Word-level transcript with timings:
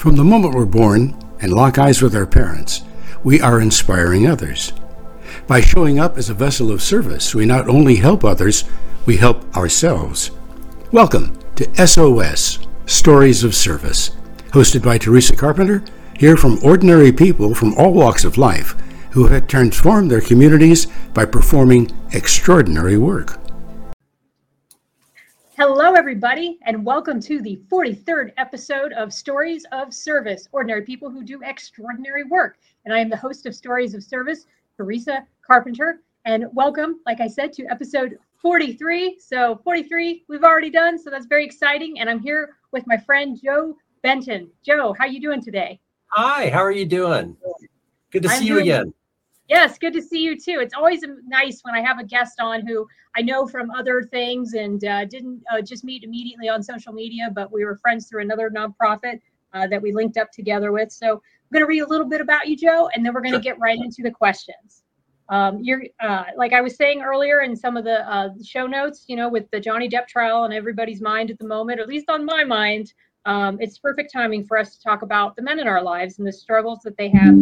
From 0.00 0.16
the 0.16 0.24
moment 0.24 0.54
we're 0.54 0.64
born 0.64 1.14
and 1.42 1.52
lock 1.52 1.76
eyes 1.76 2.00
with 2.00 2.16
our 2.16 2.24
parents, 2.24 2.80
we 3.22 3.38
are 3.42 3.60
inspiring 3.60 4.26
others. 4.26 4.72
By 5.46 5.60
showing 5.60 5.98
up 5.98 6.16
as 6.16 6.30
a 6.30 6.34
vessel 6.34 6.70
of 6.72 6.80
service, 6.80 7.34
we 7.34 7.44
not 7.44 7.68
only 7.68 7.96
help 7.96 8.24
others, 8.24 8.64
we 9.04 9.18
help 9.18 9.54
ourselves. 9.54 10.30
Welcome 10.90 11.38
to 11.56 11.86
SOS 11.86 12.60
Stories 12.86 13.44
of 13.44 13.54
Service, 13.54 14.12
hosted 14.52 14.82
by 14.82 14.96
Teresa 14.96 15.36
Carpenter, 15.36 15.84
Hear 16.18 16.38
from 16.38 16.64
ordinary 16.64 17.12
people 17.12 17.54
from 17.54 17.74
all 17.74 17.92
walks 17.92 18.24
of 18.24 18.38
life 18.38 18.74
who 19.10 19.26
have 19.26 19.48
transformed 19.48 20.10
their 20.10 20.22
communities 20.22 20.86
by 21.12 21.26
performing 21.26 21.90
extraordinary 22.12 22.96
work. 22.96 23.38
Hello, 25.60 25.92
everybody, 25.92 26.58
and 26.62 26.86
welcome 26.86 27.20
to 27.20 27.42
the 27.42 27.60
43rd 27.70 28.32
episode 28.38 28.94
of 28.94 29.12
Stories 29.12 29.66
of 29.72 29.92
Service 29.92 30.48
Ordinary 30.52 30.80
People 30.80 31.10
Who 31.10 31.22
Do 31.22 31.42
Extraordinary 31.42 32.24
Work. 32.24 32.56
And 32.86 32.94
I 32.94 32.98
am 32.98 33.10
the 33.10 33.16
host 33.18 33.44
of 33.44 33.54
Stories 33.54 33.92
of 33.92 34.02
Service, 34.02 34.46
Teresa 34.74 35.22
Carpenter. 35.46 36.00
And 36.24 36.46
welcome, 36.54 37.00
like 37.04 37.20
I 37.20 37.28
said, 37.28 37.52
to 37.52 37.66
episode 37.66 38.18
43. 38.40 39.18
So 39.20 39.60
43 39.62 40.24
we've 40.30 40.44
already 40.44 40.70
done, 40.70 40.98
so 40.98 41.10
that's 41.10 41.26
very 41.26 41.44
exciting. 41.44 42.00
And 42.00 42.08
I'm 42.08 42.20
here 42.20 42.56
with 42.72 42.86
my 42.86 42.96
friend 42.96 43.38
Joe 43.44 43.76
Benton. 44.02 44.48
Joe, 44.64 44.94
how 44.98 45.04
are 45.04 45.10
you 45.10 45.20
doing 45.20 45.42
today? 45.42 45.78
Hi, 46.06 46.48
how 46.48 46.60
are 46.60 46.72
you 46.72 46.86
doing? 46.86 47.36
Good 48.10 48.22
to 48.22 48.30
I'm 48.30 48.38
see 48.38 48.46
you 48.46 48.60
again. 48.60 48.94
Yes, 49.50 49.78
good 49.78 49.92
to 49.94 50.00
see 50.00 50.22
you 50.22 50.38
too. 50.38 50.60
It's 50.60 50.74
always 50.74 51.04
nice 51.26 51.60
when 51.62 51.74
I 51.74 51.80
have 51.80 51.98
a 51.98 52.04
guest 52.04 52.38
on 52.38 52.64
who 52.64 52.86
I 53.16 53.22
know 53.22 53.48
from 53.48 53.72
other 53.72 54.00
things 54.04 54.54
and 54.54 54.84
uh, 54.84 55.06
didn't 55.06 55.42
uh, 55.52 55.60
just 55.60 55.82
meet 55.82 56.04
immediately 56.04 56.48
on 56.48 56.62
social 56.62 56.92
media, 56.92 57.30
but 57.34 57.50
we 57.52 57.64
were 57.64 57.74
friends 57.74 58.06
through 58.06 58.22
another 58.22 58.48
nonprofit 58.48 59.18
uh, 59.52 59.66
that 59.66 59.82
we 59.82 59.92
linked 59.92 60.18
up 60.18 60.30
together 60.30 60.70
with. 60.70 60.92
So 60.92 61.14
I'm 61.14 61.52
going 61.52 61.62
to 61.62 61.66
read 61.66 61.80
a 61.80 61.88
little 61.88 62.06
bit 62.06 62.20
about 62.20 62.46
you, 62.46 62.56
Joe, 62.56 62.90
and 62.94 63.04
then 63.04 63.12
we're 63.12 63.22
going 63.22 63.32
to 63.32 63.38
Sure. 63.38 63.54
get 63.54 63.58
right 63.58 63.76
into 63.76 64.02
the 64.04 64.10
questions. 64.12 64.84
Um, 65.30 65.58
you're 65.60 65.82
uh, 65.98 66.26
like 66.36 66.52
I 66.52 66.60
was 66.60 66.76
saying 66.76 67.02
earlier 67.02 67.40
in 67.40 67.56
some 67.56 67.76
of 67.76 67.82
the 67.82 68.08
uh, 68.08 68.28
show 68.44 68.68
notes, 68.68 69.06
you 69.08 69.16
know, 69.16 69.28
with 69.28 69.50
the 69.50 69.58
Johnny 69.58 69.88
Depp 69.88 70.06
trial 70.06 70.38
on 70.38 70.52
everybody's 70.52 71.00
mind 71.00 71.28
at 71.28 71.40
the 71.40 71.46
moment, 71.46 71.80
at 71.80 71.88
least 71.88 72.08
on 72.08 72.24
my 72.24 72.44
mind. 72.44 72.94
Um, 73.26 73.58
it's 73.60 73.78
perfect 73.78 74.12
timing 74.12 74.44
for 74.44 74.56
us 74.56 74.76
to 74.76 74.82
talk 74.82 75.02
about 75.02 75.34
the 75.34 75.42
men 75.42 75.58
in 75.58 75.66
our 75.66 75.82
lives 75.82 76.20
and 76.20 76.26
the 76.26 76.32
struggles 76.32 76.80
that 76.84 76.96
they 76.96 77.08
have 77.08 77.34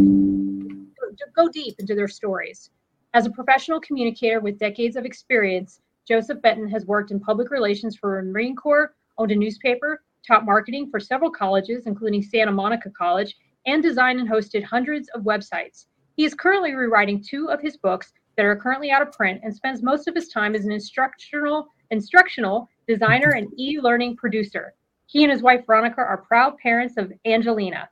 to 1.19 1.27
go 1.35 1.49
deep 1.49 1.75
into 1.79 1.95
their 1.95 2.09
stories. 2.09 2.71
As 3.15 3.27
a 3.27 3.31
professional 3.31 3.81
communicator 3.81 4.41
with 4.41 4.59
decades 4.59 4.97
of 4.97 5.05
experience, 5.05 5.81
Joseph 6.07 6.41
Benton 6.43 6.69
has 6.69 6.87
worked 6.87 7.11
in 7.11 7.21
public 7.21 7.51
relations 7.51 7.97
for 7.97 8.23
the 8.23 8.31
Marine 8.31 8.57
Corps, 8.57 8.95
owned 9.19 9.33
a 9.33 9.37
newspaper, 9.37 10.03
taught 10.27 10.45
marketing 10.45 10.91
for 10.91 11.01
several 11.01 11.31
colleges, 11.31 11.87
including 11.87 12.23
Santa 12.23 12.53
Monica 12.53 12.91
College, 12.91 13.35
and 13.67 13.83
designed 13.83 14.21
and 14.21 14.29
hosted 14.29 14.63
hundreds 14.63 15.09
of 15.11 15.23
websites. 15.23 15.87
He 16.17 16.25
is 16.25 16.35
currently 16.35 16.75
rewriting 16.75 17.23
two 17.23 17.51
of 17.51 17.61
his 17.61 17.77
books 17.77 18.13
that 18.37 18.47
are 18.47 18.57
currently 18.57 18.91
out 18.91 19.03
of 19.03 19.13
print 19.13 19.41
and 19.43 19.55
spends 19.55 19.83
most 19.83 20.09
of 20.09 20.15
his 20.15 20.29
time 20.29 20.55
as 20.55 20.65
an 20.65 20.73
instructional 20.73 21.69
instructional 21.91 22.69
designer 22.87 23.31
and 23.31 23.49
e-learning 23.59 24.17
producer. 24.17 24.75
He 25.07 25.25
and 25.25 25.33
his 25.33 25.43
wife 25.43 25.65
Veronica 25.67 26.01
are 26.01 26.19
proud 26.19 26.59
parents 26.59 26.97
of 26.97 27.13
Angelina. 27.25 27.89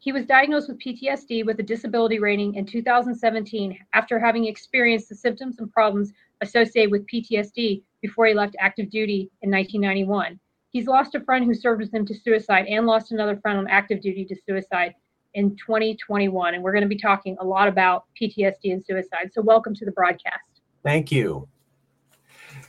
He 0.00 0.12
was 0.12 0.26
diagnosed 0.26 0.68
with 0.68 0.78
PTSD 0.78 1.44
with 1.44 1.58
a 1.58 1.62
disability 1.62 2.20
rating 2.20 2.54
in 2.54 2.64
2017 2.64 3.78
after 3.94 4.18
having 4.18 4.46
experienced 4.46 5.08
the 5.08 5.14
symptoms 5.14 5.58
and 5.58 5.72
problems 5.72 6.12
associated 6.40 6.92
with 6.92 7.06
PTSD 7.06 7.82
before 8.00 8.26
he 8.26 8.34
left 8.34 8.54
active 8.60 8.90
duty 8.90 9.30
in 9.42 9.50
1991. 9.50 10.38
He's 10.70 10.86
lost 10.86 11.16
a 11.16 11.20
friend 11.20 11.44
who 11.44 11.54
served 11.54 11.80
with 11.80 11.92
him 11.92 12.06
to 12.06 12.14
suicide 12.14 12.66
and 12.68 12.86
lost 12.86 13.10
another 13.10 13.36
friend 13.38 13.58
on 13.58 13.66
active 13.66 14.00
duty 14.00 14.24
to 14.26 14.36
suicide 14.46 14.94
in 15.34 15.56
2021. 15.56 16.54
And 16.54 16.62
we're 16.62 16.72
going 16.72 16.82
to 16.82 16.88
be 16.88 16.98
talking 16.98 17.36
a 17.40 17.44
lot 17.44 17.66
about 17.66 18.04
PTSD 18.20 18.72
and 18.72 18.84
suicide. 18.84 19.30
So, 19.32 19.42
welcome 19.42 19.74
to 19.74 19.84
the 19.84 19.92
broadcast. 19.92 20.60
Thank 20.84 21.10
you. 21.10 21.48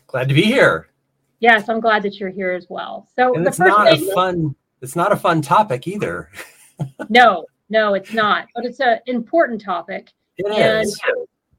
Glad 0.07 0.29
to 0.29 0.33
be 0.33 0.43
here. 0.43 0.89
Yes, 1.41 1.69
I'm 1.69 1.79
glad 1.79 2.01
that 2.03 2.19
you're 2.19 2.31
here 2.31 2.51
as 2.51 2.65
well. 2.69 3.07
So, 3.15 3.35
And 3.35 3.45
it's 3.45 3.59
not 3.59 3.93
a 3.93 3.97
fun 4.13 4.55
it's 4.81 4.95
not 4.95 5.11
a 5.11 5.17
fun 5.17 5.41
topic 5.41 5.87
either. 5.87 6.31
no, 7.09 7.45
no, 7.69 7.93
it's 7.93 8.13
not, 8.13 8.47
but 8.55 8.65
it's 8.65 8.79
an 8.79 8.99
important 9.05 9.61
topic. 9.61 10.11
It 10.37 10.47
And 10.47 10.87
is. 10.87 10.99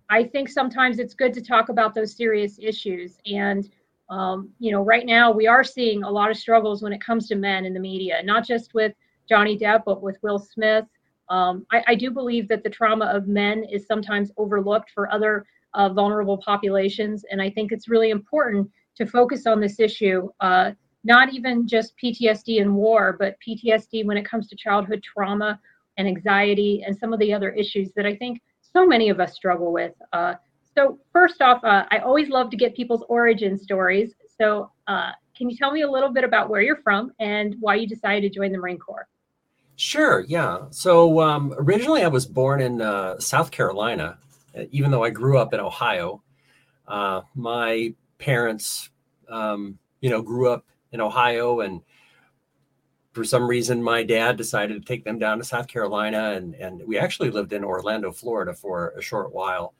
I 0.09 0.25
think 0.25 0.49
sometimes 0.49 0.99
it's 0.99 1.15
good 1.15 1.33
to 1.35 1.41
talk 1.41 1.69
about 1.69 1.95
those 1.95 2.17
serious 2.17 2.59
issues. 2.61 3.19
And, 3.27 3.71
um, 4.09 4.49
you 4.59 4.73
know, 4.73 4.83
right 4.83 5.07
now 5.07 5.31
we 5.31 5.47
are 5.47 5.63
seeing 5.63 6.03
a 6.03 6.11
lot 6.11 6.31
of 6.31 6.37
struggles 6.37 6.83
when 6.83 6.93
it 6.93 7.01
comes 7.01 7.29
to 7.29 7.37
men 7.37 7.65
in 7.65 7.73
the 7.73 7.81
media, 7.81 8.21
not 8.25 8.45
just 8.45 8.75
with 8.75 8.93
Johnny 9.29 9.57
Depp, 9.57 9.83
but 9.87 10.03
with 10.03 10.19
Will 10.23 10.41
Smith. 10.41 10.85
Um, 11.29 11.65
I, 11.71 11.85
I 11.89 11.95
do 11.95 12.11
believe 12.11 12.49
that 12.49 12.65
the 12.65 12.71
trauma 12.71 13.05
of 13.05 13.29
men 13.29 13.63
is 13.71 13.87
sometimes 13.87 14.33
overlooked 14.37 14.91
for 14.91 15.13
other 15.13 15.47
uh, 15.75 15.89
vulnerable 15.89 16.39
populations. 16.39 17.25
And 17.31 17.41
I 17.41 17.49
think 17.49 17.71
it's 17.71 17.89
really 17.89 18.11
important 18.11 18.69
to 18.97 19.07
focus 19.07 19.47
on 19.47 19.61
this 19.61 19.79
issue, 19.79 20.29
uh, 20.41 20.73
not 21.05 21.33
even 21.33 21.67
just 21.67 21.95
PTSD 22.03 22.61
and 22.61 22.75
war, 22.75 23.17
but 23.19 23.37
PTSD 23.47 24.05
when 24.05 24.17
it 24.17 24.29
comes 24.29 24.49
to 24.49 24.57
childhood 24.57 25.03
trauma 25.03 25.59
and 25.97 26.07
anxiety 26.07 26.83
and 26.87 26.97
some 26.97 27.13
of 27.13 27.19
the 27.19 27.33
other 27.33 27.51
issues 27.51 27.91
that 27.97 28.07
I 28.07 28.15
think 28.17 28.41
so 28.61 28.87
many 28.87 29.09
of 29.09 29.21
us 29.21 29.35
struggle 29.35 29.73
with. 29.73 29.93
Uh, 30.13 30.35
so 30.75 30.99
first 31.13 31.43
off, 31.43 31.63
uh, 31.65 31.85
I 31.91 31.99
always 31.99 32.29
love 32.29 32.51
to 32.51 32.57
get 32.57 32.77
people's 32.77 33.05
origin 33.09 33.59
stories. 33.59 34.15
So 34.39 34.71
uh, 34.87 35.11
can 35.37 35.51
you 35.51 35.57
tell 35.57 35.73
me 35.73 35.83
a 35.83 35.91
little 35.91 36.13
bit 36.13 36.25
about 36.25 36.49
where 36.49 36.61
you're 36.61 36.81
from 36.83 37.13
and 37.19 37.57
why 37.61 37.77
you 37.77 37.87
decided 37.87 38.23
to 38.23 38.39
join 38.39 38.53
the 38.53 38.59
Marine 38.59 38.79
Corps? 38.79 39.09
Sure, 39.77 40.25
yeah. 40.29 40.67
So 40.71 41.21
um, 41.21 41.55
originally 41.57 42.05
I 42.05 42.09
was 42.09 42.27
born 42.27 42.61
in 42.61 42.83
uh, 42.83 43.19
South 43.19 43.51
Carolina, 43.51 44.19
uh, 44.57 44.65
even 44.71 44.91
though 44.91 45.03
I 45.03 45.11
grew 45.11 45.39
up 45.39 45.55
in 45.55 45.61
Ohio. 45.61 46.23
Uh, 46.87 47.23
my 47.35 47.95
parents, 48.19 48.91
um, 49.29 49.79
you 50.01 50.11
know, 50.11 50.23
grew 50.23 50.51
up 50.51 50.67
in 50.93 51.01
Ohio, 51.01 51.61
and 51.61 51.81
for 53.13 53.25
some 53.25 53.47
reason, 53.49 53.83
my 53.83 54.03
dad 54.03 54.37
decided 54.37 54.81
to 54.81 54.87
take 54.87 55.05
them 55.05 55.19
down 55.19 55.39
to 55.39 55.45
South 55.45 55.67
Carolina, 55.67 56.33
and 56.33 56.55
and 56.55 56.83
we 56.87 56.99
actually 56.99 57.31
lived 57.31 57.53
in 57.53 57.65
Orlando, 57.65 58.13
Florida, 58.13 58.55
for 58.55 58.91
a 58.97 59.03
short 59.03 59.33
while. 59.33 59.75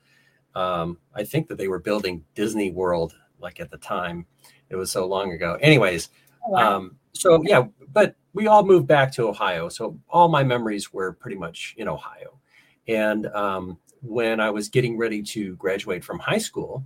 Um, 0.53 0.97
I 1.15 1.23
think 1.23 1.47
that 1.47 1.57
they 1.57 1.69
were 1.69 1.79
building 1.79 2.25
Disney 2.35 2.71
World, 2.71 3.15
like 3.39 3.59
at 3.61 3.71
the 3.71 3.77
time. 3.77 4.25
It 4.69 4.75
was 4.75 4.91
so 4.91 5.05
long 5.05 5.31
ago. 5.31 5.57
Anyways, 5.61 6.09
Oh, 6.45 6.51
wow. 6.51 6.77
um, 6.77 6.95
so 7.13 7.41
yeah, 7.43 7.65
but 7.93 8.15
we 8.33 8.47
all 8.47 8.63
moved 8.65 8.87
back 8.87 9.11
to 9.13 9.27
Ohio. 9.27 9.69
So 9.69 9.97
all 10.09 10.27
my 10.27 10.43
memories 10.43 10.91
were 10.93 11.13
pretty 11.13 11.37
much 11.37 11.75
in 11.77 11.87
Ohio. 11.87 12.39
And 12.87 13.27
um, 13.27 13.77
when 14.01 14.39
I 14.39 14.49
was 14.49 14.69
getting 14.69 14.97
ready 14.97 15.21
to 15.23 15.55
graduate 15.57 16.03
from 16.03 16.19
high 16.19 16.37
school, 16.39 16.83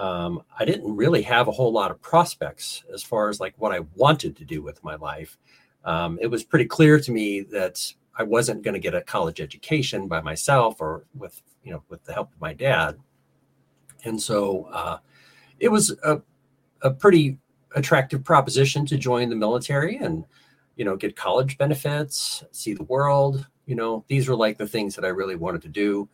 um, 0.00 0.42
I 0.58 0.64
didn't 0.64 0.96
really 0.96 1.20
have 1.22 1.46
a 1.46 1.52
whole 1.52 1.72
lot 1.72 1.90
of 1.90 2.00
prospects 2.00 2.84
as 2.92 3.02
far 3.02 3.28
as 3.28 3.38
like 3.38 3.52
what 3.58 3.70
I 3.70 3.80
wanted 3.96 4.34
to 4.36 4.46
do 4.46 4.62
with 4.62 4.82
my 4.82 4.94
life. 4.94 5.36
Um, 5.84 6.18
it 6.22 6.26
was 6.26 6.42
pretty 6.42 6.64
clear 6.64 6.98
to 6.98 7.12
me 7.12 7.42
that 7.42 7.92
I 8.16 8.22
wasn't 8.22 8.62
going 8.62 8.72
to 8.72 8.80
get 8.80 8.94
a 8.94 9.02
college 9.02 9.42
education 9.42 10.08
by 10.08 10.22
myself 10.22 10.80
or 10.80 11.04
with 11.14 11.42
you 11.62 11.72
know 11.72 11.82
with 11.90 12.02
the 12.04 12.14
help 12.14 12.32
of 12.32 12.40
my 12.40 12.54
dad. 12.54 12.96
And 14.04 14.20
so 14.20 14.70
uh, 14.72 14.98
it 15.58 15.68
was 15.68 15.94
a, 16.02 16.22
a 16.80 16.90
pretty 16.90 17.36
attractive 17.76 18.24
proposition 18.24 18.86
to 18.86 18.96
join 18.96 19.28
the 19.28 19.36
military 19.36 19.96
and 19.96 20.24
you 20.76 20.84
know 20.84 20.96
get 20.96 21.14
college 21.14 21.56
benefits 21.58 22.42
see 22.50 22.74
the 22.74 22.82
world 22.84 23.46
you 23.66 23.76
know 23.76 24.04
these 24.08 24.26
were 24.26 24.34
like 24.34 24.58
the 24.58 24.66
things 24.66 24.96
that 24.96 25.04
i 25.04 25.08
really 25.08 25.36
wanted 25.36 25.62
to 25.62 25.68
do 25.68 26.08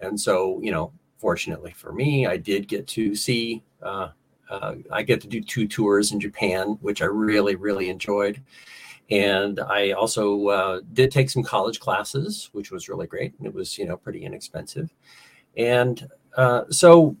and 0.00 0.18
so 0.18 0.58
you 0.62 0.70
know 0.70 0.90
fortunately 1.22 1.72
for 1.76 1.92
me 1.92 2.26
i 2.26 2.36
did 2.36 2.66
get 2.66 2.84
to 2.88 3.14
see 3.14 3.62
uh, 3.82 4.08
uh, 4.50 4.74
i 4.90 5.02
get 5.02 5.20
to 5.20 5.28
do 5.28 5.40
two 5.40 5.68
tours 5.68 6.10
in 6.12 6.18
japan 6.18 6.76
which 6.80 7.00
i 7.00 7.06
really 7.06 7.54
really 7.54 7.88
enjoyed. 7.88 8.42
And 9.10 9.60
i 9.60 9.92
also 9.92 10.48
uh, 10.48 10.80
did 10.92 11.10
take 11.10 11.30
some 11.30 11.42
college 11.42 11.78
classes 11.78 12.50
which 12.52 12.70
was 12.70 12.88
really 12.88 13.06
great. 13.06 13.34
And 13.38 13.46
it 13.46 13.54
was 13.54 13.78
you 13.78 13.86
know 13.86 13.96
pretty 13.96 14.24
inexpensive. 14.24 14.92
And 15.56 16.08
uh, 16.36 16.64
so 16.70 17.16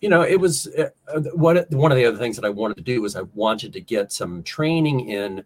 you 0.00 0.08
know, 0.08 0.22
it 0.22 0.38
was 0.38 0.66
uh, 0.78 0.90
uh, 1.08 1.20
one 1.34 1.56
one 1.70 1.92
of 1.92 1.96
the 1.96 2.04
other 2.04 2.18
things 2.18 2.36
that 2.36 2.44
I 2.44 2.50
wanted 2.50 2.76
to 2.76 2.82
do 2.82 3.00
was 3.00 3.16
I 3.16 3.22
wanted 3.34 3.72
to 3.72 3.80
get 3.80 4.12
some 4.12 4.42
training 4.42 5.08
in 5.08 5.44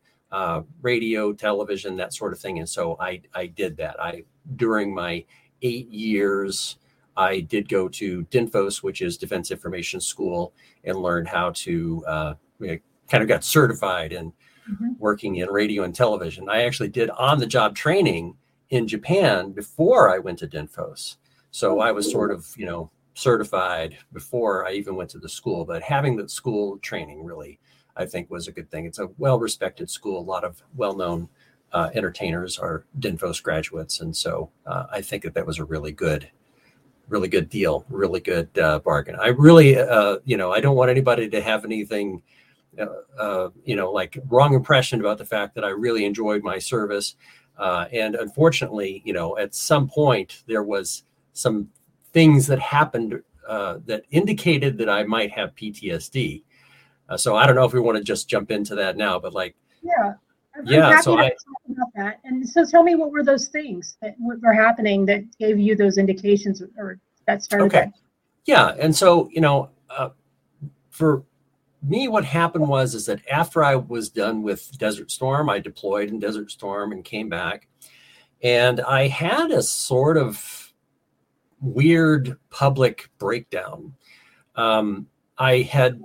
radio, 0.83 1.33
television, 1.33 1.97
that 1.97 2.13
sort 2.13 2.33
of 2.33 2.39
thing, 2.39 2.59
and 2.59 2.69
so 2.69 2.97
I 3.01 3.23
I 3.35 3.47
did 3.47 3.77
that. 3.79 4.01
I 4.01 4.25
during 4.57 4.95
my 4.95 5.25
eight 5.63 5.89
years, 5.91 6.79
I 7.19 7.41
did 7.41 7.69
go 7.69 7.89
to 7.89 8.25
DINFOS, 8.31 8.83
which 8.83 9.03
is 9.03 9.19
Defense 9.19 9.51
Information 9.51 10.01
School, 10.01 10.53
and 10.85 10.97
learned 10.97 11.29
how 11.29 11.51
to 11.51 12.05
uh, 12.07 12.35
kind 12.61 13.23
of 13.23 13.29
got 13.29 13.45
certified 13.45 14.13
in 14.13 14.33
Mhm. 14.71 14.99
working 14.99 15.37
in 15.37 15.49
radio 15.49 15.83
and 15.83 15.95
television. 15.95 16.49
I 16.49 16.63
actually 16.63 16.91
did 16.91 17.09
on 17.11 17.39
the 17.39 17.47
job 17.47 17.75
training 17.75 18.37
in 18.69 18.87
Japan 18.87 19.53
before 19.53 20.11
I 20.15 20.19
went 20.19 20.39
to 20.41 20.47
DINFOS. 20.47 21.17
So 21.51 21.81
I 21.81 21.91
was 21.91 22.11
sort 22.11 22.31
of, 22.31 22.55
you 22.57 22.67
know, 22.67 22.91
certified 23.15 23.97
before 24.13 24.67
I 24.69 24.73
even 24.73 24.95
went 24.95 25.09
to 25.11 25.19
the 25.19 25.29
school. 25.29 25.65
But 25.65 25.83
having 25.83 26.17
the 26.17 26.29
school 26.29 26.79
training 26.81 27.25
really, 27.25 27.59
I 27.97 28.05
think, 28.05 28.31
was 28.31 28.47
a 28.47 28.53
good 28.53 28.71
thing. 28.71 28.85
It's 28.85 28.99
a 28.99 29.09
well 29.17 29.41
respected 29.41 29.89
school, 29.91 30.21
a 30.21 30.31
lot 30.35 30.45
of 30.45 30.63
well 30.77 30.95
known 30.95 31.31
uh, 31.73 31.91
entertainers 31.95 32.59
are 32.59 32.85
DINFOS 32.99 33.43
graduates, 33.43 34.01
and 34.01 34.17
so 34.17 34.51
uh, 34.67 34.87
I 34.91 35.01
think 35.03 35.23
that 35.25 35.35
that 35.35 35.47
was 35.47 35.59
a 35.59 35.65
really 35.65 35.93
good, 35.93 36.31
really 37.09 37.29
good 37.29 37.49
deal, 37.49 37.85
really 37.89 38.21
good 38.21 38.57
uh, 38.59 38.79
bargain. 38.81 39.17
I 39.21 39.29
really, 39.29 39.79
uh, 39.79 40.19
you 40.25 40.37
know, 40.37 40.53
I 40.53 40.61
don't 40.61 40.77
want 40.77 40.91
anybody 40.91 41.29
to 41.29 41.41
have 41.41 41.65
anything, 41.65 42.23
uh, 42.79 42.87
uh, 43.19 43.49
you 43.65 43.77
know, 43.77 43.91
like 43.91 44.19
wrong 44.29 44.55
impression 44.55 45.01
about 45.01 45.19
the 45.19 45.25
fact 45.25 45.55
that 45.55 45.65
I 45.65 45.71
really 45.71 46.05
enjoyed 46.05 46.43
my 46.43 46.59
service. 46.59 47.17
and 47.59 48.15
unfortunately, 48.15 49.03
you 49.05 49.13
know, 49.13 49.37
at 49.39 49.55
some 49.55 49.89
point 49.89 50.43
there 50.47 50.63
was 50.63 51.05
some 51.33 51.69
things 52.13 52.47
that 52.47 52.59
happened 52.59 53.23
that 53.49 54.03
indicated 54.11 54.79
that 54.79 54.89
I 54.89 55.03
might 55.05 55.31
have 55.33 55.55
PTSD. 55.55 56.43
so 57.17 57.37
I 57.37 57.47
don't 57.47 57.57
know 57.57 57.65
if 57.65 57.73
we 57.73 57.81
want 57.81 57.99
to 57.99 58.05
just 58.05 58.29
jump 58.29 58.51
into 58.51 58.75
that 58.75 58.97
now, 58.97 59.19
but 59.19 59.33
like, 59.33 59.55
yeah 59.83 60.15
I'm 60.59 60.67
yeah, 60.67 61.01
so 61.01 61.19
I, 61.19 61.33
about 61.71 61.87
that. 61.95 62.21
And 62.25 62.49
so 62.49 62.65
tell 62.65 62.83
me 62.83 62.95
what 62.95 63.11
were 63.11 63.23
those 63.23 63.49
things 63.49 63.97
that 64.03 64.17
were 64.19 64.53
happening 64.53 65.07
that 65.07 65.23
gave 65.39 65.59
you 65.59 65.77
those 65.77 65.99
indications 65.99 66.63
or 66.77 66.99
that 67.27 67.43
started 67.43 67.67
Okay. 67.67 67.81
That? 67.81 67.93
Yeah, 68.45 68.75
and 68.79 68.95
so, 68.95 69.29
you 69.33 69.41
know, 69.41 69.71
uh, 69.91 70.11
for 70.91 71.23
me 71.83 72.09
what 72.09 72.25
happened 72.25 72.69
was 72.69 72.95
is 72.95 73.07
that 73.07 73.21
after 73.31 73.63
I 73.63 73.77
was 73.77 74.09
done 74.09 74.43
with 74.43 74.77
Desert 74.79 75.11
Storm, 75.11 75.49
I 75.49 75.59
deployed 75.59 76.09
in 76.09 76.19
Desert 76.19 76.51
Storm 76.51 76.93
and 76.93 77.05
came 77.05 77.29
back. 77.29 77.69
And 78.43 78.81
I 78.81 79.09
had 79.09 79.51
a 79.51 79.63
sort 79.63 80.17
of 80.17 80.73
weird 81.61 82.39
public 82.51 83.11
breakdown. 83.19 83.95
Um, 84.57 85.07
I 85.39 85.59
had 85.59 86.03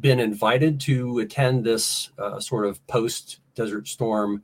been 0.00 0.20
invited 0.20 0.80
to 0.80 1.18
attend 1.18 1.64
this 1.64 2.10
uh, 2.18 2.38
sort 2.40 2.66
of 2.66 2.84
post 2.86 3.40
Desert 3.54 3.88
Storm 3.88 4.42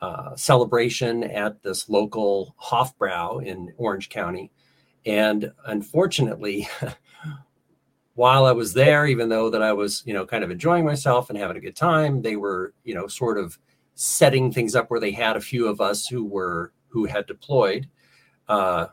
uh, 0.00 0.34
celebration 0.36 1.24
at 1.24 1.62
this 1.62 1.88
local 1.88 2.54
Hofbrau 2.62 3.44
in 3.44 3.72
Orange 3.76 4.08
County. 4.08 4.50
And 5.04 5.52
unfortunately, 5.66 6.68
while 8.14 8.46
I 8.46 8.52
was 8.52 8.72
there, 8.72 9.06
even 9.06 9.28
though 9.28 9.50
that 9.50 9.62
I 9.62 9.72
was, 9.72 10.02
you 10.06 10.14
know, 10.14 10.26
kind 10.26 10.44
of 10.44 10.50
enjoying 10.50 10.84
myself 10.84 11.30
and 11.30 11.38
having 11.38 11.56
a 11.56 11.60
good 11.60 11.76
time, 11.76 12.22
they 12.22 12.36
were, 12.36 12.74
you 12.84 12.94
know, 12.94 13.06
sort 13.06 13.38
of 13.38 13.58
setting 13.94 14.52
things 14.52 14.74
up 14.74 14.90
where 14.90 15.00
they 15.00 15.10
had 15.10 15.36
a 15.36 15.40
few 15.40 15.66
of 15.66 15.80
us 15.80 16.06
who 16.06 16.24
were 16.24 16.72
who 16.88 17.04
had 17.04 17.26
deployed, 17.26 17.88
uh, 18.48 18.86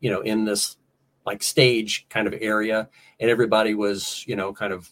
you 0.00 0.10
know, 0.10 0.20
in 0.20 0.44
this 0.44 0.76
like 1.24 1.42
stage 1.42 2.06
kind 2.08 2.26
of 2.26 2.34
area, 2.40 2.88
and 3.20 3.30
everybody 3.30 3.74
was, 3.74 4.24
you 4.26 4.36
know, 4.36 4.52
kind 4.52 4.72
of 4.72 4.90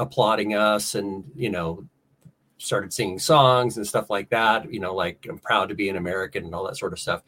applauding 0.00 0.54
us 0.54 0.94
and 0.94 1.24
you 1.36 1.50
know 1.50 1.86
started 2.58 2.92
singing 2.92 3.18
songs 3.18 3.76
and 3.76 3.86
stuff 3.86 4.10
like 4.10 4.30
that, 4.30 4.72
you 4.72 4.80
know, 4.80 4.94
like 4.94 5.26
I'm 5.28 5.38
proud 5.38 5.70
to 5.70 5.74
be 5.74 5.88
an 5.88 5.96
American 5.96 6.44
and 6.44 6.54
all 6.54 6.64
that 6.66 6.76
sort 6.76 6.92
of 6.92 6.98
stuff. 6.98 7.22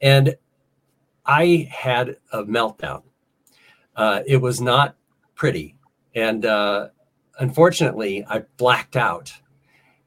And 0.00 0.36
I 1.26 1.68
had 1.70 2.16
a 2.32 2.44
meltdown. 2.44 3.02
Uh, 3.94 4.22
it 4.26 4.38
was 4.38 4.60
not 4.60 4.96
pretty. 5.34 5.76
And 6.14 6.46
uh, 6.46 6.88
unfortunately, 7.38 8.24
I 8.28 8.40
blacked 8.56 8.96
out. 8.96 9.32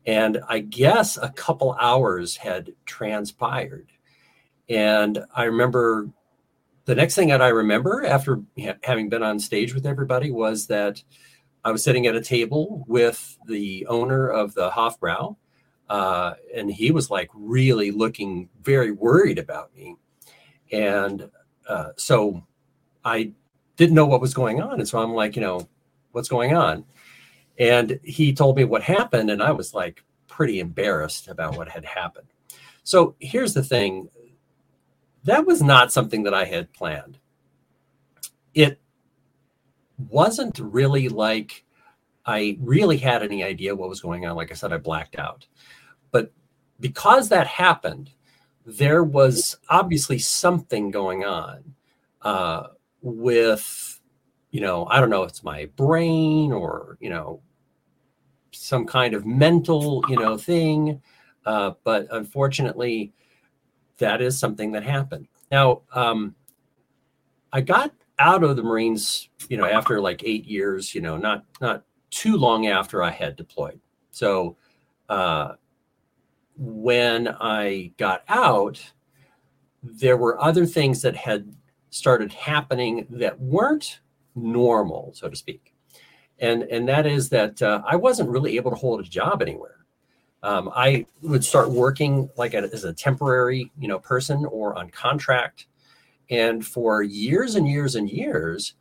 And 0.06 0.40
I 0.50 0.60
guess 0.60 1.18
a 1.18 1.30
couple 1.30 1.78
hours 1.80 2.36
had 2.36 2.74
transpired. 2.86 3.92
And 4.68 5.24
I 5.34 5.44
remember 5.44 6.10
the 6.86 6.96
next 6.96 7.16
thing 7.16 7.30
that 7.30 7.42
I 7.42 7.50
remember 7.50 8.06
after 8.06 8.42
having 8.84 9.08
been 9.08 9.24
on 9.24 9.40
stage 9.40 9.74
with 9.74 9.86
everybody 9.86 10.32
was 10.32 10.68
that 10.68 11.02
I 11.64 11.72
was 11.72 11.84
sitting 11.84 12.08
at 12.08 12.16
a 12.16 12.22
table 12.22 12.84
with 12.88 13.38
the 13.48 13.86
owner 13.88 14.28
of 14.28 14.54
the 14.54 14.70
Hofbrau, 14.70 15.38
uh, 15.90 16.34
and 16.56 16.70
he 16.72 16.92
was 16.92 17.10
like 17.10 17.30
really 17.34 17.92
looking 17.92 18.50
very 18.62 18.92
worried 18.92 19.40
about 19.40 19.74
me. 19.76 19.96
And 20.72 21.30
uh, 21.68 21.90
so 21.96 22.46
I 23.06 23.32
didn't 23.78 23.96
know 23.96 24.06
what 24.06 24.22
was 24.22 24.34
going 24.34 24.62
on. 24.62 24.80
And 24.80 24.88
so 24.88 25.00
I'm 25.00 25.14
like, 25.14 25.36
you 25.36 25.42
know, 25.42 25.68
what's 26.12 26.30
going 26.30 26.56
on? 26.56 26.86
And 27.60 28.00
he 28.04 28.34
told 28.34 28.58
me 28.58 28.66
what 28.66 28.82
happened, 28.82 29.30
and 29.30 29.42
I 29.42 29.52
was 29.52 29.74
like 29.74 30.04
pretty 30.28 30.60
embarrassed 30.60 31.28
about 31.28 31.56
what 31.56 31.70
had 31.70 31.86
happened. 31.86 32.28
So 32.84 33.16
here's 33.20 33.54
the 33.54 33.64
thing 33.64 34.10
that 35.24 35.46
was 35.46 35.62
not 35.62 35.94
something 35.94 36.24
that 36.24 36.34
I 36.34 36.46
had 36.46 36.74
planned. 36.74 37.18
It 38.54 38.80
wasn't 40.10 40.60
really 40.60 41.10
like 41.10 41.64
I 42.26 42.58
really 42.62 42.98
had 42.98 43.24
any 43.24 43.44
idea 43.44 43.76
what 43.76 43.90
was 43.90 44.02
going 44.02 44.26
on. 44.26 44.36
Like 44.36 44.52
I 44.52 44.56
said, 44.56 44.72
I 44.72 44.78
blacked 44.78 45.18
out. 45.18 45.46
But 46.12 46.32
because 46.80 47.30
that 47.30 47.48
happened, 47.48 48.12
there 48.66 49.04
was 49.04 49.58
obviously 49.70 50.20
something 50.20 50.90
going 50.90 51.26
on 51.26 51.76
uh, 52.22 52.68
with, 53.02 54.00
you 54.52 54.62
know, 54.62 54.86
I 54.86 55.00
don't 55.00 55.10
know, 55.10 55.24
if 55.24 55.30
it's 55.30 55.44
my 55.44 55.66
brain 55.76 56.54
or, 56.54 56.98
you 57.02 57.10
know, 57.10 57.42
some 58.52 58.86
kind 58.86 59.14
of 59.14 59.26
mental, 59.26 60.04
you 60.08 60.16
know, 60.16 60.38
thing. 60.38 61.02
Uh, 61.46 61.72
but 61.84 62.08
unfortunately, 62.12 63.12
that 63.98 64.22
is 64.22 64.40
something 64.40 64.72
that 64.72 64.84
happened. 64.84 65.28
Now, 65.52 65.82
um, 65.94 66.36
I 67.52 67.60
got 67.62 67.92
out 68.20 68.44
of 68.44 68.56
the 68.56 68.64
Marines, 68.64 69.30
you 69.50 69.58
know, 69.58 69.66
after 69.66 70.00
like 70.00 70.24
eight 70.24 70.46
years, 70.46 70.94
you 70.94 71.02
know, 71.02 71.18
not 71.18 71.44
not 71.62 71.84
too 72.10 72.38
long 72.38 72.68
after 72.68 73.02
I 73.02 73.10
had 73.10 73.36
deployed. 73.36 73.80
So 74.12 74.56
uh, 75.10 75.54
when 76.56 77.28
I 77.28 77.92
got 77.98 78.24
out, 78.30 78.80
there 79.82 80.18
were 80.18 80.42
other 80.42 80.66
things 80.66 81.02
that 81.02 81.16
had 81.16 81.54
started 81.90 82.32
happening 82.32 83.06
that 83.10 83.40
weren't 83.40 84.00
normal, 84.36 85.12
so 85.14 85.30
to 85.30 85.36
speak. 85.36 85.74
And, 86.40 86.64
and 86.64 86.88
that 86.88 87.06
is 87.06 87.30
that 87.30 87.62
uh, 87.62 87.82
I 87.86 87.96
wasn't 87.96 88.30
really 88.30 88.56
able 88.56 88.72
to 88.72 88.78
hold 88.78 89.00
a 89.00 89.04
job 89.04 89.42
anywhere. 89.42 89.86
Um, 90.42 90.70
I 90.76 91.06
would 91.22 91.44
start 91.44 91.70
working 91.70 92.30
like 92.36 92.54
a, 92.54 92.64
as 92.74 92.84
a 92.84 92.94
temporary, 92.94 93.72
you 93.80 93.88
know, 93.88 94.00
person 94.00 94.46
or 94.46 94.78
on 94.78 94.90
contract, 94.90 95.68
and 96.30 96.66
for 96.66 97.04
years 97.04 97.56
and 97.56 97.68
years 97.68 97.96
and 97.96 98.10
years, 98.10 98.74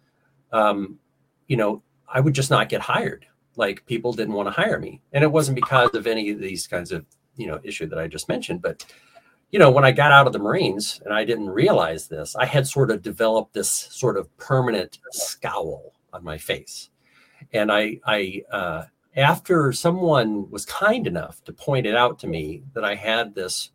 um, 0.52 0.98
you 1.46 1.56
know, 1.56 1.82
I 2.08 2.20
would 2.20 2.34
just 2.34 2.50
not 2.50 2.68
get 2.68 2.80
hired. 2.80 3.26
Like 3.56 3.84
people 3.86 4.12
didn't 4.12 4.34
want 4.34 4.48
to 4.48 4.52
hire 4.52 4.78
me, 4.78 5.00
and 5.12 5.22
it 5.22 5.30
wasn't 5.30 5.56
because 5.56 5.94
of 5.94 6.06
any 6.06 6.30
of 6.30 6.38
these 6.38 6.66
kinds 6.66 6.92
of 6.92 7.04
you 7.36 7.46
know 7.46 7.60
issue 7.62 7.86
that 7.86 7.98
I 7.98 8.06
just 8.06 8.28
mentioned, 8.28 8.62
but 8.62 8.84
you 9.52 9.58
know, 9.58 9.70
when 9.70 9.84
I 9.84 9.92
got 9.92 10.12
out 10.12 10.26
of 10.26 10.32
the 10.32 10.38
Marines 10.38 11.00
and 11.04 11.12
I 11.12 11.26
didn't 11.26 11.50
realize 11.50 12.08
this, 12.08 12.34
I 12.34 12.46
had 12.46 12.66
sort 12.66 12.90
of 12.90 13.02
developed 13.02 13.52
this 13.52 13.68
sort 13.70 14.16
of 14.16 14.34
permanent 14.38 14.98
scowl 15.10 15.92
on 16.12 16.24
my 16.24 16.38
face, 16.38 16.88
and 17.52 17.70
I, 17.70 18.00
I, 18.06 18.42
uh, 18.50 18.84
after 19.14 19.72
someone 19.72 20.50
was 20.50 20.64
kind 20.64 21.06
enough 21.06 21.44
to 21.44 21.52
point 21.52 21.86
it 21.86 21.94
out 21.94 22.18
to 22.20 22.26
me 22.26 22.62
that 22.72 22.84
I 22.84 22.94
had 22.94 23.34
this 23.34 23.70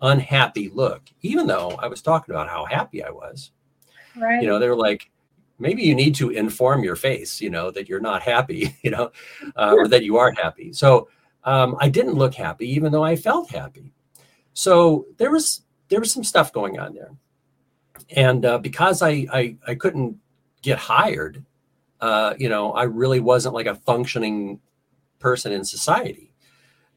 unhappy 0.00 0.68
look, 0.68 1.02
even 1.22 1.46
though 1.46 1.70
I 1.70 1.86
was 1.86 2.02
talking 2.02 2.34
about 2.34 2.48
how 2.48 2.64
happy 2.64 3.02
I 3.02 3.10
was. 3.10 3.50
Right. 4.16 4.40
You 4.42 4.48
know, 4.48 4.58
they 4.58 4.68
were 4.68 4.76
like, 4.76 5.10
maybe 5.58 5.82
you 5.82 5.94
need 5.94 6.14
to 6.16 6.30
inform 6.30 6.84
your 6.84 6.96
face, 6.96 7.40
you 7.40 7.50
know, 7.50 7.70
that 7.70 7.88
you're 7.88 8.00
not 8.00 8.22
happy, 8.22 8.76
you 8.82 8.90
know, 8.90 9.10
uh, 9.56 9.74
or 9.76 9.88
that 9.88 10.04
you 10.04 10.16
aren't 10.16 10.38
happy. 10.38 10.72
So 10.72 11.08
um, 11.44 11.76
I 11.80 11.88
didn't 11.88 12.14
look 12.14 12.34
happy, 12.34 12.68
even 12.70 12.92
though 12.92 13.04
I 13.04 13.16
felt 13.16 13.50
happy. 13.50 13.92
So 14.52 15.06
there 15.16 15.30
was 15.30 15.62
there 15.88 16.00
was 16.00 16.12
some 16.12 16.24
stuff 16.24 16.52
going 16.52 16.78
on 16.78 16.94
there, 16.94 17.10
and 18.10 18.44
uh, 18.44 18.58
because 18.58 19.02
I, 19.02 19.26
I 19.32 19.56
I 19.66 19.74
couldn't 19.74 20.16
get 20.62 20.78
hired, 20.78 21.44
uh, 22.00 22.34
you 22.38 22.48
know, 22.48 22.72
I 22.72 22.84
really 22.84 23.20
wasn't 23.20 23.54
like 23.54 23.66
a 23.66 23.74
functioning 23.74 24.60
person 25.18 25.52
in 25.52 25.64
society 25.64 26.33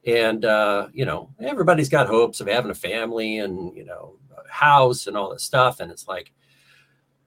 and 0.08 0.46
uh, 0.46 0.88
you 0.94 1.06
know 1.06 1.30
everybody's 1.40 1.90
got 1.90 2.08
hopes 2.08 2.40
of 2.40 2.48
having 2.48 2.72
a 2.72 2.76
family 2.76 3.40
and 3.40 3.76
you 3.76 3.86
know 3.86 4.16
a 4.36 4.52
house 4.52 5.06
and 5.06 5.18
all 5.18 5.30
this 5.30 5.44
stuff. 5.44 5.82
And 5.82 5.92
it's 5.92 6.08
like 6.08 6.32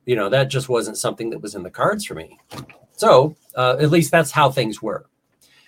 you 0.07 0.17
know 0.17 0.31
that 0.31 0.45
just 0.45 0.69
wasn't 0.69 0.97
something 0.97 1.31
that 1.31 1.43
was 1.43 1.55
in 1.55 1.63
the 1.63 1.71
cards 1.71 2.05
for 2.07 2.15
me. 2.15 2.39
So 2.93 3.37
uh, 3.55 3.77
at 3.79 3.91
least 3.91 4.11
that's 4.11 4.33
how 4.33 4.51
things 4.51 4.83
were. 4.83 5.07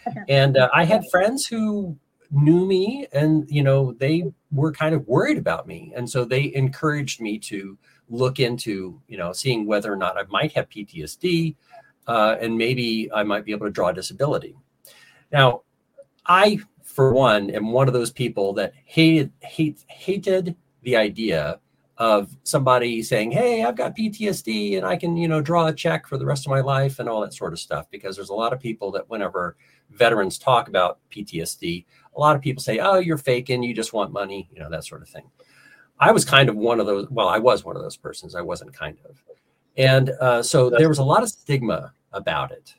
And 0.29 0.57
uh, 0.57 0.69
i 0.75 0.85
had 0.85 1.09
friends 1.13 1.47
who 1.47 1.97
knew 2.33 2.67
me 2.67 3.07
and 3.13 3.49
you 3.49 3.63
know 3.63 3.93
they 3.93 4.33
were 4.51 4.73
kind 4.73 4.97
of 4.97 5.07
worried 5.07 5.39
about 5.39 5.69
me. 5.69 5.93
And 5.95 6.11
so 6.11 6.25
they 6.25 6.53
encouraged 6.55 7.21
me 7.21 7.39
to 7.51 7.79
look 8.09 8.41
into 8.41 9.01
you 9.07 9.17
know 9.17 9.33
seeing 9.33 9.65
whether 9.65 9.93
or 9.93 9.97
not 9.97 10.19
i 10.19 10.25
might 10.25 10.53
have 10.53 10.69
ptsd 10.69 11.55
uh, 12.09 12.37
and 12.41 12.59
maybe 12.59 13.09
i 13.15 13.23
might 13.23 13.45
be 13.45 13.53
able 13.53 13.67
to 13.67 13.73
draw 13.73 13.89
a 13.91 13.95
disability. 13.95 14.57
Now 15.31 15.63
i 16.27 16.59
for 16.93 17.13
one, 17.13 17.51
am 17.51 17.73
one 17.73 17.89
of 17.89 17.95
those 17.95 18.11
people 18.11 18.53
that 18.55 18.75
hated 18.85 19.33
hate, 19.41 19.85
hated 19.89 20.55
the 20.83 20.97
idea 20.97 21.59
of 21.97 22.37
somebody 22.43 23.03
saying, 23.03 23.31
"Hey, 23.31 23.63
I've 23.65 23.77
got 23.77 23.97
PTSD 23.97 24.77
and 24.77 24.85
I 24.87 24.97
can, 24.97 25.17
you 25.17 25.29
know, 25.29 25.41
draw 25.41 25.67
a 25.67 25.73
check 25.73 26.07
for 26.07 26.19
the 26.19 26.27
rest 26.27 26.47
of 26.47 26.51
my 26.51 26.61
life 26.61 26.99
and 26.99 27.09
all 27.09 27.21
that 27.23 27.35
sort 27.35 27.53
of 27.53 27.59
stuff." 27.59 27.87
Because 27.91 28.17
there's 28.17 28.29
a 28.31 28.35
lot 28.35 28.53
of 28.53 28.61
people 28.61 28.91
that, 28.93 29.09
whenever 29.09 29.57
veterans 29.91 30.39
talk 30.39 30.69
about 30.69 30.99
PTSD, 31.11 31.87
a 32.15 32.21
lot 32.21 32.37
of 32.37 32.43
people 32.43 32.63
say, 32.63 32.79
"Oh, 32.79 32.99
you're 32.99 33.19
faking. 33.19 33.63
You 33.63 33.75
just 33.75 33.93
want 33.93 34.13
money," 34.13 34.49
you 34.53 34.61
know, 34.61 34.71
that 34.71 34.85
sort 34.85 35.03
of 35.03 35.09
thing. 35.09 35.31
I 35.99 36.11
was 36.13 36.25
kind 36.25 36.49
of 36.49 36.57
one 36.57 36.81
of 36.81 36.87
those. 36.87 37.09
Well, 37.11 37.29
I 37.29 37.39
was 37.39 37.65
one 37.65 37.77
of 37.77 37.83
those 37.83 37.97
persons. 37.97 38.35
I 38.35 38.43
wasn't 38.43 38.75
kind 38.75 38.99
of, 39.09 39.23
and 39.77 40.11
uh, 40.21 40.43
so 40.43 40.69
there 40.69 40.89
was 40.89 40.99
a 40.99 41.05
lot 41.05 41.23
of 41.23 41.29
stigma 41.31 41.93
about 42.13 42.53
it, 42.53 42.75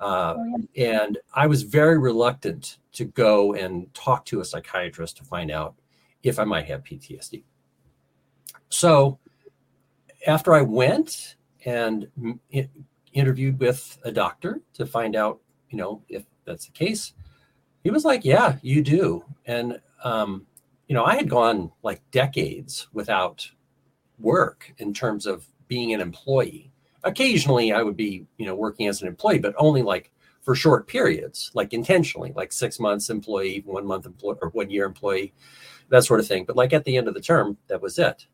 uh, 0.00 0.34
oh, 0.38 0.62
and 0.76 1.18
I 1.34 1.46
was 1.46 1.62
very 1.62 1.98
reluctant 1.98 2.78
to 2.92 3.04
go 3.04 3.54
and 3.54 3.92
talk 3.94 4.24
to 4.26 4.40
a 4.40 4.44
psychiatrist 4.44 5.16
to 5.18 5.24
find 5.24 5.50
out 5.50 5.74
if 6.22 6.38
I 6.38 6.44
might 6.44 6.66
have 6.66 6.84
PTSD. 6.84 7.44
So 8.68 9.18
after 10.26 10.54
I 10.54 10.62
went 10.62 11.36
and 11.64 12.08
interviewed 13.12 13.58
with 13.58 13.98
a 14.04 14.12
doctor 14.12 14.60
to 14.74 14.86
find 14.86 15.16
out, 15.16 15.40
you 15.70 15.78
know, 15.78 16.02
if 16.08 16.24
that's 16.44 16.66
the 16.66 16.72
case, 16.72 17.14
he 17.82 17.90
was 17.90 18.04
like, 18.04 18.24
"Yeah, 18.24 18.56
you 18.62 18.82
do." 18.82 19.24
And 19.46 19.80
um, 20.04 20.46
you 20.88 20.94
know, 20.94 21.04
I 21.04 21.16
had 21.16 21.28
gone 21.28 21.70
like 21.82 22.02
decades 22.10 22.88
without 22.92 23.48
work 24.18 24.72
in 24.78 24.92
terms 24.94 25.26
of 25.26 25.46
being 25.68 25.92
an 25.94 26.00
employee. 26.00 26.72
Occasionally, 27.04 27.72
I 27.72 27.82
would 27.82 27.96
be, 27.96 28.26
you 28.36 28.46
know, 28.46 28.54
working 28.54 28.86
as 28.86 29.02
an 29.02 29.08
employee, 29.08 29.38
but 29.38 29.54
only 29.58 29.82
like 29.82 30.10
for 30.42 30.54
short 30.54 30.86
periods, 30.86 31.50
like 31.54 31.72
intentionally, 31.72 32.32
like 32.36 32.52
six 32.52 32.78
months 32.78 33.10
employee, 33.10 33.62
one 33.66 33.86
month 33.86 34.06
employee, 34.06 34.36
or 34.40 34.50
one 34.50 34.70
year 34.70 34.84
employee, 34.84 35.32
that 35.88 36.04
sort 36.04 36.20
of 36.20 36.26
thing. 36.26 36.44
But 36.44 36.56
like 36.56 36.72
at 36.72 36.84
the 36.84 36.96
end 36.96 37.08
of 37.08 37.14
the 37.14 37.20
term, 37.20 37.56
that 37.66 37.82
was 37.82 37.98
it. 37.98 38.26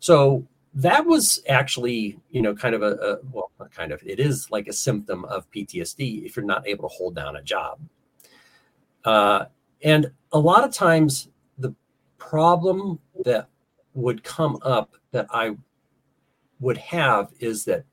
So 0.00 0.46
that 0.74 1.04
was 1.04 1.42
actually, 1.48 2.18
you 2.30 2.42
know, 2.42 2.54
kind 2.54 2.74
of 2.74 2.82
a, 2.82 2.92
a 2.92 3.18
well, 3.32 3.50
not 3.58 3.72
kind 3.72 3.90
of, 3.90 4.02
it 4.06 4.20
is 4.20 4.50
like 4.50 4.68
a 4.68 4.72
symptom 4.72 5.24
of 5.24 5.50
PTSD 5.50 6.24
if 6.24 6.36
you're 6.36 6.44
not 6.44 6.66
able 6.66 6.88
to 6.88 6.94
hold 6.94 7.16
down 7.16 7.36
a 7.36 7.42
job. 7.42 7.80
Uh, 9.04 9.46
and 9.82 10.10
a 10.32 10.38
lot 10.38 10.64
of 10.64 10.72
times, 10.72 11.28
the 11.58 11.74
problem 12.18 12.98
that 13.24 13.48
would 13.94 14.22
come 14.22 14.58
up 14.62 14.94
that 15.12 15.26
I 15.30 15.56
would 16.60 16.76
have 16.78 17.32
is 17.40 17.64
that 17.64 17.84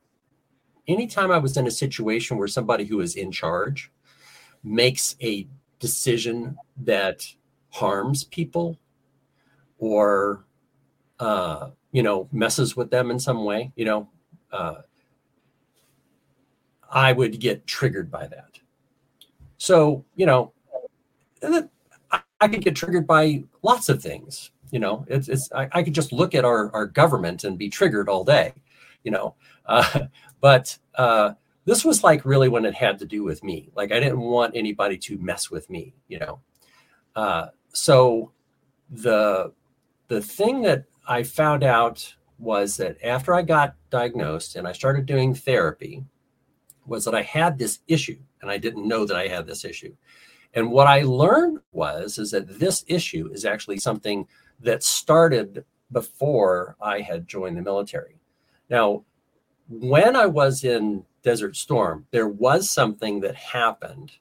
anytime 0.88 1.32
I 1.32 1.38
was 1.38 1.58
in 1.58 1.68
a 1.68 1.72
situation 1.72 2.38
where 2.38 2.48
somebody 2.48 2.86
who 2.86 3.00
is 3.00 3.16
in 3.16 3.32
charge 3.32 3.92
makes 4.64 5.16
a 5.22 5.48
decision 5.80 6.58
that 6.78 7.26
harms 7.70 8.24
people 8.24 8.80
or 9.78 10.46
uh, 11.20 11.70
you 11.92 12.04
know 12.04 12.28
messes 12.32 12.76
with 12.76 12.90
them 12.90 13.12
in 13.12 13.20
some 13.20 13.44
way 13.46 13.72
you 13.76 13.86
know 13.86 14.10
uh, 14.52 14.82
i 16.92 17.12
would 17.12 17.40
get 17.40 17.66
triggered 17.68 18.10
by 18.10 18.28
that. 18.28 18.60
So 19.58 20.04
you 20.16 20.26
know 20.26 20.54
i 22.42 22.48
could 22.48 22.62
get 22.62 22.76
triggered 22.76 23.08
by 23.08 23.44
lots 23.62 23.90
of 23.90 24.02
things 24.02 24.52
you 24.72 24.80
know 24.80 25.06
it's, 25.08 25.28
it's 25.28 25.52
I, 25.52 25.68
I 25.72 25.84
could 25.84 25.94
just 25.94 26.12
look 26.12 26.36
at 26.36 26.46
our, 26.46 26.72
our 26.74 26.86
government 26.86 27.44
and 27.44 27.58
be 27.58 27.70
triggered 27.70 28.10
all 28.10 28.24
day 28.24 28.54
you 29.06 29.12
know 29.12 29.36
uh, 29.68 30.02
but 30.42 30.78
uh, 30.96 31.32
this 31.64 31.86
was 31.86 32.04
like 32.04 32.26
really 32.26 32.50
when 32.50 32.66
it 32.66 32.76
had 32.76 33.00
to 33.00 33.06
do 33.06 33.24
with 33.24 33.44
me 33.44 33.70
like 33.76 33.94
i 33.94 34.00
didn't 34.00 34.20
want 34.20 34.56
anybody 34.56 34.98
to 34.98 35.18
mess 35.20 35.50
with 35.50 35.70
me 35.70 35.94
you 36.10 36.20
know 36.20 36.40
uh, 37.16 37.48
so 37.72 38.32
the 38.90 39.54
the 40.08 40.22
thing 40.22 40.62
that 40.62 40.86
I 41.08 41.24
found 41.24 41.64
out 41.64 42.16
was 42.38 42.78
that 42.78 42.98
after 43.04 43.34
I 43.34 43.42
got 43.42 43.76
diagnosed 43.90 44.56
and 44.56 44.68
I 44.68 44.72
started 44.72 45.06
doing 45.06 45.34
therapy, 45.34 46.04
was 46.86 47.06
that 47.06 47.16
I 47.16 47.24
had 47.24 47.58
this 47.58 47.80
issue 47.88 48.20
and 48.42 48.52
I 48.52 48.58
didn't 48.58 48.88
know 48.88 49.06
that 49.06 49.18
I 49.18 49.28
had 49.28 49.48
this 49.48 49.66
issue. 49.66 49.96
And 50.54 50.72
what 50.72 50.88
I 50.88 51.02
learned 51.02 51.60
was 51.72 52.18
is 52.18 52.32
that 52.32 52.60
this 52.60 52.86
issue 52.88 53.30
is 53.32 53.46
actually 53.46 53.78
something 53.80 54.28
that 54.62 54.84
started 54.84 55.66
before 55.92 56.76
I 56.82 57.02
had 57.02 57.28
joined 57.28 57.58
the 57.58 57.62
military. 57.62 58.20
Now, 58.70 59.04
when 59.68 60.16
I 60.16 60.26
was 60.26 60.64
in 60.64 61.04
Desert 61.24 61.56
Storm, 61.56 62.06
there 62.12 62.28
was 62.28 62.70
something 62.70 63.20
that 63.22 63.36
happened 63.36 64.12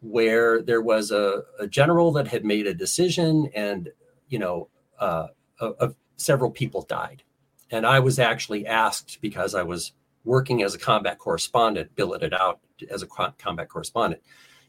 where 0.00 0.62
there 0.62 0.80
was 0.80 1.10
a, 1.10 1.42
a 1.58 1.66
general 1.66 2.12
that 2.12 2.28
had 2.28 2.44
made 2.44 2.66
a 2.66 2.74
decision 2.74 3.50
and 3.54 3.90
you 4.28 4.38
know 4.38 4.68
uh, 4.98 5.26
of, 5.58 5.94
several 6.16 6.50
people 6.50 6.82
died. 6.82 7.22
And 7.70 7.86
I 7.86 7.98
was 7.98 8.18
actually 8.18 8.66
asked 8.66 9.20
because 9.22 9.54
I 9.54 9.62
was 9.62 9.92
working 10.24 10.62
as 10.62 10.74
a 10.74 10.78
combat 10.78 11.18
correspondent, 11.18 11.94
billeted 11.96 12.34
out 12.34 12.60
as 12.90 13.02
a 13.02 13.06
combat 13.06 13.68
correspondent, 13.68 14.22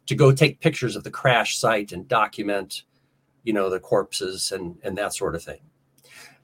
to 0.06 0.16
go 0.16 0.32
take 0.32 0.62
pictures 0.62 0.96
of 0.96 1.04
the 1.04 1.12
crash 1.12 1.58
site 1.58 1.92
and 1.92 2.08
document, 2.08 2.84
you 3.44 3.52
know, 3.54 3.70
the 3.70 3.80
corpses 3.80 4.52
and 4.52 4.78
and 4.84 4.98
that 4.98 5.14
sort 5.14 5.36
of 5.36 5.44
thing. 5.44 5.60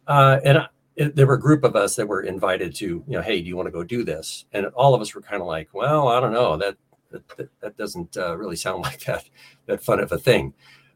Uh, 0.07 0.39
and 0.43 0.57
I, 0.59 0.67
it, 0.97 1.15
there 1.15 1.27
were 1.27 1.35
a 1.35 1.39
group 1.39 1.63
of 1.63 1.75
us 1.75 1.95
that 1.95 2.07
were 2.07 2.23
invited 2.23 2.75
to, 2.75 2.85
you 2.85 3.03
know, 3.07 3.21
hey, 3.21 3.39
do 3.39 3.47
you 3.47 3.55
want 3.55 3.67
to 3.67 3.71
go 3.71 3.83
do 3.83 4.03
this? 4.03 4.45
And 4.51 4.65
all 4.67 4.95
of 4.95 5.01
us 5.01 5.13
were 5.13 5.21
kind 5.21 5.41
of 5.41 5.47
like, 5.47 5.69
well, 5.73 6.09
I 6.09 6.19
don't 6.19 6.33
know, 6.33 6.57
that 6.57 6.75
that, 7.11 7.49
that 7.61 7.77
doesn't 7.77 8.17
uh, 8.17 8.35
really 8.35 8.55
sound 8.55 8.83
like 8.83 8.99
that 9.05 9.29
that 9.67 9.83
fun 9.83 9.99
of 9.99 10.11
a 10.11 10.17
thing. 10.17 10.53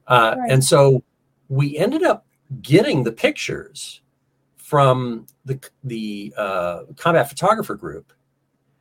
Uh, 0.07 0.35
right. 0.37 0.51
And 0.51 0.63
so 0.63 1.03
we 1.47 1.77
ended 1.77 2.03
up 2.03 2.25
getting 2.61 3.03
the 3.03 3.11
pictures 3.11 4.01
from 4.57 5.27
the 5.45 5.59
the 5.83 6.33
uh, 6.35 6.83
combat 6.97 7.29
photographer 7.29 7.75
group 7.75 8.11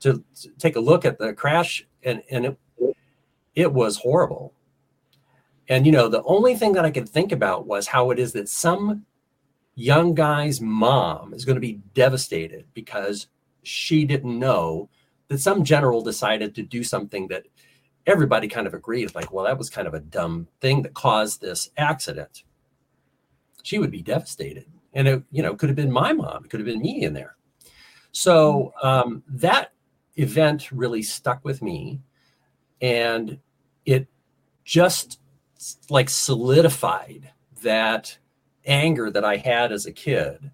to, 0.00 0.24
to, 0.40 0.48
take 0.58 0.76
a 0.76 0.80
look 0.80 1.04
at 1.04 1.18
the 1.18 1.34
crash, 1.34 1.86
and 2.02 2.22
and 2.30 2.46
it 2.46 2.58
it 3.54 3.72
was 3.72 3.98
horrible. 3.98 4.54
And 5.68 5.84
you 5.84 5.92
know, 5.92 6.08
the 6.08 6.22
only 6.22 6.54
thing 6.54 6.72
that 6.72 6.84
I 6.84 6.90
could 6.90 7.08
think 7.08 7.30
about 7.30 7.66
was 7.66 7.86
how 7.86 8.10
it 8.10 8.18
is 8.18 8.32
that 8.32 8.48
some 8.48 9.04
young 9.80 10.14
guy's 10.14 10.60
mom 10.60 11.32
is 11.34 11.44
going 11.44 11.56
to 11.56 11.60
be 11.60 11.80
devastated 11.94 12.66
because 12.74 13.28
she 13.62 14.04
didn't 14.04 14.38
know 14.38 14.88
that 15.28 15.38
some 15.40 15.64
general 15.64 16.02
decided 16.02 16.54
to 16.54 16.62
do 16.62 16.82
something 16.82 17.28
that 17.28 17.46
everybody 18.06 18.48
kind 18.48 18.66
of 18.66 18.74
agreed 18.74 19.14
like 19.14 19.30
well 19.32 19.44
that 19.44 19.58
was 19.58 19.68
kind 19.68 19.86
of 19.86 19.94
a 19.94 20.00
dumb 20.00 20.48
thing 20.60 20.82
that 20.82 20.94
caused 20.94 21.40
this 21.40 21.70
accident 21.76 22.44
she 23.62 23.78
would 23.78 23.90
be 23.90 24.02
devastated. 24.02 24.66
And 24.92 25.08
it, 25.08 25.22
you 25.30 25.42
know, 25.42 25.54
could 25.54 25.68
have 25.68 25.76
been 25.76 25.92
my 25.92 26.12
mom, 26.12 26.44
it 26.44 26.50
could 26.50 26.60
have 26.60 26.66
been 26.66 26.80
me 26.80 27.02
in 27.02 27.14
there. 27.14 27.36
So 28.12 28.72
um, 28.82 29.22
that 29.28 29.72
event 30.16 30.72
really 30.72 31.02
stuck 31.02 31.44
with 31.44 31.62
me. 31.62 32.00
And 32.80 33.38
it 33.84 34.08
just 34.64 35.20
like 35.88 36.08
solidified 36.08 37.30
that 37.62 38.18
anger 38.70 39.10
that 39.10 39.24
I 39.24 39.36
had 39.36 39.72
as 39.72 39.86
a 39.86 39.92
kid 39.92 40.50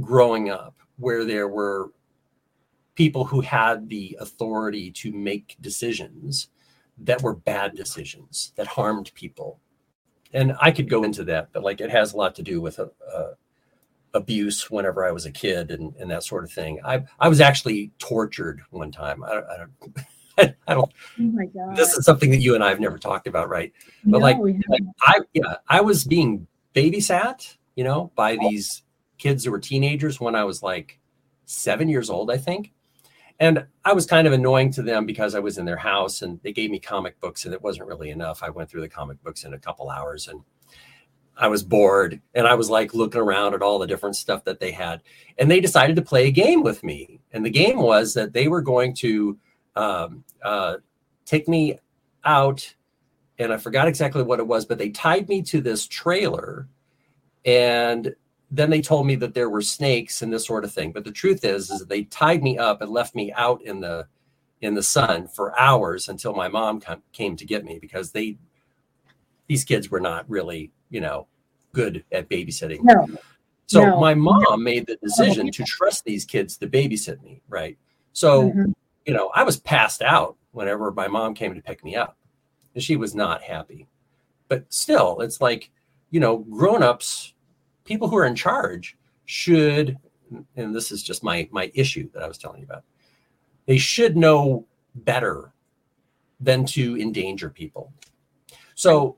growing 0.00 0.50
up, 0.50 0.74
where 0.96 1.24
there 1.24 1.48
were 1.48 1.92
people 2.94 3.24
who 3.24 3.40
had 3.40 3.88
the 3.88 4.16
authority 4.20 4.90
to 4.90 5.12
make 5.12 5.56
decisions 5.60 6.48
that 6.98 7.22
were 7.22 7.34
bad 7.34 7.76
decisions 7.76 8.52
that 8.56 8.66
harmed 8.66 9.12
people 9.14 9.60
and 10.32 10.54
I 10.60 10.70
could 10.70 10.88
go 10.88 11.04
into 11.04 11.24
that, 11.24 11.48
but 11.52 11.62
like 11.62 11.80
it 11.80 11.90
has 11.90 12.12
a 12.12 12.16
lot 12.16 12.34
to 12.36 12.42
do 12.42 12.60
with 12.60 12.78
uh, 12.78 12.86
uh, 13.14 13.32
abuse 14.14 14.70
whenever 14.70 15.04
I 15.04 15.12
was 15.12 15.26
a 15.26 15.30
kid 15.30 15.70
and, 15.70 15.94
and 15.96 16.10
that 16.10 16.24
sort 16.24 16.44
of 16.44 16.50
thing. 16.50 16.80
I 16.84 17.04
I 17.18 17.28
was 17.28 17.40
actually 17.40 17.92
tortured 17.98 18.60
one 18.70 18.90
time. 18.90 19.22
I, 19.24 19.28
I 19.28 19.56
don't. 19.56 19.96
I 20.68 20.74
don't. 20.74 20.92
Oh 21.18 21.22
my 21.22 21.46
God. 21.46 21.76
This 21.76 21.94
is 21.94 22.04
something 22.04 22.30
that 22.30 22.38
you 22.38 22.54
and 22.54 22.62
I 22.62 22.68
have 22.68 22.78
never 22.78 22.98
talked 22.98 23.26
about, 23.26 23.48
right? 23.48 23.72
But 24.04 24.18
no, 24.18 24.24
like, 24.24 24.38
like 24.68 24.82
I 25.02 25.20
yeah, 25.32 25.56
I 25.68 25.80
was 25.80 26.04
being 26.04 26.46
babysat, 26.78 27.56
you 27.74 27.84
know, 27.84 28.10
by 28.14 28.36
these 28.36 28.82
kids 29.18 29.44
who 29.44 29.50
were 29.50 29.58
teenagers 29.58 30.20
when 30.20 30.34
I 30.34 30.44
was 30.44 30.62
like 30.62 30.98
seven 31.44 31.88
years 31.88 32.10
old, 32.10 32.30
I 32.30 32.36
think. 32.36 32.72
And 33.40 33.66
I 33.84 33.92
was 33.92 34.06
kind 34.06 34.26
of 34.26 34.32
annoying 34.32 34.72
to 34.72 34.82
them 34.82 35.06
because 35.06 35.34
I 35.34 35.40
was 35.40 35.58
in 35.58 35.64
their 35.64 35.76
house 35.76 36.22
and 36.22 36.40
they 36.42 36.52
gave 36.52 36.70
me 36.70 36.80
comic 36.80 37.20
books 37.20 37.44
and 37.44 37.54
it 37.54 37.62
wasn't 37.62 37.88
really 37.88 38.10
enough. 38.10 38.42
I 38.42 38.50
went 38.50 38.68
through 38.68 38.80
the 38.80 38.88
comic 38.88 39.22
books 39.22 39.44
in 39.44 39.54
a 39.54 39.58
couple 39.58 39.90
hours 39.90 40.26
and 40.26 40.40
I 41.36 41.46
was 41.46 41.62
bored 41.62 42.20
and 42.34 42.48
I 42.48 42.54
was 42.54 42.68
like 42.68 42.94
looking 42.94 43.20
around 43.20 43.54
at 43.54 43.62
all 43.62 43.78
the 43.78 43.86
different 43.86 44.16
stuff 44.16 44.44
that 44.44 44.58
they 44.58 44.72
had. 44.72 45.02
And 45.38 45.48
they 45.48 45.60
decided 45.60 45.94
to 45.96 46.02
play 46.02 46.26
a 46.26 46.32
game 46.32 46.62
with 46.62 46.82
me. 46.82 47.20
And 47.32 47.46
the 47.46 47.50
game 47.50 47.78
was 47.78 48.12
that 48.14 48.32
they 48.32 48.48
were 48.48 48.62
going 48.62 48.94
to 48.96 49.38
um, 49.76 50.24
uh, 50.42 50.78
take 51.24 51.46
me 51.46 51.78
out. 52.24 52.74
And 53.38 53.52
I 53.52 53.56
forgot 53.56 53.88
exactly 53.88 54.22
what 54.22 54.40
it 54.40 54.46
was, 54.46 54.64
but 54.66 54.78
they 54.78 54.90
tied 54.90 55.28
me 55.28 55.42
to 55.42 55.60
this 55.60 55.86
trailer 55.86 56.68
and 57.44 58.14
then 58.50 58.70
they 58.70 58.80
told 58.80 59.06
me 59.06 59.14
that 59.16 59.34
there 59.34 59.50
were 59.50 59.62
snakes 59.62 60.22
and 60.22 60.32
this 60.32 60.46
sort 60.46 60.64
of 60.64 60.72
thing. 60.72 60.92
But 60.92 61.04
the 61.04 61.12
truth 61.12 61.44
is, 61.44 61.70
is 61.70 61.80
that 61.80 61.88
they 61.88 62.04
tied 62.04 62.42
me 62.42 62.58
up 62.58 62.80
and 62.80 62.90
left 62.90 63.14
me 63.14 63.32
out 63.32 63.62
in 63.62 63.80
the 63.80 64.06
in 64.60 64.74
the 64.74 64.82
sun 64.82 65.28
for 65.28 65.58
hours 65.58 66.08
until 66.08 66.34
my 66.34 66.48
mom 66.48 66.82
came 67.12 67.36
to 67.36 67.44
get 67.44 67.64
me 67.64 67.78
because 67.78 68.10
they 68.10 68.36
these 69.46 69.64
kids 69.64 69.90
were 69.90 70.00
not 70.00 70.28
really, 70.28 70.72
you 70.90 71.00
know, 71.00 71.26
good 71.72 72.04
at 72.12 72.28
babysitting. 72.28 72.80
No. 72.82 73.06
So 73.66 73.82
no. 73.82 74.00
my 74.00 74.14
mom 74.14 74.62
made 74.62 74.86
the 74.86 74.96
decision 74.96 75.50
to 75.50 75.64
trust 75.64 76.04
these 76.04 76.24
kids 76.24 76.56
to 76.58 76.66
babysit 76.66 77.22
me, 77.22 77.40
right? 77.48 77.78
So, 78.12 78.50
mm-hmm. 78.50 78.72
you 79.06 79.14
know, 79.14 79.30
I 79.34 79.42
was 79.42 79.58
passed 79.58 80.02
out 80.02 80.36
whenever 80.52 80.90
my 80.90 81.08
mom 81.08 81.34
came 81.34 81.54
to 81.54 81.62
pick 81.62 81.84
me 81.84 81.94
up. 81.94 82.17
And 82.78 82.84
she 82.84 82.94
was 82.94 83.12
not 83.12 83.42
happy. 83.42 83.88
But 84.46 84.72
still, 84.72 85.18
it's 85.20 85.40
like, 85.40 85.72
you 86.12 86.20
know, 86.20 86.38
grown-ups, 86.38 87.34
people 87.84 88.06
who 88.06 88.16
are 88.16 88.24
in 88.24 88.36
charge 88.36 88.96
should, 89.24 89.98
and 90.54 90.72
this 90.72 90.92
is 90.92 91.02
just 91.02 91.24
my 91.24 91.48
my 91.50 91.72
issue 91.74 92.08
that 92.12 92.22
I 92.22 92.28
was 92.28 92.38
telling 92.38 92.60
you 92.60 92.66
about, 92.66 92.84
they 93.66 93.78
should 93.78 94.16
know 94.16 94.64
better 94.94 95.52
than 96.38 96.64
to 96.66 96.96
endanger 97.00 97.50
people. 97.50 97.92
So 98.76 99.16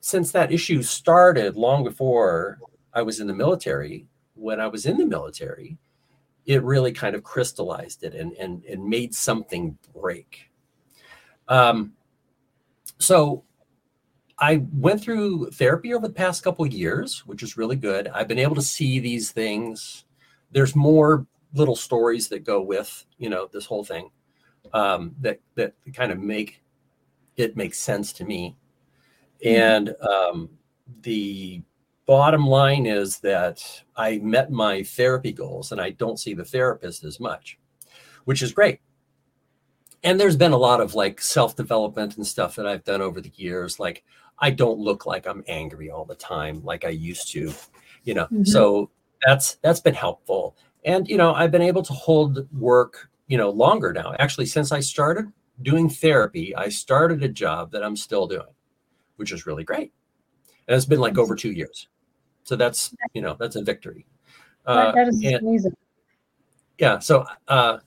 since 0.00 0.32
that 0.32 0.50
issue 0.50 0.82
started 0.82 1.56
long 1.56 1.84
before 1.84 2.58
I 2.94 3.02
was 3.02 3.20
in 3.20 3.26
the 3.26 3.34
military, 3.34 4.06
when 4.34 4.60
I 4.60 4.66
was 4.66 4.86
in 4.86 4.96
the 4.96 5.04
military, 5.04 5.76
it 6.46 6.62
really 6.62 6.92
kind 6.92 7.14
of 7.14 7.22
crystallized 7.22 8.02
it 8.02 8.14
and 8.14 8.32
and, 8.32 8.64
and 8.64 8.82
made 8.82 9.14
something 9.14 9.76
break. 9.92 10.50
Um, 11.48 11.92
so 12.98 13.44
I 14.38 14.64
went 14.72 15.00
through 15.00 15.50
therapy 15.50 15.94
over 15.94 16.06
the 16.06 16.12
past 16.12 16.42
couple 16.42 16.64
of 16.64 16.72
years, 16.72 17.26
which 17.26 17.42
is 17.42 17.56
really 17.56 17.76
good. 17.76 18.08
I've 18.08 18.28
been 18.28 18.38
able 18.38 18.54
to 18.56 18.62
see 18.62 18.98
these 18.98 19.30
things. 19.32 20.04
There's 20.50 20.76
more 20.76 21.26
little 21.54 21.76
stories 21.76 22.28
that 22.28 22.44
go 22.44 22.60
with 22.60 23.06
you 23.18 23.30
know 23.30 23.48
this 23.50 23.64
whole 23.64 23.84
thing 23.84 24.10
um, 24.74 25.14
that 25.20 25.40
that 25.54 25.74
kind 25.94 26.12
of 26.12 26.18
make 26.18 26.62
it 27.36 27.56
make 27.56 27.74
sense 27.74 28.12
to 28.14 28.24
me. 28.24 28.56
And 29.44 29.94
um, 30.00 30.50
the 31.02 31.62
bottom 32.06 32.46
line 32.46 32.86
is 32.86 33.18
that 33.20 33.62
I 33.96 34.18
met 34.18 34.50
my 34.50 34.82
therapy 34.82 35.32
goals, 35.32 35.72
and 35.72 35.80
I 35.80 35.90
don't 35.90 36.18
see 36.18 36.34
the 36.34 36.44
therapist 36.44 37.04
as 37.04 37.20
much, 37.20 37.58
which 38.24 38.42
is 38.42 38.52
great. 38.52 38.80
And 40.06 40.20
there's 40.20 40.36
been 40.36 40.52
a 40.52 40.56
lot 40.56 40.80
of 40.80 40.94
like 40.94 41.20
self 41.20 41.56
development 41.56 42.16
and 42.16 42.24
stuff 42.24 42.54
that 42.54 42.66
I've 42.66 42.84
done 42.84 43.02
over 43.02 43.20
the 43.20 43.32
years. 43.34 43.80
Like 43.80 44.04
I 44.38 44.50
don't 44.50 44.78
look 44.78 45.04
like 45.04 45.26
I'm 45.26 45.42
angry 45.48 45.90
all 45.90 46.04
the 46.04 46.14
time 46.14 46.62
like 46.64 46.84
I 46.84 46.90
used 46.90 47.28
to, 47.32 47.52
you 48.04 48.14
know. 48.14 48.26
Mm-hmm. 48.26 48.44
So 48.44 48.88
that's 49.26 49.56
that's 49.56 49.80
been 49.80 49.94
helpful. 49.94 50.56
And 50.84 51.08
you 51.08 51.16
know, 51.16 51.34
I've 51.34 51.50
been 51.50 51.60
able 51.60 51.82
to 51.82 51.92
hold 51.92 52.46
work, 52.56 53.10
you 53.26 53.36
know, 53.36 53.50
longer 53.50 53.92
now. 53.92 54.14
Actually, 54.20 54.46
since 54.46 54.70
I 54.70 54.78
started 54.78 55.32
doing 55.62 55.90
therapy, 55.90 56.54
I 56.54 56.68
started 56.68 57.24
a 57.24 57.28
job 57.28 57.72
that 57.72 57.82
I'm 57.82 57.96
still 57.96 58.28
doing, 58.28 58.54
which 59.16 59.32
is 59.32 59.44
really 59.44 59.64
great. 59.64 59.92
And 60.68 60.76
it's 60.76 60.86
been 60.86 61.00
like 61.00 61.18
over 61.18 61.34
two 61.34 61.50
years. 61.50 61.88
So 62.44 62.54
that's, 62.54 62.94
you 63.12 63.22
know, 63.22 63.36
that's 63.40 63.56
a 63.56 63.62
victory. 63.62 64.06
Uh, 64.64 64.92
that 64.92 65.08
is 65.08 65.20
and, 65.24 65.34
amazing. 65.36 65.76
Yeah. 66.78 67.00
So, 67.00 67.24
uh, 67.48 67.78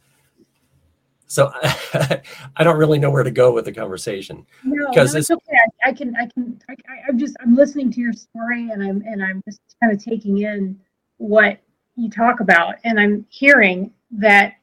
so 1.30 1.52
I 1.64 2.64
don't 2.64 2.78
really 2.78 2.98
know 2.98 3.12
where 3.12 3.24
to 3.24 3.32
go 3.32 3.52
with 3.52 3.66
the 3.66 3.72
conversation 3.72 4.46
no, 4.64 4.90
because 4.90 5.14
no, 5.14 5.20
it's, 5.20 5.30
it's 5.30 5.42
okay. 5.48 5.58
I, 5.86 5.90
I, 5.90 5.94
can, 5.94 6.16
I 6.16 6.26
can, 6.26 6.60
I, 6.68 6.76
I'm 7.08 7.20
just, 7.20 7.38
I'm 7.40 7.56
listening 7.56 7.92
to 7.92 8.02
your 8.02 8.14
story 8.14 8.72
and 8.72 8.84
I'm, 8.84 9.04
and 9.06 9.24
I'm 9.24 9.42
just 9.48 9.62
kind 9.82 9.94
of 9.94 10.04
taking 10.04 10.40
in 10.40 10.80
what 11.18 11.60
you 11.96 12.10
talk 12.10 12.40
about. 12.40 12.76
And 12.84 13.00
I'm 13.00 13.28
hearing 13.30 13.94
that 14.12 14.56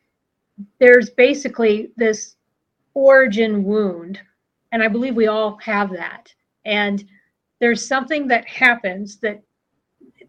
there's 0.81 1.11
basically 1.11 1.93
this 1.97 2.35
origin 2.95 3.63
wound. 3.63 4.21
And 4.73 4.83
I 4.83 4.89
believe 4.89 5.15
we 5.15 5.29
all 5.29 5.57
have 5.59 5.93
that. 5.93 6.35
And 6.65 7.05
there's 7.61 7.87
something 7.87 8.27
that 8.27 8.45
happens 8.49 9.19
that 9.19 9.41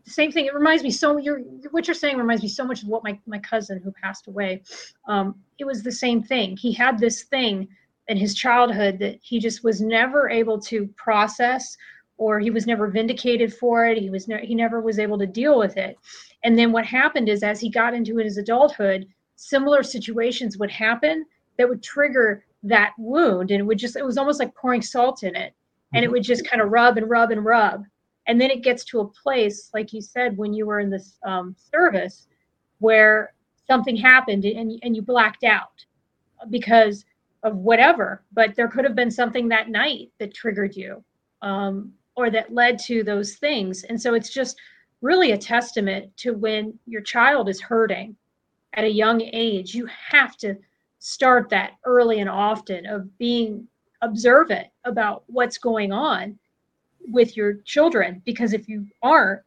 same 0.08 0.32
thing. 0.32 0.46
It 0.46 0.54
reminds 0.54 0.84
me 0.84 0.92
so 0.92 1.18
you're 1.18 1.40
what 1.72 1.88
you're 1.88 1.96
saying 1.96 2.18
reminds 2.18 2.44
me 2.44 2.50
so 2.50 2.66
much 2.66 2.84
of 2.84 2.90
what 2.90 3.04
my, 3.04 3.20
my 3.26 3.40
cousin 3.40 3.80
who 3.84 3.92
passed 3.92 4.28
away. 4.28 4.64
Um, 5.08 5.36
it 5.60 5.66
was 5.66 5.84
the 5.84 5.92
same 5.92 6.24
thing. 6.24 6.58
He 6.58 6.72
had 6.72 7.00
this 7.00 7.24
thing 7.24 7.68
in 8.08 8.18
his 8.18 8.34
childhood 8.34 9.00
that 9.00 9.20
he 9.22 9.40
just 9.40 9.64
was 9.64 9.82
never 9.82 10.30
able 10.30 10.60
to 10.62 10.88
process 10.96 11.78
or 12.18 12.40
he 12.40 12.50
was 12.50 12.66
never 12.66 12.88
vindicated 12.88 13.54
for 13.54 13.86
it. 13.86 13.98
He 13.98 14.10
was 14.10 14.28
ne- 14.28 14.46
he 14.46 14.56
never 14.56 14.82
was 14.82 15.00
able 15.00 15.18
to 15.20 15.28
deal 15.28 15.58
with 15.58 15.78
it. 15.78 15.98
And 16.43 16.58
then 16.58 16.72
what 16.72 16.86
happened 16.86 17.30
is 17.30 17.43
as 17.43 17.60
he 17.60 17.70
got 17.70 17.93
into 17.93 18.17
his 18.17 18.38
adulthood, 18.38 19.08
similar 19.36 19.84
situations 19.84 20.58
would 20.58 20.72
happen 20.72 21.26
that 21.58 21.70
would 21.70 21.84
trigger 21.84 22.46
that 22.63 22.93
wound 22.98 23.52
and 23.52 23.60
it 23.60 23.63
would 23.63 23.78
just 23.78 23.96
it 23.96 24.06
was 24.06 24.17
almost 24.17 24.39
like 24.39 24.54
pouring 24.56 24.82
salt 24.82 25.24
in 25.24 25.36
it 25.36 25.54
and 25.93 26.04
it 26.04 26.08
mm-hmm. 26.08 26.13
would 26.13 26.24
just 26.24 26.48
kind 26.48 26.62
of 26.62 26.70
rub 26.70 26.98
and 26.98 27.10
rub 27.10 27.32
and 27.32 27.46
rub 27.46 27.84
and 28.28 28.40
then 28.40 28.52
it 28.52 28.63
gets 28.63 28.84
to 28.86 29.00
a 29.00 29.08
place 29.08 29.70
like 29.74 29.94
you 29.94 30.02
said 30.02 30.38
when 30.38 30.54
you 30.54 30.66
were 30.66 30.80
in 30.80 30.90
this 30.90 31.18
um, 31.26 31.56
service 31.72 32.28
where 32.80 33.34
something 33.66 33.96
happened 33.96 34.46
and, 34.46 34.80
and 34.84 34.96
you 34.96 35.02
blacked 35.02 35.44
out 35.44 35.86
because 36.50 37.06
of 37.44 37.58
whatever. 37.58 38.24
But 38.34 38.56
there 38.56 38.68
could 38.68 38.86
have 38.86 38.96
been 38.96 39.12
something 39.12 39.48
that 39.50 39.70
night 39.70 40.12
that 40.20 40.34
triggered 40.34 40.76
you 40.76 41.04
um, 41.42 41.92
or 42.16 42.30
that 42.30 42.54
led 42.54 42.80
to 42.80 43.04
those 43.04 43.36
things. 43.36 43.84
And 43.84 44.00
so 44.00 44.13
it's 44.13 44.30
just 44.30 44.58
really 45.02 45.32
a 45.32 45.38
testament 45.38 46.16
to 46.18 46.32
when 46.32 46.78
your 46.86 47.02
child 47.02 47.50
is 47.50 47.62
hurting 47.62 48.16
at 48.74 48.84
a 48.84 48.92
young 48.92 49.22
age 49.22 49.74
you 49.74 49.88
have 49.88 50.36
to 50.38 50.56
start 51.00 51.50
that 51.50 51.74
early 51.86 52.20
and 52.20 52.30
often 52.30 52.86
of 52.86 53.18
being 53.18 53.68
observant 54.02 54.68
about 54.86 55.24
what's 55.28 55.58
going 55.58 55.92
on 55.92 56.38
with 57.12 57.38
your 57.38 57.56
children 57.65 58.22
because 58.26 58.54
if 58.54 58.67
you 58.67 58.86
aren't 59.02 59.41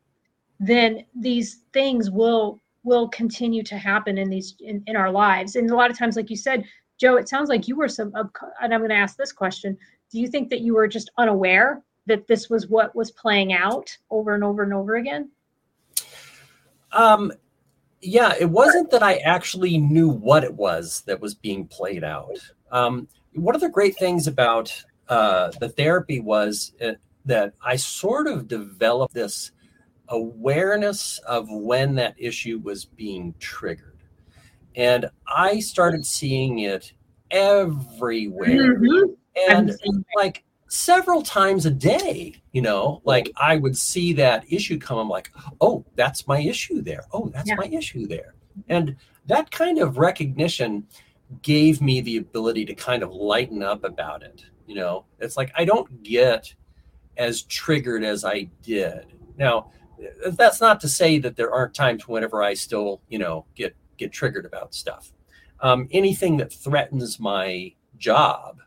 then 0.61 1.05
these 1.14 1.62
things 1.73 2.11
will 2.11 2.61
will 2.85 3.09
continue 3.09 3.62
to 3.62 3.77
happen 3.77 4.18
in 4.18 4.31
these 4.31 4.57
in, 4.61 4.83
in 4.87 4.96
our 4.96 5.11
lives. 5.11 5.57
And 5.57 5.70
a 5.70 5.75
lot 5.75 5.90
of 5.90 5.99
times 5.99 6.16
like 6.16 6.31
you 6.31 6.37
said 6.37 6.64
joe 6.99 7.16
it 7.16 7.29
sounds 7.29 7.49
like 7.49 7.66
you 7.66 7.77
were 7.77 7.88
some 7.88 8.12
and 8.61 8.75
i'm 8.75 8.81
going 8.81 8.90
to 8.90 8.94
ask 8.94 9.16
this 9.16 9.33
question. 9.33 9.77
Do 10.11 10.20
you 10.20 10.29
think 10.29 10.51
that 10.51 10.61
you 10.61 10.75
were 10.75 10.88
just 10.88 11.11
unaware 11.18 11.83
that 12.07 12.27
this 12.27 12.51
was 12.51 12.68
what 12.68 12.94
was 12.94 13.11
playing 13.11 13.53
out 13.53 13.96
over 14.11 14.35
and 14.35 14.44
over 14.44 14.62
and 14.62 14.75
over 14.75 14.96
again? 14.96 15.31
Um 16.92 17.33
yeah, 18.03 18.35
it 18.38 18.49
wasn't 18.49 18.90
that 18.90 19.03
I 19.03 19.16
actually 19.16 19.77
knew 19.77 20.09
what 20.09 20.42
it 20.42 20.55
was 20.55 21.03
that 21.03 21.20
was 21.20 21.35
being 21.35 21.66
played 21.66 22.03
out. 22.03 22.38
Um, 22.73 23.09
one 23.35 23.55
of 23.55 23.61
the 23.61 23.68
great 23.68 23.96
things 23.99 24.27
about 24.27 24.85
uh, 25.09 25.51
the 25.61 25.68
therapy 25.68 26.18
was 26.18 26.73
it, 26.79 26.94
uh, 26.94 26.99
that 27.24 27.54
I 27.64 27.76
sort 27.76 28.26
of 28.26 28.48
developed 28.48 29.14
this 29.14 29.52
awareness 30.09 31.18
of 31.26 31.46
when 31.50 31.94
that 31.96 32.14
issue 32.18 32.59
was 32.59 32.85
being 32.85 33.35
triggered. 33.38 34.02
And 34.74 35.11
I 35.26 35.61
started 35.61 36.04
seeing 36.06 36.61
it 36.61 36.92
everywhere. 37.30 38.76
Mm-hmm. 38.76 39.12
And 39.48 39.72
like 40.16 40.44
several 40.70 41.20
times 41.20 41.66
a 41.66 41.70
day 41.70 42.33
you 42.52 42.62
know 42.62 43.02
like 43.04 43.28
i 43.37 43.56
would 43.56 43.76
see 43.76 44.12
that 44.12 44.44
issue 44.52 44.78
come 44.78 44.98
i'm 44.98 45.09
like 45.09 45.28
oh 45.61 45.85
that's 45.96 46.28
my 46.28 46.38
issue 46.38 46.80
there 46.80 47.02
oh 47.12 47.28
that's 47.35 47.48
yeah. 47.48 47.56
my 47.56 47.66
issue 47.66 48.06
there 48.06 48.35
and 48.68 48.94
that 49.26 49.50
kind 49.50 49.80
of 49.80 49.98
recognition 49.98 50.87
gave 51.42 51.80
me 51.80 52.00
the 52.00 52.18
ability 52.18 52.64
to 52.64 52.72
kind 52.72 53.02
of 53.02 53.11
lighten 53.11 53.64
up 53.64 53.83
about 53.83 54.22
it 54.22 54.44
you 54.68 54.76
know 54.76 55.04
it's 55.18 55.37
like 55.37 55.50
i 55.56 55.64
don't 55.64 56.04
get 56.04 56.54
as 57.20 57.42
triggered 57.42 58.02
as 58.02 58.24
i 58.24 58.42
did 58.62 59.06
now 59.38 59.70
that's 60.33 60.61
not 60.61 60.80
to 60.80 60.88
say 60.88 61.18
that 61.18 61.37
there 61.37 61.52
aren't 61.52 61.74
times 61.74 62.09
whenever 62.09 62.42
i 62.42 62.52
still 62.54 63.00
you 63.09 63.18
know 63.18 63.44
get 63.54 63.76
get 63.96 64.12
triggered 64.12 64.46
about 64.46 64.74
stuff 64.74 65.12
um, 65.62 65.88
anything 65.90 66.38
that 66.38 66.52
threatens 66.52 67.20
my 67.20 67.72
job 67.98 68.61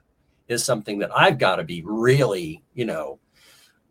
is 0.48 0.64
something 0.64 1.00
that 1.00 1.16
I've 1.16 1.38
got 1.38 1.58
to 1.58 1.64
be 1.64 1.82
really, 1.86 2.64
you 2.74 2.86
know, 2.86 3.20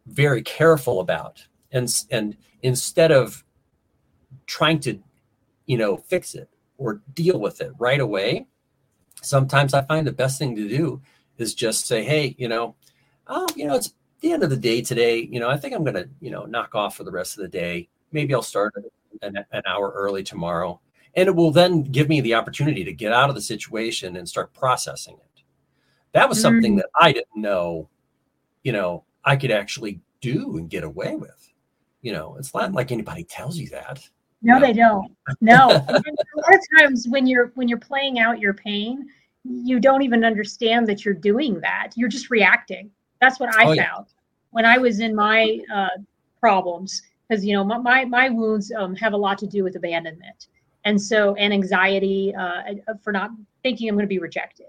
very 0.06 0.42
careful 0.42 1.00
about. 1.00 1.46
And 1.70 1.92
and 2.10 2.36
instead 2.62 3.12
of 3.12 3.44
trying 4.46 4.80
to, 4.80 4.98
you 5.66 5.76
know, 5.76 5.96
fix 5.96 6.34
it 6.34 6.48
or 6.78 7.02
deal 7.14 7.38
with 7.38 7.60
it 7.60 7.72
right 7.78 8.00
away, 8.00 8.46
sometimes 9.22 9.74
I 9.74 9.82
find 9.82 10.06
the 10.06 10.12
best 10.12 10.38
thing 10.38 10.56
to 10.56 10.68
do 10.68 11.00
is 11.38 11.54
just 11.54 11.86
say, 11.86 12.04
hey, 12.04 12.34
you 12.38 12.48
know, 12.48 12.76
oh, 13.26 13.46
you 13.56 13.66
know, 13.66 13.74
it's 13.74 13.94
the 14.22 14.32
end 14.32 14.42
of 14.42 14.50
the 14.50 14.56
day 14.56 14.80
today. 14.80 15.18
You 15.18 15.40
know, 15.40 15.50
I 15.50 15.56
think 15.56 15.74
I'm 15.74 15.84
going 15.84 15.96
to, 15.96 16.08
you 16.20 16.30
know, 16.30 16.44
knock 16.44 16.74
off 16.74 16.96
for 16.96 17.04
the 17.04 17.10
rest 17.10 17.36
of 17.36 17.42
the 17.42 17.48
day. 17.48 17.88
Maybe 18.12 18.34
I'll 18.34 18.42
start 18.42 18.74
an, 19.20 19.36
an 19.52 19.62
hour 19.66 19.92
early 19.94 20.22
tomorrow. 20.22 20.80
And 21.14 21.28
it 21.28 21.36
will 21.36 21.50
then 21.50 21.82
give 21.82 22.08
me 22.08 22.20
the 22.22 22.34
opportunity 22.34 22.84
to 22.84 22.92
get 22.92 23.12
out 23.12 23.28
of 23.28 23.34
the 23.34 23.42
situation 23.42 24.16
and 24.16 24.26
start 24.26 24.54
processing 24.54 25.16
it. 25.16 25.42
That 26.12 26.28
was 26.28 26.40
something 26.40 26.74
mm. 26.74 26.78
that 26.78 26.90
I 26.98 27.12
didn't 27.12 27.36
know, 27.36 27.88
you 28.62 28.72
know, 28.72 29.04
I 29.24 29.36
could 29.36 29.50
actually 29.50 30.00
do 30.20 30.56
and 30.56 30.70
get 30.70 30.84
away 30.84 31.16
with. 31.16 31.52
You 32.00 32.12
know, 32.12 32.36
it's 32.38 32.52
not 32.54 32.72
like 32.72 32.92
anybody 32.92 33.24
tells 33.24 33.58
you 33.58 33.68
that. 33.70 34.08
No, 34.42 34.54
you 34.54 34.60
know? 34.60 34.66
they 34.66 34.72
don't. 34.72 35.16
No. 35.40 35.68
a 35.88 35.92
lot 35.92 36.54
of 36.54 36.60
times 36.78 37.06
when 37.08 37.26
you're 37.26 37.52
when 37.54 37.68
you're 37.68 37.78
playing 37.78 38.18
out 38.18 38.40
your 38.40 38.54
pain, 38.54 39.08
you 39.44 39.80
don't 39.80 40.02
even 40.02 40.24
understand 40.24 40.86
that 40.88 41.04
you're 41.04 41.14
doing 41.14 41.60
that. 41.60 41.90
You're 41.94 42.08
just 42.08 42.30
reacting. 42.30 42.90
That's 43.20 43.38
what 43.38 43.54
I 43.54 43.66
oh, 43.66 43.76
found. 43.76 44.06
When 44.52 44.64
I 44.64 44.78
was 44.78 45.00
in 45.00 45.14
my 45.14 45.58
uh, 45.74 45.88
problems. 46.40 47.02
Because 47.28 47.44
you 47.44 47.54
know 47.54 47.64
my 47.64 47.78
my, 47.78 48.04
my 48.04 48.28
wounds 48.28 48.70
um, 48.72 48.94
have 48.96 49.14
a 49.14 49.16
lot 49.16 49.38
to 49.38 49.46
do 49.46 49.64
with 49.64 49.76
abandonment, 49.76 50.48
and 50.84 51.00
so 51.00 51.34
and 51.36 51.52
anxiety 51.52 52.34
uh, 52.34 52.74
for 53.02 53.12
not 53.12 53.30
thinking 53.62 53.88
I'm 53.88 53.96
going 53.96 54.04
to 54.04 54.08
be 54.08 54.18
rejected. 54.18 54.66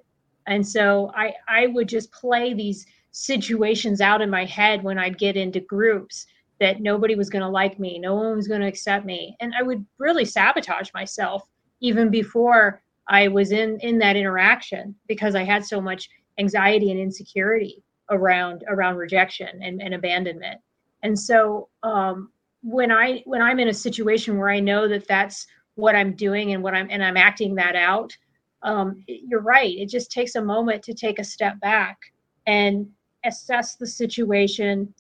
And 0.48 0.66
so 0.66 1.12
I 1.16 1.34
I 1.48 1.68
would 1.68 1.90
just 1.90 2.12
play 2.12 2.54
these 2.54 2.86
situations 3.12 4.02
out 4.02 4.22
in 4.22 4.30
my 4.30 4.46
head 4.46 4.82
when 4.82 4.98
I'd 4.98 5.18
get 5.18 5.36
into 5.36 5.60
groups 5.60 6.26
that 6.60 6.80
nobody 6.80 7.16
was 7.16 7.30
going 7.30 7.42
to 7.42 7.50
like 7.50 7.80
me, 7.80 8.00
no 8.00 8.16
one 8.16 8.36
was 8.36 8.48
going 8.48 8.62
to 8.62 8.68
accept 8.68 9.06
me, 9.06 9.36
and 9.42 9.54
I 9.60 9.62
would 9.62 9.86
really 9.98 10.26
sabotage 10.26 10.90
myself 10.94 11.44
even 11.82 12.10
before 12.10 12.82
I 13.10 13.28
was 13.28 13.52
in 13.52 13.78
in 13.82 13.98
that 13.98 14.16
interaction 14.16 14.96
because 15.08 15.36
I 15.36 15.44
had 15.44 15.66
so 15.66 15.82
much 15.82 16.08
anxiety 16.40 16.92
and 16.92 17.00
insecurity 17.00 17.84
around 18.10 18.64
around 18.68 18.98
rejection 18.98 19.62
and, 19.62 19.82
and 19.82 19.94
abandonment. 19.94 20.60
And 21.04 21.18
so 21.18 21.70
um, 21.84 22.30
when 22.62 22.92
I 22.92 23.24
when 23.26 23.42
I'm 23.42 23.60
in 23.60 23.68
a 23.68 23.74
situation 23.74 24.38
where 24.38 24.50
I 24.50 24.60
know 24.60 24.88
that 24.88 25.08
that's 25.08 25.48
what 25.76 25.96
I'm 25.96 26.14
doing 26.16 26.54
and 26.54 26.64
what 26.64 26.74
I'm 26.74 26.88
and 26.90 27.04
I'm 27.04 27.18
acting 27.18 27.56
that 27.56 27.76
out, 27.76 28.16
um, 28.62 29.04
you're 29.08 29.42
right. 29.42 29.76
It 29.76 29.90
just 29.90 30.12
takes 30.12 30.36
a 30.36 30.42
moment 30.42 30.84
to 30.84 30.94
take 30.94 31.20
a 31.20 31.24
step 31.24 31.60
back 31.60 31.98
and 32.46 32.88
assess 33.26 33.76
the 33.76 33.88
situation 33.88 34.94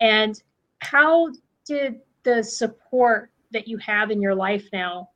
and 0.00 0.42
how 0.80 1.30
did 1.66 2.00
the 2.22 2.42
support 2.42 3.30
that 3.52 3.68
you 3.68 3.78
have 3.78 4.10
in 4.10 4.20
your 4.20 4.34
life 4.34 4.68
now 4.72 5.08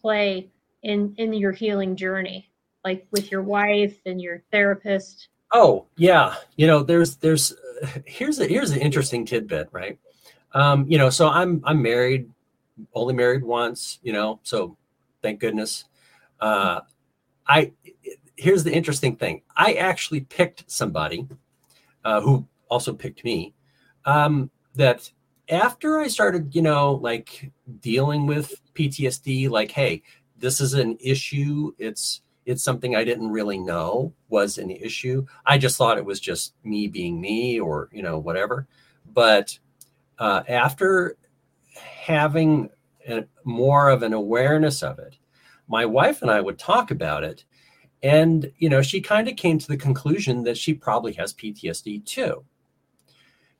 play 0.00 0.50
in 0.82 1.14
in 1.18 1.32
your 1.32 1.52
healing 1.52 1.96
journey 1.96 2.50
like 2.84 3.06
with 3.10 3.30
your 3.30 3.42
wife 3.42 3.96
and 4.06 4.20
your 4.20 4.42
therapist 4.52 5.28
oh 5.54 5.86
yeah 5.96 6.34
you 6.56 6.66
know 6.66 6.82
there's 6.82 7.16
there's 7.16 7.54
uh, 7.82 7.86
here's 8.04 8.38
a 8.40 8.46
here's 8.46 8.70
an 8.70 8.80
interesting 8.80 9.24
tidbit 9.24 9.68
right? 9.72 9.98
Um 10.52 10.84
you 10.88 10.98
know 10.98 11.08
so 11.08 11.28
i'm 11.28 11.62
i'm 11.64 11.80
married 11.80 12.30
only 12.92 13.14
married 13.14 13.42
once 13.42 13.98
you 14.02 14.12
know 14.12 14.40
so 14.42 14.76
thank 15.22 15.40
goodness. 15.40 15.86
Uh 16.40 16.80
i 17.46 17.72
here's 18.36 18.64
the 18.64 18.72
interesting 18.72 19.16
thing. 19.16 19.40
I 19.56 19.74
actually 19.74 20.20
picked 20.20 20.70
somebody 20.70 21.26
uh, 22.04 22.20
who 22.20 22.46
also 22.68 22.92
picked 22.92 23.24
me 23.24 23.54
um 24.04 24.50
that 24.74 25.10
after 25.48 26.00
i 26.00 26.08
started 26.08 26.54
you 26.54 26.62
know 26.62 26.94
like 26.94 27.50
dealing 27.80 28.26
with 28.26 28.60
ptsd 28.74 29.48
like 29.48 29.70
hey 29.70 30.02
this 30.44 30.60
is 30.60 30.74
an 30.74 30.96
issue. 31.00 31.72
It's 31.78 32.20
it's 32.46 32.62
something 32.62 32.94
I 32.94 33.04
didn't 33.04 33.30
really 33.30 33.58
know 33.58 34.12
was 34.28 34.58
an 34.58 34.70
issue. 34.70 35.26
I 35.46 35.58
just 35.58 35.76
thought 35.76 35.98
it 35.98 36.04
was 36.04 36.20
just 36.20 36.54
me 36.62 36.88
being 36.88 37.20
me 37.20 37.60
or 37.60 37.88
you 37.92 38.02
know 38.02 38.18
whatever. 38.18 38.66
But 39.12 39.58
uh, 40.18 40.42
after 40.48 41.16
having 41.76 42.70
a, 43.08 43.24
more 43.44 43.88
of 43.90 44.02
an 44.02 44.12
awareness 44.12 44.82
of 44.82 44.98
it, 44.98 45.16
my 45.68 45.86
wife 45.86 46.22
and 46.22 46.30
I 46.30 46.40
would 46.40 46.58
talk 46.58 46.90
about 46.90 47.24
it, 47.24 47.44
and 48.02 48.50
you 48.58 48.68
know 48.68 48.82
she 48.82 49.00
kind 49.00 49.28
of 49.28 49.36
came 49.36 49.58
to 49.58 49.68
the 49.68 49.76
conclusion 49.76 50.44
that 50.44 50.58
she 50.58 50.74
probably 50.74 51.12
has 51.14 51.34
PTSD 51.34 52.04
too. 52.04 52.44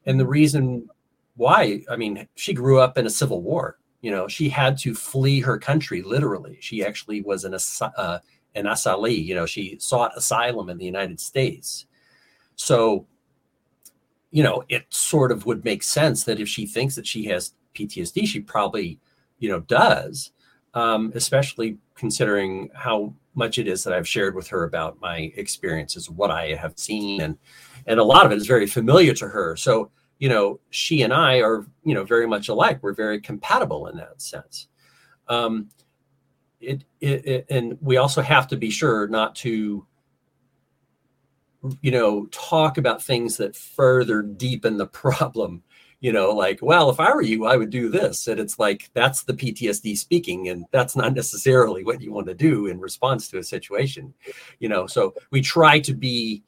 And 0.06 0.20
the 0.20 0.26
reason 0.26 0.88
why, 1.36 1.82
I 1.90 1.96
mean, 1.96 2.28
she 2.34 2.52
grew 2.52 2.78
up 2.78 2.98
in 2.98 3.06
a 3.06 3.10
civil 3.10 3.40
war 3.42 3.78
you 4.04 4.10
know 4.10 4.28
she 4.28 4.50
had 4.50 4.76
to 4.76 4.94
flee 4.94 5.40
her 5.40 5.56
country 5.56 6.02
literally 6.02 6.58
she 6.60 6.84
actually 6.84 7.22
was 7.22 7.44
an 7.44 7.56
uh, 7.96 8.18
an 8.54 8.64
asylee 8.66 9.24
you 9.24 9.34
know 9.34 9.46
she 9.46 9.76
sought 9.78 10.16
asylum 10.16 10.68
in 10.68 10.78
the 10.78 10.84
united 10.84 11.18
states 11.20 11.86
so 12.56 13.06
you 14.30 14.42
know 14.42 14.62
it 14.68 14.84
sort 14.90 15.32
of 15.32 15.46
would 15.46 15.64
make 15.64 15.82
sense 15.82 16.24
that 16.24 16.40
if 16.40 16.48
she 16.48 16.66
thinks 16.66 16.94
that 16.94 17.06
she 17.06 17.24
has 17.24 17.54
ptsd 17.74 18.26
she 18.26 18.40
probably 18.40 18.98
you 19.38 19.48
know 19.48 19.60
does 19.60 20.32
um, 20.74 21.12
especially 21.14 21.78
considering 21.94 22.68
how 22.74 23.14
much 23.34 23.58
it 23.58 23.68
is 23.68 23.84
that 23.84 23.92
i've 23.92 24.08
shared 24.08 24.34
with 24.34 24.48
her 24.48 24.64
about 24.64 25.00
my 25.00 25.32
experiences 25.36 26.10
what 26.10 26.30
i 26.30 26.54
have 26.54 26.78
seen 26.78 27.20
and 27.20 27.36
and 27.86 28.00
a 28.00 28.04
lot 28.04 28.24
of 28.24 28.32
it 28.32 28.38
is 28.38 28.46
very 28.46 28.66
familiar 28.66 29.12
to 29.12 29.28
her 29.28 29.56
so 29.56 29.90
you 30.18 30.28
know, 30.28 30.60
she 30.70 31.02
and 31.02 31.12
I 31.12 31.40
are, 31.40 31.66
you 31.84 31.94
know, 31.94 32.04
very 32.04 32.26
much 32.26 32.48
alike. 32.48 32.78
We're 32.82 32.94
very 32.94 33.20
compatible 33.20 33.88
in 33.88 33.96
that 33.96 34.20
sense. 34.22 34.68
Um, 35.28 35.68
it, 36.66 36.84
it, 37.00 37.26
it, 37.26 37.46
and 37.50 37.78
we 37.80 37.96
also 37.96 38.22
have 38.22 38.46
to 38.48 38.56
be 38.56 38.70
sure 38.70 39.08
not 39.08 39.34
to, 39.36 39.86
you 41.80 41.90
know, 41.90 42.26
talk 42.26 42.78
about 42.78 43.02
things 43.02 43.36
that 43.38 43.56
further 43.56 44.22
deepen 44.22 44.76
the 44.76 44.86
problem. 45.02 45.62
You 46.00 46.12
know, 46.12 46.32
like, 46.32 46.58
well, 46.60 46.90
if 46.90 47.00
I 47.00 47.14
were 47.14 47.22
you, 47.22 47.46
I 47.46 47.56
would 47.56 47.70
do 47.70 47.88
this. 47.88 48.28
And 48.28 48.38
it's 48.38 48.58
like, 48.58 48.90
that's 48.92 49.22
the 49.22 49.32
PTSD 49.32 49.96
speaking. 49.96 50.48
And 50.48 50.66
that's 50.70 50.96
not 50.96 51.14
necessarily 51.16 51.82
what 51.82 52.02
you 52.02 52.12
want 52.12 52.26
to 52.26 52.34
do 52.34 52.66
in 52.66 52.78
response 52.78 53.28
to 53.28 53.38
a 53.38 53.42
situation. 53.42 54.12
You 54.58 54.68
know, 54.68 54.86
so 54.86 55.14
we 55.30 55.40
try 55.40 55.80
to 55.80 55.94
be, 55.94 56.42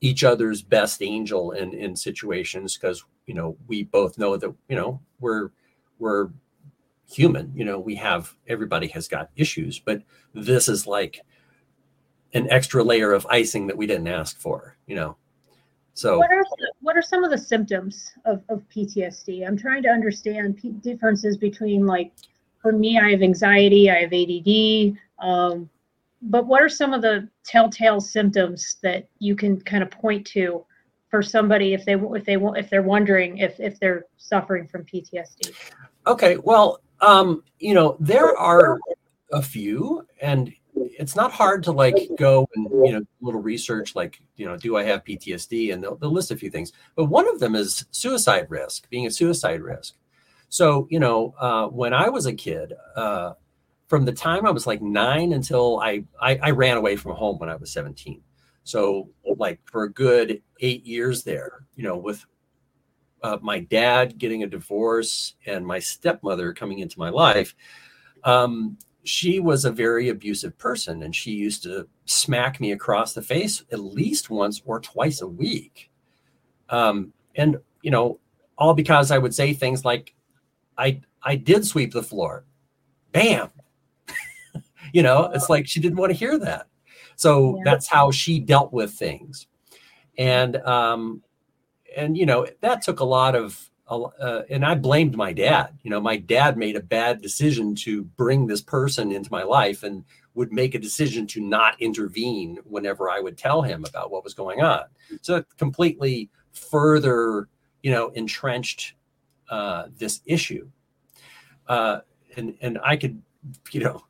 each 0.00 0.22
other's 0.24 0.62
best 0.62 1.02
angel 1.02 1.52
in 1.52 1.72
in 1.74 1.96
situations 1.96 2.76
because 2.76 3.04
you 3.26 3.34
know 3.34 3.56
we 3.66 3.82
both 3.82 4.16
know 4.16 4.36
that 4.36 4.54
you 4.68 4.76
know 4.76 5.00
we're 5.20 5.50
we're 5.98 6.28
human 7.10 7.50
you 7.54 7.64
know 7.64 7.78
we 7.78 7.94
have 7.94 8.34
everybody 8.48 8.86
has 8.86 9.08
got 9.08 9.30
issues 9.36 9.78
but 9.78 10.02
this 10.34 10.68
is 10.68 10.86
like 10.86 11.22
an 12.34 12.50
extra 12.50 12.82
layer 12.82 13.12
of 13.12 13.26
icing 13.30 13.66
that 13.66 13.76
we 13.76 13.86
didn't 13.86 14.08
ask 14.08 14.38
for 14.38 14.76
you 14.86 14.94
know 14.94 15.16
so 15.94 16.18
what 16.18 16.30
are 16.30 16.44
what 16.80 16.96
are 16.96 17.02
some 17.02 17.24
of 17.24 17.30
the 17.30 17.38
symptoms 17.38 18.12
of, 18.26 18.42
of 18.50 18.62
ptsd 18.68 19.46
i'm 19.46 19.56
trying 19.56 19.82
to 19.82 19.88
understand 19.88 20.56
p- 20.58 20.70
differences 20.70 21.38
between 21.38 21.86
like 21.86 22.12
for 22.60 22.72
me 22.72 22.98
i 22.98 23.10
have 23.10 23.22
anxiety 23.22 23.90
i 23.90 24.02
have 24.02 24.12
add 24.12 24.98
um, 25.20 25.68
but 26.22 26.46
what 26.46 26.62
are 26.62 26.68
some 26.68 26.92
of 26.92 27.02
the 27.02 27.28
telltale 27.44 28.00
symptoms 28.00 28.76
that 28.82 29.08
you 29.18 29.34
can 29.34 29.60
kind 29.60 29.82
of 29.82 29.90
point 29.90 30.26
to 30.26 30.64
for 31.10 31.22
somebody 31.22 31.74
if 31.74 31.84
they 31.84 31.94
if 31.94 32.24
they 32.24 32.36
if 32.36 32.70
they're 32.70 32.82
wondering 32.82 33.38
if 33.38 33.58
if 33.58 33.78
they're 33.80 34.04
suffering 34.16 34.66
from 34.66 34.84
PTSD? 34.84 35.54
Okay, 36.06 36.36
well, 36.38 36.80
um, 37.00 37.42
you 37.58 37.74
know, 37.74 37.96
there 38.00 38.36
are 38.36 38.78
a 39.32 39.42
few, 39.42 40.06
and 40.20 40.52
it's 40.74 41.16
not 41.16 41.32
hard 41.32 41.62
to 41.64 41.72
like 41.72 41.96
go 42.16 42.48
and 42.54 42.68
you 42.86 42.92
know 42.92 43.02
little 43.20 43.42
research 43.42 43.96
like 43.96 44.20
you 44.36 44.46
know 44.46 44.56
do 44.56 44.76
i 44.76 44.84
have 44.84 45.02
ptsd 45.04 45.72
and 45.72 45.82
they'll, 45.82 45.96
they'll 45.96 46.12
list 46.12 46.30
a 46.30 46.36
few 46.36 46.50
things. 46.50 46.72
But 46.94 47.06
one 47.06 47.28
of 47.28 47.40
them 47.40 47.56
is 47.56 47.84
suicide 47.90 48.46
risk 48.48 48.88
being 48.88 49.06
a 49.06 49.10
suicide 49.10 49.60
risk. 49.60 49.96
So 50.48 50.86
you 50.88 51.00
know 51.00 51.34
uh, 51.40 51.66
when 51.66 51.92
i 51.92 52.08
was 52.08 52.26
a 52.26 52.32
kid 52.32 52.74
uh, 52.94 53.32
from 53.88 54.04
the 54.04 54.12
time 54.12 54.46
I 54.46 54.50
was 54.50 54.66
like 54.66 54.82
nine 54.82 55.32
until 55.32 55.80
I, 55.80 56.04
I, 56.20 56.38
I 56.42 56.50
ran 56.50 56.76
away 56.76 56.94
from 56.94 57.16
home 57.16 57.38
when 57.38 57.48
I 57.48 57.56
was 57.56 57.72
17. 57.72 58.20
So 58.64 59.08
like 59.24 59.60
for 59.64 59.84
a 59.84 59.92
good 59.92 60.42
eight 60.60 60.84
years 60.84 61.24
there, 61.24 61.64
you 61.74 61.82
know, 61.82 61.96
with 61.96 62.24
uh, 63.22 63.38
my 63.40 63.60
dad 63.60 64.18
getting 64.18 64.42
a 64.42 64.46
divorce 64.46 65.34
and 65.46 65.66
my 65.66 65.78
stepmother 65.78 66.52
coming 66.52 66.78
into 66.80 66.98
my 66.98 67.08
life, 67.08 67.54
um, 68.24 68.78
she 69.04 69.40
was 69.40 69.64
a 69.64 69.70
very 69.70 70.08
abusive 70.10 70.56
person 70.58 71.02
and 71.02 71.14
she 71.14 71.30
used 71.32 71.62
to 71.62 71.88
smack 72.04 72.60
me 72.60 72.72
across 72.72 73.14
the 73.14 73.22
face 73.22 73.64
at 73.72 73.80
least 73.80 74.30
once 74.30 74.60
or 74.64 74.80
twice 74.80 75.20
a 75.22 75.26
week. 75.26 75.90
Um, 76.68 77.12
and 77.34 77.56
you 77.82 77.90
know, 77.90 78.18
all 78.58 78.74
because 78.74 79.10
I 79.10 79.18
would 79.18 79.34
say 79.34 79.52
things 79.52 79.84
like, 79.84 80.14
I 80.76 81.00
I 81.22 81.36
did 81.36 81.66
sweep 81.66 81.92
the 81.92 82.02
floor. 82.02 82.44
Bam, 83.12 83.50
you 84.92 85.02
know 85.02 85.30
it's 85.34 85.48
like 85.48 85.66
she 85.66 85.80
didn't 85.80 85.98
want 85.98 86.10
to 86.10 86.18
hear 86.18 86.38
that 86.38 86.66
so 87.16 87.56
yeah. 87.56 87.62
that's 87.64 87.88
how 87.88 88.10
she 88.10 88.38
dealt 88.38 88.72
with 88.72 88.92
things 88.92 89.46
and 90.18 90.56
um 90.58 91.22
and 91.98 92.16
you 92.16 92.24
know 92.24 92.46
that 92.60 92.82
took 92.82 93.00
a 93.00 93.04
lot 93.04 93.34
of 93.34 93.70
uh, 93.90 94.42
and 94.50 94.64
i 94.64 94.74
blamed 94.74 95.16
my 95.16 95.32
dad. 95.32 95.76
You 95.82 95.90
know 95.90 96.00
my 96.00 96.16
dad 96.16 96.56
made 96.56 96.76
a 96.76 96.80
bad 96.80 97.20
decision 97.20 97.74
to 97.76 98.04
bring 98.04 98.46
this 98.46 98.62
person 98.62 99.12
into 99.12 99.30
my 99.30 99.42
life 99.42 99.82
and 99.82 100.04
would 100.34 100.52
make 100.52 100.74
a 100.74 100.78
decision 100.78 101.26
to 101.26 101.40
not 101.40 101.80
intervene 101.80 102.58
whenever 102.64 103.10
i 103.10 103.20
would 103.20 103.36
tell 103.36 103.62
him 103.62 103.84
about 103.84 104.10
what 104.10 104.24
was 104.24 104.34
going 104.34 104.62
on. 104.62 104.84
So 105.22 105.36
it 105.36 105.46
completely 105.58 106.30
further 106.52 107.48
you 107.82 107.90
know 107.90 108.08
entrenched 108.10 108.94
uh, 109.50 109.86
this 109.96 110.20
issue. 110.24 110.68
Uh, 111.66 112.00
and 112.36 112.56
and 112.60 112.78
i 112.84 112.96
could 112.96 113.20
you 113.72 113.80
know 113.80 114.04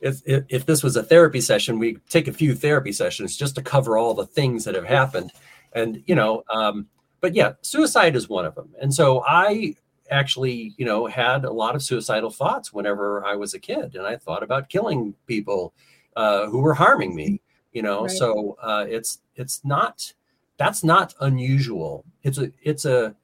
if, 0.00 0.22
if, 0.26 0.44
if 0.48 0.66
this 0.66 0.82
was 0.82 0.96
a 0.96 1.02
therapy 1.02 1.40
session, 1.40 1.78
we 1.78 1.98
take 2.08 2.26
a 2.26 2.32
few 2.32 2.54
therapy 2.54 2.92
sessions 2.92 3.36
just 3.36 3.54
to 3.56 3.62
cover 3.62 3.98
all 3.98 4.14
the 4.14 4.26
things 4.26 4.64
that 4.64 4.74
have 4.74 4.86
happened. 4.86 5.30
And, 5.72 6.02
you 6.06 6.14
know, 6.14 6.44
um, 6.52 6.86
but 7.20 7.34
yeah, 7.34 7.52
suicide 7.62 8.16
is 8.16 8.28
one 8.28 8.44
of 8.44 8.54
them. 8.54 8.70
And 8.80 8.92
so 8.92 9.22
I 9.26 9.74
actually, 10.10 10.74
you 10.76 10.84
know, 10.84 11.06
had 11.06 11.44
a 11.44 11.52
lot 11.52 11.74
of 11.74 11.82
suicidal 11.82 12.30
thoughts 12.30 12.72
whenever 12.72 13.24
I 13.24 13.36
was 13.36 13.54
a 13.54 13.58
kid. 13.58 13.94
And 13.94 14.06
I 14.06 14.16
thought 14.16 14.42
about 14.42 14.68
killing 14.68 15.14
people 15.26 15.72
uh, 16.16 16.46
who 16.48 16.60
were 16.60 16.74
harming 16.74 17.14
me, 17.14 17.40
you 17.72 17.82
know, 17.82 18.02
right. 18.02 18.10
so 18.10 18.56
uh, 18.62 18.86
it's, 18.88 19.20
it's 19.36 19.64
not, 19.64 20.12
that's 20.56 20.82
not 20.82 21.14
unusual. 21.20 22.04
It's 22.22 22.38
a, 22.38 22.50
it's 22.62 22.84
a, 22.84 23.14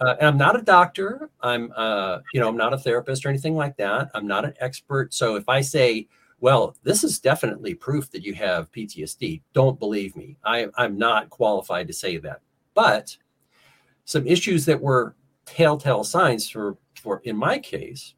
uh, 0.00 0.16
and 0.18 0.28
I'm 0.28 0.36
not 0.36 0.58
a 0.58 0.62
doctor. 0.62 1.30
I'm, 1.40 1.72
uh, 1.76 2.18
you 2.32 2.40
know, 2.40 2.48
I'm 2.48 2.56
not 2.56 2.74
a 2.74 2.78
therapist 2.78 3.24
or 3.24 3.28
anything 3.28 3.54
like 3.54 3.76
that. 3.76 4.10
I'm 4.14 4.26
not 4.26 4.44
an 4.44 4.54
expert. 4.60 5.14
So 5.14 5.36
if 5.36 5.48
I 5.48 5.60
say, 5.60 6.08
well, 6.40 6.76
this 6.82 7.04
is 7.04 7.18
definitely 7.18 7.74
proof 7.74 8.10
that 8.10 8.24
you 8.24 8.34
have 8.34 8.70
PTSD. 8.72 9.42
Don't 9.52 9.78
believe 9.78 10.16
me. 10.16 10.36
I, 10.44 10.68
I'm 10.76 10.98
not 10.98 11.30
qualified 11.30 11.86
to 11.88 11.92
say 11.92 12.18
that. 12.18 12.40
But 12.74 13.16
some 14.04 14.26
issues 14.26 14.66
that 14.66 14.80
were 14.80 15.16
telltale 15.46 16.04
signs 16.04 16.48
for, 16.48 16.76
for 17.00 17.20
in 17.24 17.36
my 17.36 17.58
case 17.58 18.14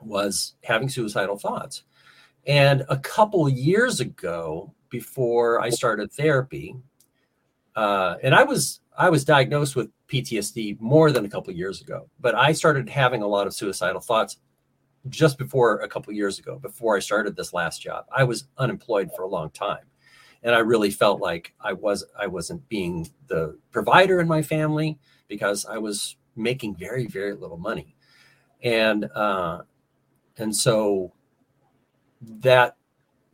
was 0.00 0.54
having 0.62 0.88
suicidal 0.88 1.38
thoughts. 1.38 1.84
And 2.46 2.84
a 2.88 2.98
couple 2.98 3.48
years 3.48 4.00
ago, 4.00 4.72
before 4.90 5.60
I 5.60 5.70
started 5.70 6.12
therapy, 6.12 6.76
uh, 7.74 8.16
and 8.22 8.34
I 8.34 8.44
was 8.44 8.80
I 8.96 9.10
was 9.10 9.24
diagnosed 9.24 9.74
with 9.74 9.90
PTSD 10.06 10.80
more 10.80 11.10
than 11.10 11.24
a 11.24 11.28
couple 11.28 11.52
years 11.52 11.80
ago, 11.80 12.08
but 12.20 12.36
I 12.36 12.52
started 12.52 12.88
having 12.88 13.22
a 13.22 13.26
lot 13.26 13.48
of 13.48 13.54
suicidal 13.54 14.00
thoughts 14.00 14.36
just 15.08 15.38
before 15.38 15.80
a 15.80 15.88
couple 15.88 16.12
years 16.12 16.38
ago, 16.38 16.58
before 16.58 16.96
I 16.96 17.00
started 17.00 17.36
this 17.36 17.52
last 17.52 17.82
job. 17.82 18.06
I 18.10 18.24
was 18.24 18.44
unemployed 18.58 19.10
for 19.14 19.22
a 19.22 19.28
long 19.28 19.50
time, 19.50 19.84
and 20.42 20.54
I 20.54 20.60
really 20.60 20.90
felt 20.90 21.20
like 21.20 21.54
I 21.60 21.72
was 21.72 22.04
I 22.18 22.26
wasn't 22.26 22.68
being 22.68 23.08
the 23.26 23.58
provider 23.70 24.20
in 24.20 24.28
my 24.28 24.42
family 24.42 24.98
because 25.28 25.66
I 25.66 25.78
was 25.78 26.16
making 26.36 26.76
very 26.76 27.06
very 27.06 27.34
little 27.34 27.58
money, 27.58 27.94
and 28.62 29.04
uh, 29.14 29.62
and 30.36 30.54
so 30.54 31.12
that 32.20 32.76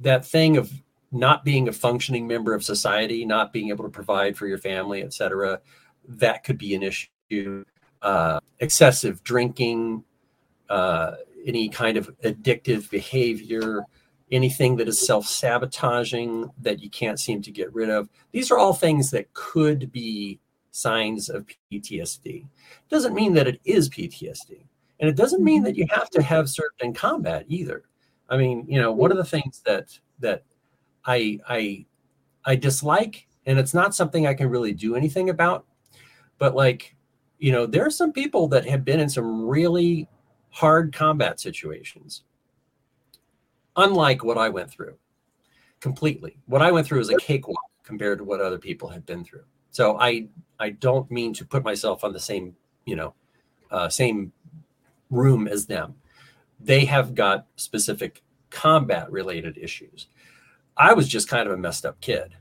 that 0.00 0.24
thing 0.24 0.56
of 0.56 0.72
not 1.12 1.44
being 1.44 1.68
a 1.68 1.72
functioning 1.72 2.26
member 2.26 2.54
of 2.54 2.62
society, 2.62 3.24
not 3.24 3.52
being 3.52 3.68
able 3.68 3.84
to 3.84 3.90
provide 3.90 4.36
for 4.36 4.46
your 4.46 4.58
family, 4.58 5.02
et 5.02 5.12
cetera, 5.12 5.60
that 6.06 6.44
could 6.44 6.58
be 6.58 6.74
an 6.74 6.82
issue. 6.82 7.64
Uh, 8.02 8.40
excessive 8.60 9.22
drinking, 9.24 10.02
uh, 10.70 11.16
any 11.46 11.68
kind 11.68 11.96
of 11.96 12.10
addictive 12.22 12.90
behavior, 12.90 13.84
anything 14.32 14.76
that 14.76 14.88
is 14.88 15.04
self 15.04 15.26
sabotaging 15.26 16.50
that 16.60 16.80
you 16.80 16.90
can't 16.90 17.18
seem 17.20 17.42
to 17.42 17.50
get 17.50 17.72
rid 17.74 17.90
of. 17.90 18.08
These 18.32 18.50
are 18.50 18.58
all 18.58 18.72
things 18.72 19.10
that 19.10 19.32
could 19.32 19.90
be 19.92 20.40
signs 20.70 21.28
of 21.28 21.46
PTSD. 21.72 22.46
Doesn't 22.88 23.14
mean 23.14 23.34
that 23.34 23.48
it 23.48 23.60
is 23.64 23.88
PTSD. 23.88 24.64
And 25.00 25.08
it 25.08 25.16
doesn't 25.16 25.42
mean 25.42 25.62
that 25.64 25.76
you 25.76 25.86
have 25.90 26.10
to 26.10 26.22
have 26.22 26.48
served 26.48 26.82
in 26.82 26.92
combat 26.92 27.46
either. 27.48 27.84
I 28.28 28.36
mean, 28.36 28.64
you 28.68 28.80
know, 28.80 28.92
one 28.92 29.10
of 29.10 29.16
the 29.16 29.24
things 29.24 29.62
that 29.64 29.98
that 30.20 30.44
I 31.04 31.40
I 31.48 31.86
I 32.44 32.56
dislike, 32.56 33.26
and 33.46 33.58
it's 33.58 33.74
not 33.74 33.94
something 33.94 34.26
I 34.26 34.34
can 34.34 34.48
really 34.48 34.72
do 34.72 34.94
anything 34.94 35.30
about, 35.30 35.64
but 36.38 36.54
like, 36.54 36.94
you 37.38 37.50
know, 37.50 37.66
there 37.66 37.84
are 37.84 37.90
some 37.90 38.12
people 38.12 38.46
that 38.48 38.66
have 38.66 38.84
been 38.84 39.00
in 39.00 39.08
some 39.08 39.46
really 39.46 40.08
hard 40.50 40.92
combat 40.92 41.40
situations, 41.40 42.22
unlike 43.76 44.24
what 44.24 44.38
I 44.38 44.48
went 44.48 44.70
through. 44.70 44.96
Completely, 45.80 46.36
what 46.46 46.60
I 46.60 46.70
went 46.70 46.86
through 46.86 47.00
is 47.00 47.08
a 47.08 47.16
cakewalk 47.16 47.58
compared 47.84 48.18
to 48.18 48.24
what 48.24 48.40
other 48.40 48.58
people 48.58 48.88
had 48.88 49.06
been 49.06 49.24
through. 49.24 49.44
So 49.70 49.98
I 49.98 50.28
I 50.58 50.70
don't 50.70 51.10
mean 51.10 51.32
to 51.34 51.44
put 51.46 51.64
myself 51.64 52.04
on 52.04 52.12
the 52.12 52.20
same 52.20 52.54
you 52.84 52.96
know 52.96 53.14
uh, 53.70 53.88
same 53.88 54.32
room 55.10 55.48
as 55.48 55.66
them. 55.66 55.94
They 56.60 56.84
have 56.84 57.14
got 57.14 57.46
specific 57.56 58.22
combat 58.50 59.10
related 59.10 59.56
issues. 59.56 60.08
I 60.76 60.92
was 60.92 61.08
just 61.08 61.28
kind 61.28 61.46
of 61.46 61.54
a 61.54 61.56
messed 61.56 61.86
up 61.86 62.00
kid, 62.00 62.34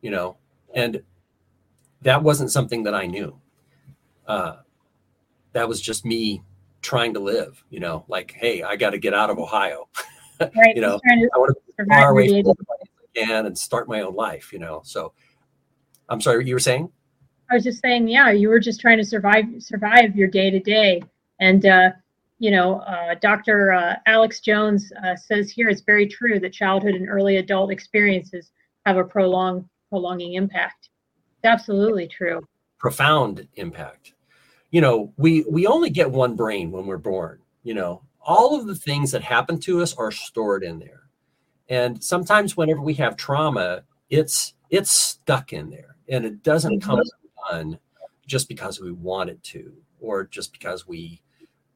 you 0.00 0.10
know, 0.10 0.36
and 0.74 1.02
that 2.02 2.22
wasn't 2.22 2.50
something 2.50 2.84
that 2.84 2.94
I 2.94 3.06
knew. 3.06 3.38
Uh, 4.26 4.56
that 5.52 5.68
was 5.68 5.80
just 5.80 6.04
me 6.04 6.42
trying 6.88 7.12
to 7.12 7.20
live, 7.20 7.62
you 7.68 7.80
know, 7.80 8.06
like, 8.08 8.32
hey, 8.32 8.62
I 8.62 8.74
got 8.74 8.90
to 8.90 8.98
get 8.98 9.12
out 9.12 9.30
of 9.30 9.38
Ohio. 9.38 9.88
Right. 10.40 10.76
you 10.76 10.80
know, 10.80 11.00
I 11.04 11.38
want 11.38 11.52
to 11.52 11.84
be 11.84 11.90
far 11.90 12.12
away 12.12 12.28
from 12.44 12.54
I 12.70 13.18
can 13.18 13.46
and 13.46 13.58
start 13.58 13.88
my 13.88 14.02
own 14.02 14.14
life, 14.14 14.52
you 14.52 14.60
know. 14.60 14.82
So 14.84 15.12
I'm 16.08 16.20
sorry, 16.20 16.36
what 16.36 16.46
you 16.46 16.54
were 16.54 16.60
saying? 16.60 16.92
I 17.50 17.54
was 17.54 17.64
just 17.64 17.82
saying, 17.82 18.06
yeah, 18.06 18.30
you 18.30 18.48
were 18.48 18.60
just 18.60 18.80
trying 18.80 18.98
to 18.98 19.04
survive 19.04 19.46
survive 19.58 20.14
your 20.14 20.28
day 20.28 20.48
to 20.52 20.60
day. 20.60 21.02
And 21.40 21.66
uh, 21.66 21.90
you 22.38 22.52
know, 22.52 22.76
uh, 22.82 23.16
Dr. 23.20 23.72
Uh, 23.72 23.96
Alex 24.06 24.38
Jones 24.38 24.92
uh, 25.04 25.16
says 25.16 25.50
here 25.50 25.68
it's 25.68 25.80
very 25.80 26.06
true 26.06 26.38
that 26.38 26.52
childhood 26.52 26.94
and 26.94 27.08
early 27.08 27.38
adult 27.38 27.72
experiences 27.72 28.52
have 28.86 28.96
a 28.96 29.02
prolonged, 29.02 29.64
prolonging 29.90 30.34
impact. 30.34 30.88
It's 31.38 31.46
absolutely 31.46 32.06
true. 32.06 32.46
Profound 32.78 33.48
impact. 33.56 34.14
You 34.70 34.80
know, 34.80 35.12
we 35.16 35.44
we 35.48 35.66
only 35.66 35.90
get 35.90 36.10
one 36.10 36.36
brain 36.36 36.70
when 36.70 36.86
we're 36.86 36.98
born. 36.98 37.40
You 37.62 37.74
know, 37.74 38.02
all 38.20 38.58
of 38.58 38.66
the 38.66 38.74
things 38.74 39.10
that 39.12 39.22
happen 39.22 39.58
to 39.60 39.82
us 39.82 39.94
are 39.94 40.10
stored 40.10 40.62
in 40.62 40.78
there, 40.78 41.08
and 41.68 42.02
sometimes 42.02 42.56
whenever 42.56 42.80
we 42.80 42.94
have 42.94 43.16
trauma, 43.16 43.82
it's 44.10 44.54
it's 44.70 44.90
stuck 44.90 45.52
in 45.52 45.70
there, 45.70 45.96
and 46.08 46.24
it 46.24 46.42
doesn't 46.42 46.80
come 46.80 47.02
undone 47.50 47.78
just 48.26 48.48
because 48.48 48.80
we 48.80 48.92
want 48.92 49.30
it 49.30 49.42
to, 49.42 49.72
or 50.00 50.24
just 50.24 50.52
because 50.52 50.86
we, 50.86 51.22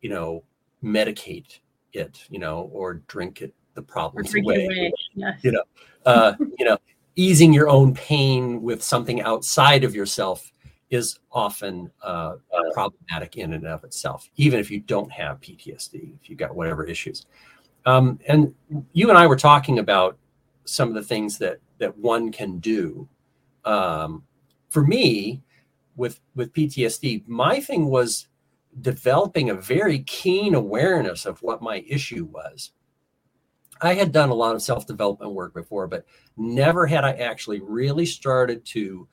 you 0.03 0.11
know, 0.11 0.45
medicate 0.85 1.61
it, 1.95 2.25
you 2.29 2.39
know, 2.39 2.71
or 2.73 2.95
drink 3.07 3.41
it 3.41 3.55
the 3.75 3.83
problems 3.83 4.35
away. 4.35 4.67
away. 4.67 4.93
Yes. 5.15 5.39
You 5.43 5.53
know, 5.53 5.63
uh, 6.05 6.35
you 6.59 6.65
know, 6.67 6.79
easing 7.17 7.53
your 7.53 7.69
own 7.69 7.95
pain 7.95 8.63
with 8.63 8.83
something 8.83 9.23
outside 9.23 9.85
of 9.85 9.95
yourself 9.95 10.52
is 10.93 11.19
often 11.33 11.91
uh, 12.03 12.35
problematic 12.75 13.39
in 13.39 13.55
and 13.55 13.67
of 13.67 13.83
itself, 13.83 14.29
even 14.37 14.61
if 14.61 14.71
you 14.71 14.79
don't 14.79 15.11
have 15.11 15.41
PTSD, 15.41 16.15
if 16.21 16.29
you've 16.29 16.39
got 16.39 16.55
whatever 16.55 16.85
issues. 16.85 17.25
Um, 17.87 18.21
and 18.29 18.55
you 18.93 19.09
and 19.09 19.19
I 19.19 19.27
were 19.27 19.37
talking 19.37 19.79
about 19.79 20.19
some 20.65 20.89
of 20.89 20.95
the 20.95 21.03
things 21.03 21.39
that 21.39 21.59
that 21.79 21.97
one 21.97 22.31
can 22.31 22.59
do. 22.59 23.09
Um, 23.65 24.23
for 24.69 24.85
me, 24.85 25.43
with 25.97 26.21
with 26.35 26.53
PTSD, 26.53 27.27
my 27.27 27.59
thing 27.59 27.87
was 27.87 28.29
developing 28.83 29.49
a 29.49 29.55
very 29.55 30.01
keen 30.01 30.55
awareness 30.55 31.25
of 31.25 31.43
what 31.43 31.63
my 31.63 31.85
issue 31.89 32.27
was. 32.27 32.73
I 33.81 33.95
had 33.95 34.13
done 34.13 34.29
a 34.29 34.35
lot 34.35 34.55
of 34.55 34.63
self 34.63 34.87
development 34.87 35.33
work 35.33 35.55
before, 35.55 35.89
but 35.89 36.05
never 36.37 36.87
had 36.87 37.03
I 37.03 37.13
actually 37.13 37.61
really 37.61 38.07
started 38.07 38.63
to 38.67 39.09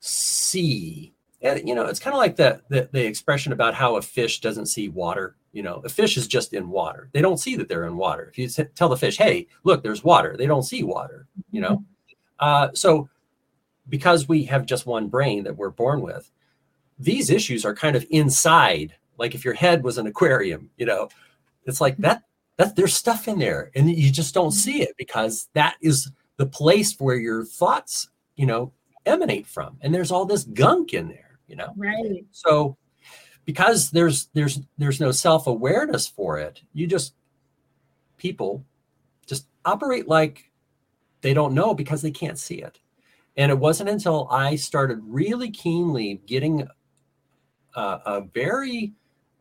see. 0.00 1.12
And, 1.40 1.68
you 1.68 1.74
know, 1.74 1.86
it's 1.86 2.00
kind 2.00 2.14
of 2.14 2.18
like 2.18 2.36
the, 2.36 2.60
the, 2.68 2.88
the 2.92 3.04
expression 3.04 3.52
about 3.52 3.74
how 3.74 3.96
a 3.96 4.02
fish 4.02 4.40
doesn't 4.40 4.66
see 4.66 4.88
water. 4.88 5.36
You 5.52 5.62
know, 5.62 5.80
a 5.84 5.88
fish 5.88 6.16
is 6.16 6.26
just 6.26 6.52
in 6.52 6.68
water. 6.68 7.08
They 7.12 7.22
don't 7.22 7.38
see 7.38 7.56
that 7.56 7.68
they're 7.68 7.86
in 7.86 7.96
water. 7.96 8.32
If 8.34 8.38
you 8.38 8.64
tell 8.74 8.88
the 8.88 8.96
fish, 8.96 9.16
"Hey, 9.16 9.46
look, 9.64 9.82
there's 9.82 10.04
water," 10.04 10.36
they 10.36 10.46
don't 10.46 10.62
see 10.62 10.82
water. 10.82 11.26
You 11.50 11.62
know, 11.62 11.84
uh, 12.38 12.68
so 12.74 13.08
because 13.88 14.28
we 14.28 14.44
have 14.44 14.66
just 14.66 14.86
one 14.86 15.08
brain 15.08 15.44
that 15.44 15.56
we're 15.56 15.70
born 15.70 16.02
with, 16.02 16.30
these 16.98 17.30
issues 17.30 17.64
are 17.64 17.74
kind 17.74 17.96
of 17.96 18.06
inside 18.10 18.94
like 19.18 19.34
if 19.34 19.44
your 19.44 19.54
head 19.54 19.82
was 19.82 19.98
an 19.98 20.06
aquarium 20.06 20.70
you 20.76 20.86
know 20.86 21.08
it's 21.64 21.80
like 21.80 21.96
that 21.98 22.22
that 22.56 22.74
there's 22.74 22.94
stuff 22.94 23.28
in 23.28 23.38
there 23.38 23.70
and 23.74 23.90
you 23.90 24.10
just 24.10 24.34
don't 24.34 24.52
see 24.52 24.82
it 24.82 24.94
because 24.96 25.48
that 25.54 25.76
is 25.80 26.10
the 26.36 26.46
place 26.46 26.98
where 26.98 27.16
your 27.16 27.44
thoughts 27.44 28.08
you 28.36 28.46
know 28.46 28.72
emanate 29.08 29.46
from 29.46 29.76
and 29.80 29.94
there's 29.94 30.10
all 30.10 30.24
this 30.24 30.44
gunk 30.44 30.92
in 30.94 31.08
there 31.08 31.28
you 31.48 31.56
know? 31.56 31.72
Right. 31.76 32.24
So 32.30 32.76
because 33.44 33.90
there's 33.90 34.26
there's 34.34 34.60
there's 34.76 35.00
no 35.00 35.10
self-awareness 35.10 36.06
for 36.06 36.38
it 36.38 36.60
you 36.74 36.86
just 36.86 37.14
people 38.18 38.64
just 39.26 39.46
operate 39.64 40.06
like 40.06 40.50
they 41.22 41.34
don't 41.34 41.54
know 41.54 41.74
because 41.74 42.02
they 42.02 42.10
can't 42.10 42.38
see 42.38 42.56
it. 42.56 42.78
And 43.36 43.50
it 43.50 43.58
wasn't 43.58 43.88
until 43.88 44.28
i 44.30 44.54
started 44.56 45.00
really 45.02 45.50
keenly 45.50 46.20
getting 46.26 46.68
uh, 47.74 47.98
a 48.04 48.20
very 48.20 48.92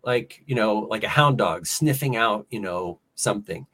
like 0.03 0.43
you 0.45 0.55
know 0.55 0.79
like 0.79 1.03
a 1.03 1.09
hound 1.09 1.37
dog 1.37 1.65
sniffing 1.65 2.15
out 2.15 2.45
you 2.49 2.59
know 2.59 2.99
something 3.15 3.65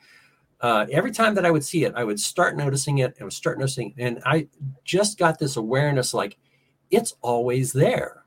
uh, 0.63 0.85
every 0.91 1.11
time 1.11 1.35
that 1.35 1.45
i 1.45 1.51
would 1.51 1.63
see 1.63 1.83
it 1.83 1.93
i 1.95 2.03
would 2.03 2.19
start 2.19 2.57
noticing 2.57 2.97
it 2.97 3.13
and 3.17 3.25
would 3.25 3.33
start 3.33 3.59
noticing 3.59 3.93
and 3.97 4.19
i 4.25 4.47
just 4.83 5.17
got 5.19 5.37
this 5.37 5.55
awareness 5.55 6.13
like 6.13 6.37
it's 6.89 7.15
always 7.21 7.71
there 7.71 8.23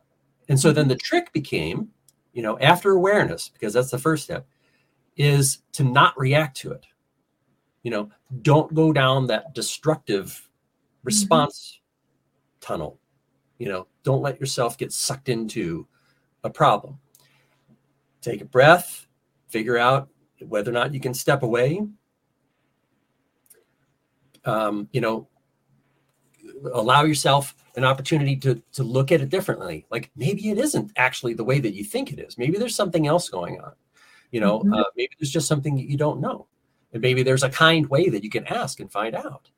and 0.49 0.59
so 0.59 0.70
then 0.70 0.87
the 0.87 0.96
trick 0.96 1.33
became 1.33 1.88
you 2.33 2.42
know 2.42 2.59
after 2.61 2.92
awareness 2.92 3.49
because 3.49 3.72
that's 3.72 3.90
the 3.90 3.99
first 3.99 4.25
step 4.25 4.46
is 5.16 5.59
to 5.72 5.83
not 5.83 6.16
react 6.16 6.57
to 6.57 6.70
it 6.70 6.87
you 7.83 7.90
know 7.90 8.09
don't 8.42 8.72
go 8.75 8.92
down 8.92 9.27
that 9.27 9.55
destructive 9.55 10.27
mm-hmm. 10.27 11.07
response 11.07 11.81
mm-hmm. 11.81 12.72
tunnel 12.72 13.01
you 13.59 13.68
know 13.68 13.87
don't 14.07 14.22
let 14.22 14.38
yourself 14.38 14.79
get 14.79 14.92
sucked 14.92 15.29
into 15.29 15.85
a 16.46 16.51
problem. 16.51 16.99
Take 18.22 18.40
a 18.40 18.46
breath, 18.46 19.07
figure 19.49 19.77
out 19.77 20.09
whether 20.40 20.70
or 20.70 20.75
not 20.75 20.94
you 20.94 21.01
can 21.01 21.12
step 21.12 21.42
away. 21.42 21.83
Um, 24.47 24.89
you 24.93 25.01
know, 25.01 25.29
allow 26.73 27.05
yourself 27.05 27.55
an 27.77 27.85
opportunity 27.85 28.37
to 28.37 28.63
to 28.73 28.83
look 28.83 29.13
at 29.13 29.21
it 29.21 29.29
differently. 29.29 29.87
Like 29.91 30.11
maybe 30.17 30.51
it 30.51 30.59
isn't 30.59 30.93
actually 30.97 31.35
the 31.35 31.45
way 31.45 31.61
that 31.61 31.75
you 31.75 31.85
think 31.85 32.13
it 32.13 32.19
is. 32.19 32.39
Maybe 32.39 32.57
there's 32.59 32.75
something 32.75 33.07
else 33.07 33.29
going 33.29 33.61
on. 33.61 33.73
You 34.31 34.41
know, 34.41 34.61
mm-hmm. 34.61 34.73
uh, 34.73 34.85
maybe 34.97 35.13
there's 35.19 35.31
just 35.31 35.49
something 35.49 35.77
that 35.77 35.89
you 35.91 35.97
don't 35.97 36.21
know. 36.21 36.47
and 36.93 37.03
maybe 37.03 37.23
there's 37.23 37.43
a 37.43 37.51
kind 37.51 37.87
way 37.89 38.09
that 38.09 38.25
you 38.25 38.31
can 38.31 38.47
ask 38.47 38.81
and 38.81 38.91
find 38.91 39.15
out 39.15 39.51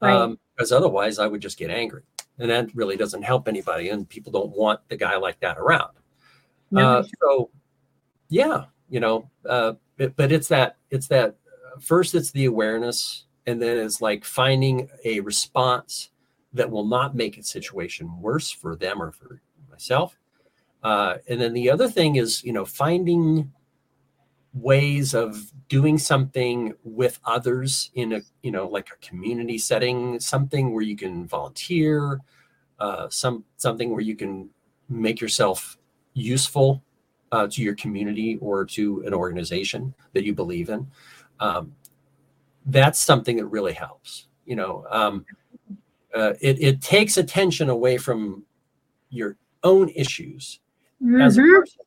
Right. 0.00 0.12
um, 0.12 0.38
because 0.54 0.70
otherwise 0.72 1.18
i 1.18 1.26
would 1.26 1.40
just 1.40 1.56
get 1.56 1.70
angry 1.70 2.02
and 2.38 2.50
that 2.50 2.74
really 2.74 2.96
doesn't 2.96 3.22
help 3.22 3.48
anybody 3.48 3.88
and 3.88 4.06
people 4.08 4.32
don't 4.32 4.50
want 4.50 4.80
the 4.88 4.96
guy 4.96 5.16
like 5.16 5.40
that 5.40 5.56
around 5.56 5.92
No, 6.70 6.98
uh, 6.98 7.04
so 7.22 7.50
yeah 8.28 8.64
you 8.90 9.00
know 9.00 9.30
uh, 9.48 9.74
it, 9.96 10.14
but 10.16 10.30
it's 10.32 10.48
that 10.48 10.76
it's 10.90 11.06
that 11.08 11.36
uh, 11.46 11.78
first 11.80 12.14
it's 12.14 12.32
the 12.32 12.44
awareness 12.46 13.24
and 13.46 13.60
then 13.60 13.78
it's 13.78 14.00
like 14.00 14.24
finding 14.24 14.88
a 15.04 15.20
response 15.20 16.10
that 16.52 16.70
will 16.70 16.86
not 16.86 17.14
make 17.14 17.36
a 17.36 17.42
situation 17.42 18.20
worse 18.20 18.50
for 18.50 18.76
them 18.76 19.02
or 19.02 19.10
for 19.10 19.40
myself. 19.70 20.16
Uh, 20.82 21.16
and 21.28 21.40
then 21.40 21.52
the 21.52 21.70
other 21.70 21.88
thing 21.88 22.16
is 22.16 22.44
you 22.44 22.52
know 22.52 22.64
finding 22.64 23.52
ways 24.52 25.14
of 25.14 25.52
doing 25.68 25.98
something 25.98 26.72
with 26.84 27.18
others 27.24 27.90
in 27.94 28.12
a 28.12 28.20
you 28.42 28.50
know 28.50 28.68
like 28.68 28.88
a 28.90 29.06
community 29.06 29.58
setting 29.58 30.20
something 30.20 30.72
where 30.72 30.82
you 30.82 30.96
can 30.96 31.26
volunteer 31.26 32.20
uh, 32.78 33.08
some 33.08 33.44
something 33.56 33.90
where 33.90 34.00
you 34.00 34.14
can 34.14 34.48
make 34.88 35.20
yourself 35.20 35.78
useful 36.12 36.82
uh, 37.32 37.48
to 37.48 37.62
your 37.62 37.74
community 37.74 38.38
or 38.40 38.64
to 38.64 39.02
an 39.06 39.14
organization 39.14 39.94
that 40.12 40.24
you 40.24 40.32
believe 40.34 40.68
in. 40.68 40.86
Um, 41.40 41.74
that's 42.66 42.98
something 42.98 43.36
that 43.36 43.46
really 43.46 43.72
helps 43.72 44.28
you 44.46 44.56
know 44.56 44.84
um, 44.90 45.24
uh, 46.14 46.32
it, 46.40 46.60
it 46.60 46.80
takes 46.80 47.16
attention 47.16 47.68
away 47.68 47.96
from 47.98 48.44
your 49.10 49.36
own 49.62 49.88
issues 49.90 50.60
as 51.20 51.36
a 51.38 51.40
Mhm. 51.40 51.60
person 51.60 51.80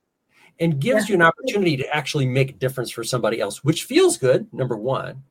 and 0.60 0.80
gives 0.80 1.08
you 1.10 1.16
an 1.16 1.22
opportunity 1.22 1.78
to 1.78 1.96
actually 1.96 2.26
make 2.26 2.50
a 2.52 2.54
difference 2.54 2.90
for 2.92 3.04
somebody 3.04 3.40
else 3.40 3.64
which 3.64 3.86
feels 3.86 4.18
good 4.18 4.52
number 4.54 4.78
one 4.78 5.24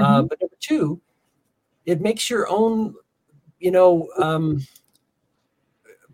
uh, 0.00 0.22
Mhm. 0.22 0.28
but 0.28 0.40
number 0.40 0.56
two 0.60 1.00
it 1.86 2.00
makes 2.00 2.28
your 2.28 2.48
own 2.48 2.94
you 3.60 3.70
know 3.70 4.08
um, 4.18 4.60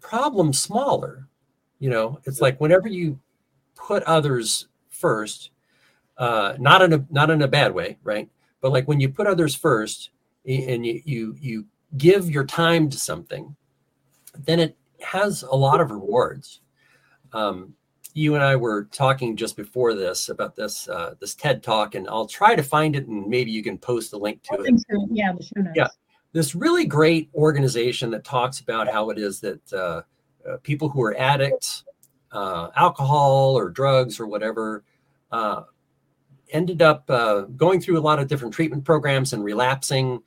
problem 0.01 0.53
smaller 0.53 1.27
you 1.79 1.91
know 1.91 2.19
it's 2.25 2.41
like 2.41 2.61
whenever 2.61 2.89
you 2.89 3.19
put 3.75 4.03
others 4.05 4.69
first 4.91 5.51
uh, 6.19 6.55
not 6.61 6.83
in 6.83 6.93
a 6.93 7.05
not 7.11 7.31
in 7.31 7.43
a 7.43 7.49
bad 7.49 7.73
way 7.75 7.99
right 8.05 8.29
but 8.65 8.73
like 8.73 8.89
when 8.89 8.99
you 8.99 9.11
put 9.11 9.27
others 9.27 9.55
first 9.55 10.09
and 10.47 10.87
you 10.87 11.03
you 11.05 11.37
you 11.39 11.67
give 11.99 12.31
your 12.31 12.47
time 12.47 12.89
to 12.89 12.97
something 12.97 13.55
then 14.39 14.59
it 14.59 14.75
has 15.03 15.43
a 15.43 15.55
lot 15.55 15.83
of 15.83 15.91
rewards 15.91 16.63
um, 17.35 17.75
you 18.15 18.37
and 18.37 18.43
I 18.43 18.57
were 18.57 18.85
talking 18.85 19.37
just 19.37 19.55
before 19.55 19.93
this 19.93 20.31
about 20.31 20.57
this 20.57 20.89
uh, 20.89 21.15
this 21.21 21.35
TED 21.35 21.65
talk, 21.65 21.97
and 21.97 22.09
I'll 22.09 22.29
try 22.29 22.55
to 22.55 22.63
find 22.63 22.95
it, 22.95 23.09
and 23.09 23.27
maybe 23.27 23.51
you 23.51 23.61
can 23.61 23.77
post 23.77 24.13
a 24.13 24.17
link 24.17 24.41
to 24.45 24.55
I 24.55 24.63
it. 24.65 24.85
so. 24.89 25.09
Yeah, 25.11 25.33
the 25.33 25.43
show 25.43 25.61
notes. 25.61 25.75
Yeah. 25.75 25.89
This 26.33 26.55
really 26.55 26.87
great 26.87 27.29
organization 27.35 28.13
that 28.13 28.23
talks 28.23 28.61
about 28.61 28.89
how 28.89 29.11
it 29.11 29.19
is 29.19 29.41
that 29.41 29.73
uh, 29.73 30.03
uh, 30.49 30.59
people 30.63 30.89
who 30.89 31.03
are 31.03 31.17
addicts, 31.17 31.83
uh, 32.31 32.71
alcohol 32.77 33.59
or 33.59 33.69
drugs 33.69 34.21
or 34.21 34.29
whatever, 34.29 34.85
uh, 35.33 35.63
ended 36.55 36.81
up 36.81 37.11
uh, 37.11 37.43
going 37.43 37.81
through 37.81 37.99
a 37.99 38.01
lot 38.01 38.19
of 38.19 38.29
different 38.29 38.55
treatment 38.55 38.85
programs 38.85 39.35
and 39.35 39.45
relapsing, 39.45 40.23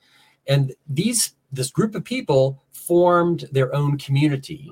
and 0.46 0.74
these 0.88 1.34
this 1.50 1.70
group 1.70 1.94
of 1.94 2.04
people 2.04 2.62
formed 2.70 3.48
their 3.50 3.74
own 3.74 3.98
community 3.98 4.70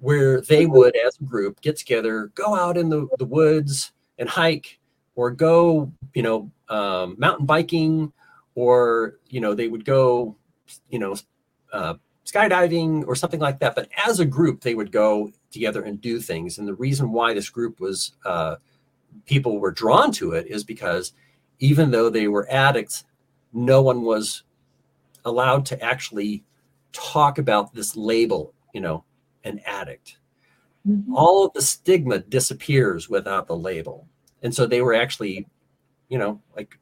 where 0.00 0.40
they 0.42 0.66
would, 0.66 0.94
as 0.96 1.18
a 1.20 1.24
group, 1.24 1.60
get 1.60 1.76
together, 1.76 2.30
go 2.34 2.54
out 2.54 2.76
in 2.76 2.88
the, 2.88 3.08
the 3.18 3.24
woods 3.24 3.92
and 4.18 4.28
hike, 4.28 4.78
or 5.14 5.30
go, 5.30 5.90
you 6.14 6.22
know, 6.22 6.50
um, 6.68 7.14
mountain 7.18 7.46
biking, 7.46 8.12
or 8.54 9.18
you 9.28 9.40
know, 9.40 9.54
they 9.54 9.68
would 9.68 9.84
go, 9.84 10.36
you 10.90 10.98
know, 10.98 11.14
uh, 11.72 11.94
skydiving 12.24 13.06
or 13.06 13.14
something 13.14 13.40
like 13.40 13.58
that. 13.60 13.74
But 13.74 13.88
as 14.06 14.20
a 14.20 14.24
group, 14.24 14.60
they 14.60 14.74
would 14.74 14.92
go 14.92 15.32
together 15.50 15.82
and 15.82 16.00
do 16.00 16.20
things. 16.20 16.58
And 16.58 16.66
the 16.66 16.74
reason 16.74 17.12
why 17.12 17.34
this 17.34 17.48
group 17.48 17.80
was 17.80 18.12
uh, 18.24 18.56
people 19.24 19.58
were 19.58 19.70
drawn 19.70 20.12
to 20.12 20.32
it 20.32 20.46
is 20.46 20.64
because 20.64 21.12
even 21.58 21.90
though 21.90 22.10
they 22.10 22.28
were 22.28 22.46
addicts, 22.50 23.04
no 23.52 23.80
one 23.82 24.02
was 24.02 24.42
allowed 25.24 25.64
to 25.66 25.82
actually 25.82 26.44
talk 26.92 27.38
about 27.38 27.74
this 27.74 27.96
label, 27.96 28.54
you 28.72 28.80
know, 28.80 29.04
an 29.44 29.60
addict. 29.64 30.18
Mhm. 30.86 31.04
All 31.14 31.46
of 31.46 31.52
the 31.52 31.62
stigma 31.62 32.18
disappears 32.18 33.08
without 33.08 33.46
the 33.46 33.56
label. 33.56 34.06
And 34.42 34.54
so 34.54 34.66
they 34.66 34.82
were 34.82 34.94
actually, 34.94 35.46
you 36.08 36.18
know, 36.18 36.40
like 36.54 36.78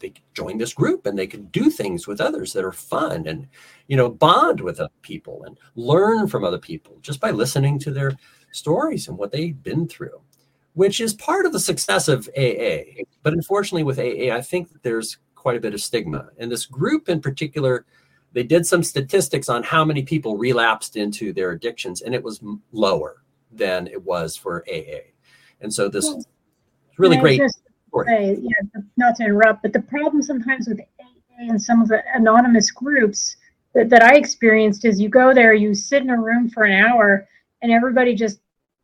they 0.00 0.12
joined 0.34 0.60
this 0.60 0.74
group 0.74 1.06
and 1.06 1.18
they 1.18 1.26
could 1.26 1.52
do 1.52 1.70
things 1.70 2.06
with 2.06 2.20
others 2.20 2.52
that 2.52 2.64
are 2.64 2.72
fun 2.72 3.26
and, 3.26 3.48
you 3.88 3.96
know, 3.96 4.08
bond 4.08 4.60
with 4.60 4.80
other 4.80 4.90
people 5.02 5.44
and 5.44 5.58
learn 5.74 6.28
from 6.28 6.44
other 6.44 6.58
people 6.58 6.98
just 7.00 7.20
by 7.20 7.30
listening 7.30 7.78
to 7.80 7.90
their 7.90 8.12
stories 8.52 9.08
and 9.08 9.18
what 9.18 9.32
they've 9.32 9.62
been 9.62 9.86
through, 9.86 10.20
which 10.78 11.00
is 11.00 11.12
part 11.12 11.44
of 11.44 11.52
the 11.52 11.58
success 11.58 12.06
of 12.06 12.28
AA. 12.38 13.02
But 13.24 13.32
unfortunately, 13.32 13.82
with 13.82 13.98
AA, 13.98 14.32
I 14.32 14.40
think 14.40 14.72
that 14.72 14.84
there's 14.84 15.18
quite 15.34 15.56
a 15.56 15.60
bit 15.60 15.74
of 15.74 15.80
stigma. 15.80 16.28
And 16.38 16.52
this 16.52 16.66
group 16.66 17.08
in 17.08 17.20
particular, 17.20 17.84
they 18.32 18.44
did 18.44 18.64
some 18.64 18.84
statistics 18.84 19.48
on 19.48 19.64
how 19.64 19.84
many 19.84 20.04
people 20.04 20.36
relapsed 20.36 20.94
into 20.94 21.32
their 21.32 21.50
addictions, 21.50 22.02
and 22.02 22.14
it 22.14 22.22
was 22.22 22.40
lower 22.70 23.24
than 23.50 23.88
it 23.88 24.00
was 24.00 24.36
for 24.36 24.64
AA. 24.72 25.10
And 25.60 25.74
so 25.74 25.88
this 25.88 26.04
Well, 26.04 26.22
really 26.96 27.16
great. 27.16 27.40
say, 28.06 28.38
yeah, 28.40 28.80
not 28.96 29.16
to 29.16 29.24
interrupt, 29.24 29.62
but 29.62 29.72
the 29.72 29.82
problem 29.82 30.22
sometimes 30.22 30.68
with 30.68 30.78
AA 31.00 31.06
and 31.38 31.60
some 31.60 31.82
of 31.82 31.88
the 31.88 32.04
anonymous 32.14 32.70
groups 32.70 33.36
that, 33.74 33.88
that 33.88 34.04
I 34.04 34.14
experienced 34.14 34.84
is 34.84 35.00
you 35.00 35.08
go 35.08 35.34
there, 35.34 35.54
you 35.54 35.74
sit 35.74 36.04
in 36.04 36.10
a 36.10 36.20
room 36.20 36.48
for 36.48 36.62
an 36.62 36.72
hour, 36.72 37.26
and 37.62 37.72
everybody 37.72 38.14
just 38.14 38.38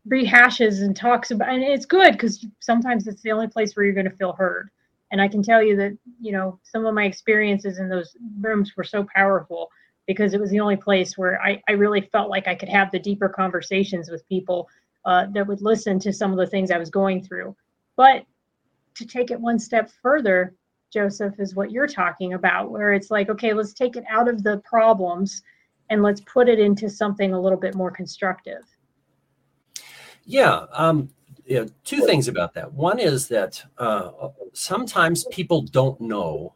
rehashes 0.09 0.83
and 0.83 0.97
talks 0.97 1.31
about, 1.31 1.49
and 1.49 1.63
it's 1.63 1.87
good 1.87 2.13
because 2.13 2.47
sometimes 2.61 3.07
it's 3.07 3.23
the 3.23 3.33
only 3.33 3.49
place 3.49 3.75
where 3.75 3.85
you're 3.85 3.95
going 3.95 4.11
to 4.11 4.17
feel 4.17 4.33
heard. 4.33 4.71
And 5.11 5.21
I 5.21 5.29
can 5.29 5.43
tell 5.43 5.63
you 5.63 5.77
that, 5.77 5.97
you 6.21 6.33
know, 6.33 6.59
some 6.63 6.87
of 6.87 6.95
my 6.95 7.05
experiences 7.05 7.79
in 7.79 7.89
those 7.89 8.17
rooms 8.41 8.73
were 8.77 8.85
so 8.85 9.07
powerful 9.15 9.71
because 10.07 10.35
it 10.35 10.41
was 10.41 10.51
the 10.51 10.61
only 10.61 10.77
place 10.77 11.17
where 11.17 11.41
I, 11.41 11.63
I 11.69 11.73
really 11.73 12.03
felt 12.13 12.31
like 12.31 12.49
I 12.49 12.55
could 12.55 12.69
have 12.69 12.91
the 12.91 12.99
deeper 12.99 13.29
conversations 13.29 14.11
with 14.11 14.29
people 14.29 14.69
uh, 15.05 15.27
that 15.33 15.47
would 15.47 15.63
listen 15.63 15.99
to 16.01 16.13
some 16.13 16.33
of 16.33 16.39
the 16.39 16.47
things 16.47 16.71
I 16.71 16.79
was 16.79 16.91
going 16.91 17.23
through. 17.23 17.55
But 17.97 18.25
to 18.97 19.07
take 19.07 19.31
it 19.31 19.41
one 19.41 19.59
step 19.59 19.91
further, 20.03 20.55
Joseph, 20.93 21.39
is 21.39 21.55
what 21.55 21.71
you're 21.71 21.87
talking 21.87 22.35
about, 22.35 22.71
where 22.71 22.93
it's 22.93 23.11
like, 23.11 23.29
okay, 23.29 23.53
let's 23.53 23.73
take 23.73 23.97
it 23.97 24.05
out 24.09 24.29
of 24.29 24.43
the 24.43 24.59
problems 24.59 25.43
and 25.91 26.03
let's 26.03 26.21
put 26.23 26.49
it 26.49 26.59
into 26.59 26.89
something 26.89 27.33
a 27.33 27.41
little 27.41 27.59
bit 27.59 27.75
more 27.75 27.91
constructive. 27.91 28.65
Yeah. 30.25 30.67
Um, 30.73 31.11
yeah. 31.47 31.65
Two 31.85 32.07
things 32.07 32.29
about 32.29 32.55
that. 32.55 32.73
One 32.73 32.99
is 32.99 33.29
that 33.29 33.63
uh, 33.79 34.11
sometimes 34.53 35.25
people 35.31 35.63
don't 35.63 36.01
know 36.01 36.53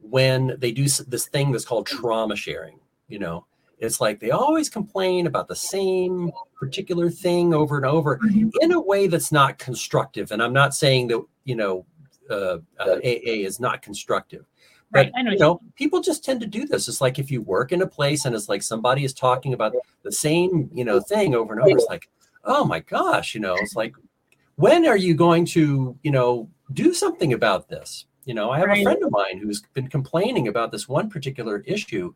when 0.00 0.54
they 0.58 0.72
do 0.72 0.84
this 0.84 1.26
thing 1.26 1.52
that's 1.52 1.64
called 1.64 1.86
trauma 1.86 2.36
sharing. 2.36 2.78
You 3.08 3.18
know, 3.18 3.46
it's 3.78 4.00
like 4.00 4.20
they 4.20 4.30
always 4.30 4.68
complain 4.68 5.26
about 5.26 5.48
the 5.48 5.56
same 5.56 6.30
particular 6.58 7.10
thing 7.10 7.52
over 7.52 7.76
and 7.76 7.86
over 7.86 8.20
in 8.60 8.72
a 8.72 8.80
way 8.80 9.06
that's 9.06 9.32
not 9.32 9.58
constructive. 9.58 10.30
And 10.30 10.42
I'm 10.42 10.52
not 10.52 10.74
saying 10.74 11.08
that, 11.08 11.22
you 11.44 11.56
know, 11.56 11.84
uh, 12.30 12.58
uh, 12.78 12.96
AA 13.04 13.44
is 13.44 13.60
not 13.60 13.82
constructive. 13.82 14.46
But 14.90 15.06
Right, 15.06 15.12
I 15.16 15.22
know 15.22 15.32
you 15.32 15.38
know, 15.38 15.60
people 15.74 16.00
just 16.00 16.24
tend 16.24 16.40
to 16.40 16.46
do 16.46 16.66
this. 16.66 16.88
It's 16.88 17.00
like 17.00 17.18
if 17.18 17.30
you 17.30 17.42
work 17.42 17.72
in 17.72 17.82
a 17.82 17.86
place 17.86 18.24
and 18.24 18.34
it's 18.34 18.48
like 18.48 18.62
somebody 18.62 19.04
is 19.04 19.12
talking 19.12 19.52
about 19.52 19.74
the 20.02 20.12
same, 20.12 20.70
you 20.72 20.84
know, 20.84 21.00
thing 21.00 21.34
over 21.34 21.52
and 21.52 21.62
over. 21.62 21.76
It's 21.76 21.86
like, 21.88 22.08
oh 22.44 22.64
my 22.64 22.80
gosh, 22.80 23.34
you 23.34 23.40
know, 23.40 23.54
it's 23.56 23.76
like, 23.76 23.94
when 24.56 24.86
are 24.86 24.96
you 24.96 25.14
going 25.14 25.44
to, 25.46 25.96
you 26.02 26.10
know, 26.10 26.48
do 26.72 26.94
something 26.94 27.32
about 27.32 27.68
this? 27.68 28.06
You 28.24 28.34
know, 28.34 28.50
I 28.50 28.58
have 28.58 28.70
a 28.70 28.82
friend 28.82 29.02
of 29.02 29.10
mine 29.10 29.38
who's 29.38 29.62
been 29.74 29.88
complaining 29.88 30.48
about 30.48 30.72
this 30.72 30.88
one 30.88 31.10
particular 31.10 31.58
issue, 31.66 32.14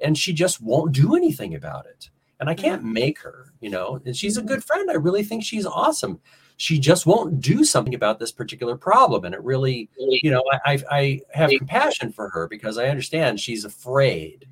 and 0.00 0.16
she 0.16 0.32
just 0.32 0.60
won't 0.62 0.92
do 0.92 1.14
anything 1.16 1.54
about 1.54 1.86
it. 1.86 2.10
And 2.40 2.50
I 2.50 2.54
can't 2.54 2.82
make 2.82 3.20
her, 3.20 3.52
you 3.60 3.70
know, 3.70 4.00
and 4.04 4.16
she's 4.16 4.36
a 4.36 4.42
good 4.42 4.64
friend. 4.64 4.90
I 4.90 4.94
really 4.94 5.22
think 5.22 5.44
she's 5.44 5.66
awesome. 5.66 6.20
She 6.56 6.78
just 6.78 7.06
won't 7.06 7.40
do 7.40 7.64
something 7.64 7.94
about 7.94 8.18
this 8.18 8.32
particular 8.32 8.76
problem. 8.76 9.24
And 9.24 9.34
it 9.34 9.42
really, 9.42 9.88
you 9.96 10.30
know, 10.30 10.42
I, 10.52 10.72
I, 10.72 10.82
I 10.90 11.20
have 11.34 11.50
compassion 11.50 12.12
for 12.12 12.28
her 12.30 12.48
because 12.48 12.78
I 12.78 12.88
understand 12.88 13.38
she's 13.38 13.64
afraid 13.64 14.48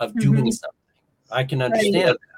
of 0.00 0.14
doing 0.18 0.46
Mhm. 0.46 0.52
something. 0.52 0.80
I 1.30 1.44
can 1.44 1.60
understand 1.60 2.10
that. 2.10 2.37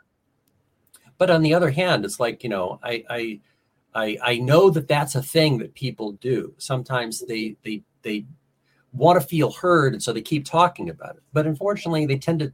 But 1.20 1.28
on 1.28 1.42
the 1.42 1.52
other 1.52 1.70
hand, 1.70 2.06
it's 2.06 2.18
like, 2.18 2.42
you 2.42 2.48
know, 2.48 2.80
I, 2.82 3.04
I, 3.10 3.40
I, 3.94 4.18
I 4.22 4.38
know 4.38 4.70
that 4.70 4.88
that's 4.88 5.16
a 5.16 5.22
thing 5.22 5.58
that 5.58 5.74
people 5.74 6.12
do. 6.12 6.54
Sometimes 6.56 7.20
they, 7.20 7.56
they, 7.62 7.82
they 8.00 8.24
want 8.94 9.20
to 9.20 9.26
feel 9.26 9.52
heard. 9.52 9.92
And 9.92 10.02
so 10.02 10.14
they 10.14 10.22
keep 10.22 10.46
talking 10.46 10.88
about 10.88 11.16
it. 11.16 11.22
But 11.34 11.44
unfortunately, 11.46 12.06
they 12.06 12.16
tend 12.16 12.38
to, 12.40 12.50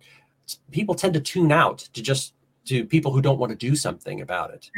people 0.72 0.96
tend 0.96 1.14
to 1.14 1.20
tune 1.20 1.52
out 1.52 1.78
to 1.92 2.02
just, 2.02 2.34
to 2.64 2.84
people 2.84 3.12
who 3.12 3.22
don't 3.22 3.38
want 3.38 3.50
to 3.50 3.56
do 3.56 3.76
something 3.76 4.22
about 4.22 4.50
it. 4.52 4.68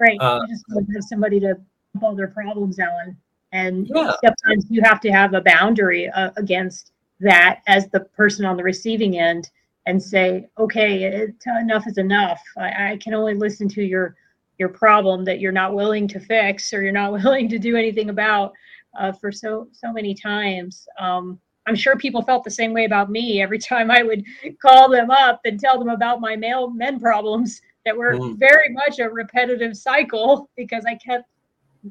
Right. 0.00 0.18
Uh, 0.20 0.40
just 0.48 0.64
want 0.70 0.88
to 0.88 0.94
have 0.94 1.04
somebody 1.04 1.38
to 1.38 1.54
dump 1.54 2.02
all 2.02 2.16
their 2.16 2.26
problems 2.26 2.80
on. 2.80 3.16
and 3.52 3.86
Yeah. 3.94 4.12
sometimes 4.24 4.66
you 4.68 4.82
have 4.82 5.00
to 5.02 5.12
have 5.12 5.34
a 5.34 5.40
boundary 5.40 6.08
uh, 6.08 6.32
against 6.36 6.90
that 7.20 7.60
as 7.68 7.88
the 7.90 8.00
person 8.00 8.44
on 8.44 8.56
the 8.56 8.64
receiving 8.64 9.20
end 9.20 9.50
and 9.86 10.02
say 10.02 10.48
okay 10.58 11.04
it, 11.04 11.34
enough 11.60 11.86
is 11.86 11.98
enough. 11.98 12.42
I, 12.58 12.92
I 12.92 12.98
can 13.02 13.14
only 13.14 13.34
listen 13.34 13.68
to 13.70 13.82
your 13.82 14.14
your 14.58 14.68
problem 14.70 15.24
that 15.24 15.38
you're 15.40 15.52
not 15.52 15.74
willing 15.74 16.08
to 16.08 16.20
fix 16.20 16.72
or 16.72 16.82
you're 16.82 16.92
not 16.92 17.12
willing 17.24 17.48
to 17.48 17.58
do 17.58 17.76
anything 17.76 18.10
about 18.10 18.52
uh, 18.98 19.12
for 19.12 19.30
so 19.32 19.68
so 19.72 19.92
many 19.92 20.14
times. 20.14 20.86
Um, 20.98 21.40
i'm 21.68 21.74
sure 21.74 21.96
people 21.96 22.22
felt 22.22 22.44
the 22.44 22.50
same 22.50 22.72
way 22.72 22.84
about 22.84 23.10
me 23.10 23.42
every 23.42 23.58
time 23.72 23.90
i 23.90 24.02
would 24.02 24.22
call 24.62 24.88
them 24.88 25.10
up 25.10 25.40
and 25.44 25.58
tell 25.58 25.78
them 25.78 25.88
about 25.88 26.20
my 26.20 26.36
male 26.36 26.70
men 26.70 26.98
problems 27.00 27.60
that 27.84 27.96
were 27.96 28.14
Mm. 28.14 28.38
very 28.38 28.70
much 28.72 28.98
a 28.98 29.08
repetitive 29.08 29.76
cycle 29.76 30.48
because 30.56 30.84
i 30.86 30.94
kept 30.94 31.24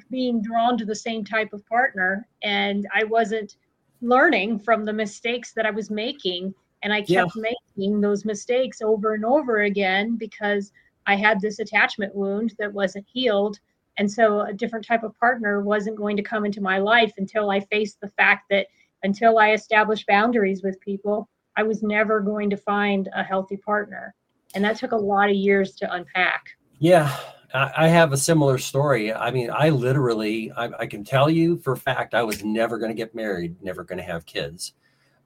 being 0.10 0.42
drawn 0.42 0.78
to 0.78 0.86
the 0.86 0.96
same 0.96 1.24
type 1.24 1.54
of 1.54 1.66
partner 1.68 2.28
and 2.44 2.88
i 2.94 3.04
wasn't 3.04 3.58
learning 4.02 4.60
from 4.60 4.86
the 4.86 4.94
mistakes 4.94 5.54
that 5.54 5.66
i 5.66 5.72
was 5.72 5.90
making 5.90 6.54
and 6.86 6.94
i 6.94 7.04
Yeah. 7.08 7.24
kept 7.24 7.36
making 7.36 8.00
those 8.00 8.24
mistakes 8.24 8.82
over 8.82 9.16
and 9.16 9.26
over 9.26 9.64
again 9.64 10.16
because 10.16 10.72
i 11.08 11.16
had 11.16 11.42
this 11.42 11.60
attachment 11.60 12.16
wound 12.16 12.54
that 12.60 12.72
wasn't 12.72 13.06
healed 13.12 13.60
and 13.98 14.10
so 14.10 14.42
a 14.42 14.54
different 14.54 14.86
type 14.86 15.04
of 15.04 15.18
partner 15.20 15.62
wasn't 15.62 15.98
going 15.98 16.16
to 16.16 16.24
come 16.24 16.46
into 16.46 16.62
my 16.62 16.78
life 16.78 17.12
until 17.18 17.50
i 17.50 17.60
faced 17.60 18.00
the 18.00 18.10
fact 18.12 18.46
that 18.50 18.68
until 19.04 19.40
i 19.40 19.52
established 19.52 20.08
boundaries 20.08 20.64
with 20.64 20.80
people 20.80 21.28
i 21.58 21.64
was 21.64 21.84
never 21.84 22.22
going 22.22 22.50
to 22.50 22.58
find 22.58 23.10
a 23.14 23.24
healthy 23.24 23.58
partner 23.58 24.14
and 24.54 24.64
that 24.64 24.78
took 24.78 24.92
a 24.94 24.96
lot 24.96 25.30
of 25.30 25.36
years 25.36 25.76
to 25.76 25.92
unpack 25.94 26.46
Yeah, 26.80 27.18
I, 27.54 27.72
I 27.78 27.88
have 27.88 28.14
a 28.14 28.18
similar 28.18 28.58
story. 28.58 29.14
I 29.14 29.32
mean, 29.32 29.50
I 29.50 29.70
literally, 29.70 30.52
I, 30.52 30.70
I 30.80 30.86
can 30.88 31.04
tell 31.04 31.30
you 31.30 31.58
for 31.58 31.74
a 31.74 31.78
fact, 31.78 32.14
I 32.14 32.24
was 32.24 32.44
never 32.44 32.78
going 32.78 32.92
to 32.92 32.96
get 32.96 33.16
married, 33.16 33.56
never 33.62 33.84
going 33.84 33.98
to 33.98 34.04
have 34.04 34.26
kids. 34.26 34.74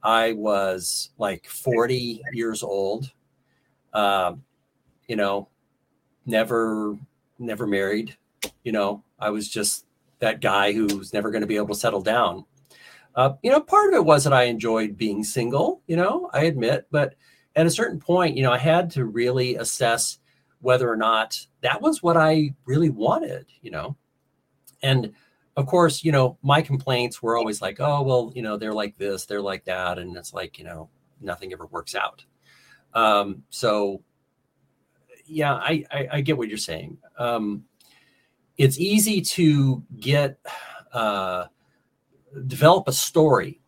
I 0.03 0.33
was 0.33 1.11
like 1.17 1.47
40 1.47 2.21
years 2.33 2.63
old, 2.63 3.11
um, 3.93 4.43
you 5.07 5.15
know, 5.15 5.49
never, 6.25 6.97
never 7.37 7.67
married. 7.67 8.15
You 8.63 8.71
know, 8.71 9.03
I 9.19 9.29
was 9.29 9.49
just 9.49 9.85
that 10.19 10.41
guy 10.41 10.71
who's 10.71 11.13
never 11.13 11.31
going 11.31 11.41
to 11.41 11.47
be 11.47 11.57
able 11.57 11.69
to 11.69 11.75
settle 11.75 12.01
down. 12.01 12.45
Uh, 13.15 13.33
you 13.41 13.51
know, 13.51 13.59
part 13.59 13.89
of 13.89 13.95
it 13.95 14.05
was 14.05 14.23
that 14.23 14.33
I 14.33 14.43
enjoyed 14.43 14.97
being 14.97 15.23
single, 15.23 15.81
you 15.87 15.97
know, 15.97 16.29
I 16.31 16.43
admit, 16.43 16.87
but 16.91 17.15
at 17.55 17.65
a 17.65 17.71
certain 17.71 17.99
point, 17.99 18.37
you 18.37 18.43
know, 18.43 18.51
I 18.51 18.57
had 18.57 18.91
to 18.91 19.05
really 19.05 19.55
assess 19.55 20.19
whether 20.61 20.89
or 20.89 20.95
not 20.95 21.45
that 21.61 21.81
was 21.81 22.03
what 22.03 22.17
I 22.17 22.53
really 22.65 22.89
wanted, 22.89 23.47
you 23.61 23.71
know. 23.71 23.97
And 24.81 25.13
of 25.59 25.65
course, 25.65 26.05
you 26.05 26.11
know, 26.13 26.37
my 26.41 26.61
complaints 26.61 27.21
were 27.21 27.37
always 27.37 27.61
like, 27.61 27.81
oh, 27.81 28.01
well, 28.01 28.31
you 28.33 28.41
know, 28.41 28.55
they're 28.55 28.73
like 28.73 28.97
this, 28.97 29.25
they're 29.25 29.41
like 29.41 29.65
that. 29.65 29.99
And 29.99 30.15
it's 30.15 30.33
like, 30.33 30.57
you 30.57 30.63
know, 30.63 30.89
nothing 31.19 31.51
ever 31.51 31.65
works 31.65 31.95
out. 31.95 32.23
Um, 32.93 33.43
so, 33.49 34.01
yeah, 35.25 35.53
I, 35.55 35.83
I, 35.91 36.07
I 36.13 36.21
get 36.21 36.37
what 36.37 36.47
you're 36.47 36.57
saying. 36.57 36.97
Um, 37.17 37.65
it's 38.57 38.79
easy 38.79 39.19
to 39.21 39.83
get, 39.99 40.39
uh, 40.93 41.47
develop 42.47 42.87
a 42.87 42.93
story 42.93 43.59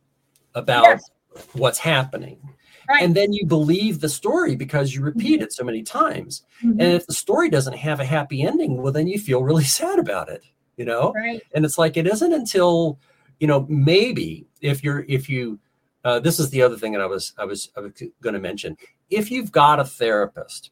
about 0.55 0.85
Yes. 0.85 1.11
what's 1.53 1.77
happening. 1.79 2.39
Right. 2.87 3.03
And 3.03 3.13
then 3.13 3.33
you 3.33 3.45
believe 3.45 3.99
the 3.99 4.09
story 4.09 4.55
because 4.55 4.93
you 4.93 5.01
repeat 5.01 5.41
it 5.41 5.51
so 5.51 5.65
many 5.65 5.83
times. 5.83 6.43
Mhm. 6.63 6.71
And 6.71 6.81
if 6.81 7.05
the 7.05 7.13
story 7.13 7.49
doesn't 7.49 7.75
have 7.75 7.99
a 7.99 8.05
happy 8.05 8.43
ending, 8.43 8.81
well, 8.81 8.93
then 8.93 9.07
you 9.07 9.19
feel 9.19 9.43
really 9.43 9.63
sad 9.79 9.99
about 9.99 10.29
it, 10.29 10.43
you 10.77 10.85
know? 10.85 11.11
right 11.13 11.41
And 11.53 11.65
it's 11.65 11.77
like, 11.77 11.97
it 11.97 12.07
isn't 12.07 12.33
until, 12.33 12.99
you 13.39 13.47
know, 13.47 13.65
maybe 13.69 14.47
if 14.61 14.83
you're, 14.83 15.05
if 15.07 15.29
you, 15.29 15.59
uh, 16.03 16.19
this 16.19 16.39
is 16.39 16.49
the 16.49 16.61
other 16.61 16.77
thing 16.77 16.93
that 16.93 17.01
I 17.01 17.05
was, 17.05 17.33
I 17.37 17.45
was, 17.45 17.71
I 17.77 17.81
was 17.81 17.91
going 18.21 18.33
to 18.33 18.39
mention. 18.39 18.77
If 19.09 19.29
you've 19.29 19.51
got 19.51 19.79
a 19.79 19.85
therapist 19.85 20.71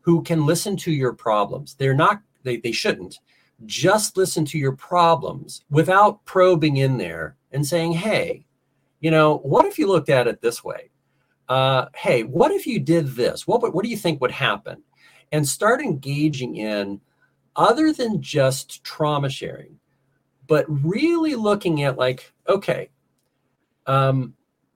who 0.00 0.22
can 0.22 0.46
listen 0.46 0.76
to 0.78 0.92
your 0.92 1.12
problems, 1.12 1.74
they're 1.74 1.94
not, 1.94 2.22
they, 2.42 2.58
they 2.58 2.72
shouldn't 2.72 3.18
just 3.66 4.16
listen 4.16 4.44
to 4.46 4.58
your 4.58 4.72
problems 4.72 5.64
without 5.70 6.24
probing 6.24 6.78
in 6.78 6.98
there 6.98 7.36
and 7.52 7.66
saying, 7.66 7.92
hey, 7.92 8.44
you 9.00 9.10
know, 9.10 9.38
what 9.38 9.66
if 9.66 9.78
you 9.78 9.86
looked 9.86 10.08
at 10.08 10.26
it 10.26 10.40
this 10.40 10.64
way? 10.64 10.90
Uh, 11.48 11.86
hey, 11.94 12.22
what 12.22 12.50
if 12.50 12.66
you 12.66 12.80
did 12.80 13.08
this? 13.08 13.46
What, 13.46 13.74
what 13.74 13.84
do 13.84 13.90
you 13.90 13.96
think 13.96 14.20
would 14.20 14.30
happen? 14.30 14.82
And 15.32 15.46
start 15.46 15.80
engaging 15.80 16.56
in 16.56 17.00
other 17.56 17.92
than 17.92 18.20
just 18.20 18.82
trauma 18.84 19.28
sharing, 19.28 19.78
but 20.46 20.66
really 20.68 21.34
looking 21.34 21.82
at 21.82 21.98
like, 21.98 22.32
okay, 22.48 22.90
um, 23.86 24.34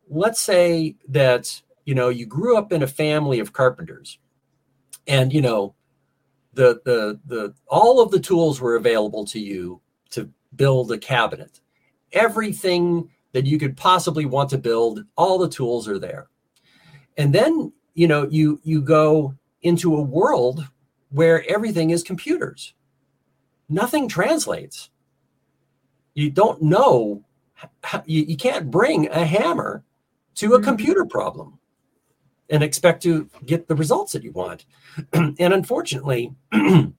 let's 0.08 0.40
say 0.40 0.96
that 1.08 1.60
you 1.84 1.94
know 1.94 2.08
you 2.08 2.26
grew 2.26 2.56
up 2.56 2.72
in 2.72 2.82
a 2.82 2.86
family 2.86 3.40
of 3.40 3.52
carpenters, 3.52 4.18
and 5.06 5.32
you 5.32 5.40
know 5.40 5.74
the 6.54 6.80
the 6.84 7.20
the 7.26 7.54
all 7.68 8.00
of 8.00 8.10
the 8.10 8.20
tools 8.20 8.60
were 8.60 8.76
available 8.76 9.24
to 9.26 9.40
you 9.40 9.80
to 10.10 10.30
build 10.56 10.92
a 10.92 10.98
cabinet. 10.98 11.60
Everything 12.12 13.10
that 13.32 13.46
you 13.46 13.58
could 13.58 13.76
possibly 13.76 14.24
want 14.24 14.50
to 14.50 14.58
build, 14.58 15.04
all 15.16 15.38
the 15.38 15.48
tools 15.48 15.86
are 15.86 15.98
there. 15.98 16.28
And 17.16 17.34
then 17.34 17.72
you 17.94 18.08
know 18.08 18.26
you 18.28 18.60
you 18.64 18.80
go 18.82 19.34
into 19.62 19.96
a 19.96 20.02
world 20.02 20.66
where 21.10 21.44
everything 21.50 21.90
is 21.90 22.02
computers. 22.02 22.74
Nothing 23.68 24.08
translates. 24.08 24.90
You 26.14 26.30
don't 26.30 26.62
know, 26.62 27.24
you, 28.06 28.24
you 28.24 28.36
can't 28.36 28.70
bring 28.70 29.08
a 29.08 29.24
hammer 29.24 29.84
to 30.36 30.54
a 30.54 30.58
Mhm. 30.60 30.64
computer 30.64 31.04
problem 31.04 31.58
and 32.50 32.62
expect 32.62 33.02
to 33.02 33.28
get 33.44 33.68
the 33.68 33.74
results 33.74 34.12
that 34.12 34.24
you 34.24 34.32
want. 34.32 34.64
and 35.12 35.38
unfortunately, 35.40 36.34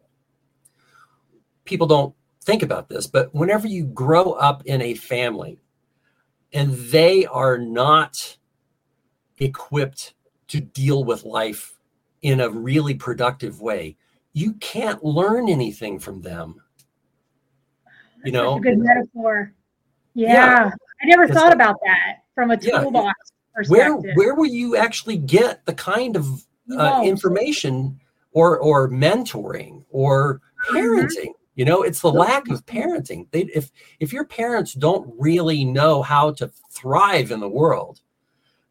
people 1.66 1.88
don't 1.88 2.14
think 2.41 2.64
about 2.64 2.88
this, 2.89 3.07
but 3.07 3.34
whenever 3.34 3.68
you 3.68 3.86
grow 3.86 4.32
up 4.34 4.64
in 4.66 4.82
a 4.82 4.93
family 4.93 5.60
and 6.53 6.74
they 6.74 7.26
are 7.26 7.57
not 7.57 8.38
equipped 9.38 10.14
to 10.47 10.60
deal 10.60 11.03
with 11.03 11.24
life 11.24 11.78
in 12.22 12.41
a 12.41 12.49
really 12.49 12.93
productive 12.93 13.61
way, 13.61 13.95
you 14.34 14.53
can't 14.55 15.03
learn 15.03 15.49
anything 15.49 15.99
from 15.99 16.22
them. 16.22 16.61
You 18.26 18.32
That's 18.32 18.34
know, 18.34 18.57
a 18.57 18.59
good 18.59 18.80
metaphor. 18.80 19.53
Yeah. 20.13 20.34
Yeah. 20.34 20.72
I 21.01 21.05
never 21.05 21.28
thought 21.28 21.53
about 21.53 21.78
that 21.86 22.24
from 22.36 22.51
a 22.51 22.57
toolbox 22.57 23.13
where 23.67 23.93
perspective. 23.95 24.03
where 24.03 24.13
where 24.15 24.36
will 24.36 24.45
you 24.45 24.76
actually 24.76 25.17
get 25.17 25.65
the 25.65 25.74
kind 25.74 26.15
of 26.15 26.28
uh, 26.78 27.01
information 27.05 27.99
or 28.32 28.59
or 28.59 28.89
mentoring 28.89 29.84
or 29.89 30.41
Mm-hmm. 30.72 30.78
parenting? 30.78 31.32
You 31.55 31.63
know, 31.65 31.84
it's 31.84 32.01
the 32.01 32.11
lack 32.11 32.49
of 32.49 32.65
parenting. 32.65 33.28
They, 33.32 33.43
if 33.55 33.72
if 34.01 34.11
your 34.11 34.26
parents 34.26 34.74
don't 34.74 35.09
really 35.17 35.63
know 35.63 36.01
how 36.01 36.32
to 36.34 36.51
thrive 36.70 37.32
in 37.32 37.39
the 37.39 37.47
world, 37.49 38.01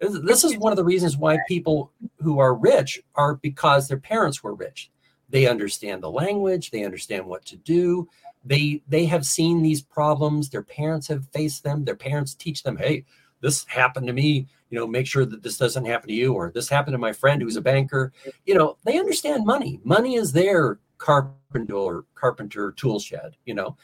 this, 0.01 0.45
is 0.45 0.57
one 0.57 0.73
of 0.73 0.77
the 0.77 0.85
reasons 0.85 1.17
why 1.17 1.39
people 1.49 1.93
who 2.21 2.39
are 2.39 2.55
rich 2.55 3.01
are 3.15 3.35
because 3.37 3.89
their 3.89 3.99
parents 3.99 4.43
were 4.43 4.55
rich. 4.55 4.91
They 5.29 5.47
understand 5.47 6.03
the 6.03 6.11
language. 6.11 6.71
They 6.71 6.85
understand 6.85 7.27
what 7.27 7.45
to 7.47 7.57
do. 7.57 8.09
They 8.45 8.83
they 8.89 9.05
have 9.07 9.27
seen 9.27 9.63
these 9.63 9.83
problems. 9.83 10.49
Their 10.49 10.63
parents 10.63 11.09
have 11.09 11.29
faced 11.33 11.65
them. 11.65 11.85
Their 11.85 11.97
parents 11.97 12.35
teach 12.35 12.63
them, 12.63 12.77
hey, 12.77 13.05
this 13.41 13.65
happened 13.67 14.07
to 14.07 14.13
me. 14.13 14.47
You 14.71 14.79
know, 14.79 14.87
make 14.87 15.07
sure 15.07 15.25
that 15.25 15.43
this 15.43 15.59
doesn't 15.59 15.85
happen 15.85 16.09
to 16.09 16.15
you, 16.15 16.35
or 16.35 16.51
this 16.55 16.69
happened 16.69 16.95
to 16.95 16.99
my 16.99 17.13
friend 17.13 17.41
who's 17.41 17.57
a 17.57 17.61
banker. 17.61 18.13
You 18.47 18.55
know, 18.55 18.77
they 18.85 18.99
understand 18.99 19.47
money. 19.47 19.81
Money 19.83 20.17
is 20.17 20.33
their 20.33 20.79
carpenter 20.99 22.05
carpenter 22.15 22.73
tool 22.73 23.01
shed. 23.01 23.37
You 23.45 23.55
know, 23.55 23.77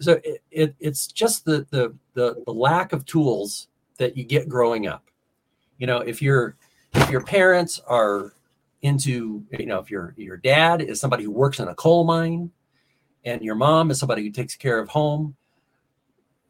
so 0.00 0.20
it, 0.24 0.42
it 0.50 0.74
it's 0.80 1.06
just 1.06 1.44
the, 1.44 1.66
the 1.70 1.94
the 2.14 2.42
the 2.46 2.52
lack 2.52 2.92
of 2.92 3.04
tools 3.04 3.68
that 3.98 4.16
you 4.16 4.24
get 4.24 4.48
growing 4.48 4.86
up. 4.86 5.04
You 5.82 5.88
know, 5.88 5.98
if 5.98 6.22
your 6.22 6.54
if 6.94 7.10
your 7.10 7.24
parents 7.24 7.80
are 7.88 8.34
into 8.82 9.44
you 9.50 9.66
know 9.66 9.80
if 9.80 9.90
your 9.90 10.14
your 10.16 10.36
dad 10.36 10.80
is 10.80 11.00
somebody 11.00 11.24
who 11.24 11.32
works 11.32 11.58
in 11.58 11.66
a 11.66 11.74
coal 11.74 12.04
mine 12.04 12.52
and 13.24 13.42
your 13.42 13.56
mom 13.56 13.90
is 13.90 13.98
somebody 13.98 14.22
who 14.22 14.30
takes 14.30 14.54
care 14.54 14.78
of 14.78 14.88
home 14.88 15.34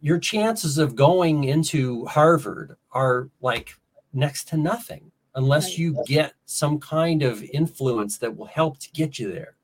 your 0.03 0.19
chances 0.19 0.77
of 0.77 0.95
going 0.95 1.45
into 1.45 2.05
harvard 2.05 2.77
are 2.93 3.31
like 3.41 3.75
next 4.13 4.49
to 4.49 4.59
nothing 4.59 5.11
unless 5.35 5.79
you 5.79 6.05
get 6.07 6.35
some 6.45 6.79
kind 6.79 7.23
of 7.23 7.43
influence 7.55 8.19
that 8.19 8.37
will 8.37 8.45
help 8.45 8.79
to 8.81 8.91
get 8.91 9.19
you 9.19 9.33
there. 9.33 9.57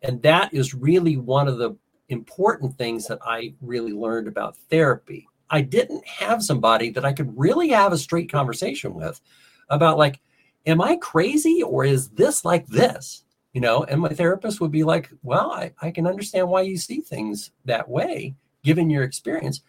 And 0.00 0.22
that 0.22 0.54
is 0.54 0.72
really 0.72 1.18
one 1.18 1.48
of 1.48 1.58
the 1.58 1.76
important 2.08 2.78
things 2.78 3.06
that 3.08 3.18
i 3.26 3.52
really 3.60 3.92
learned 3.92 4.26
about 4.26 4.56
therapy 4.70 5.28
i 5.52 5.60
didn't 5.60 6.04
have 6.06 6.42
somebody 6.42 6.90
that 6.90 7.04
i 7.04 7.12
could 7.12 7.32
really 7.38 7.68
have 7.68 7.92
a 7.92 7.98
straight 7.98 8.30
conversation 8.30 8.92
with 8.94 9.20
about 9.68 9.96
like 9.96 10.20
am 10.66 10.80
I 10.80 10.96
crazy 10.96 11.62
or 11.62 11.84
is 11.84 12.10
this 12.10 12.44
like 12.44 12.66
this? 12.66 13.24
You 13.52 13.60
know, 13.60 13.84
and 13.84 14.00
my 14.00 14.08
therapist 14.08 14.60
would 14.60 14.70
be 14.70 14.84
like, 14.84 15.10
well, 15.22 15.52
I, 15.52 15.72
I 15.80 15.90
can 15.90 16.06
understand 16.06 16.48
why 16.48 16.62
you 16.62 16.78
see 16.78 17.00
things 17.00 17.50
that 17.64 17.88
way. 17.88 18.34
given 18.64 18.88
your 18.88 19.02
experience, 19.02 19.60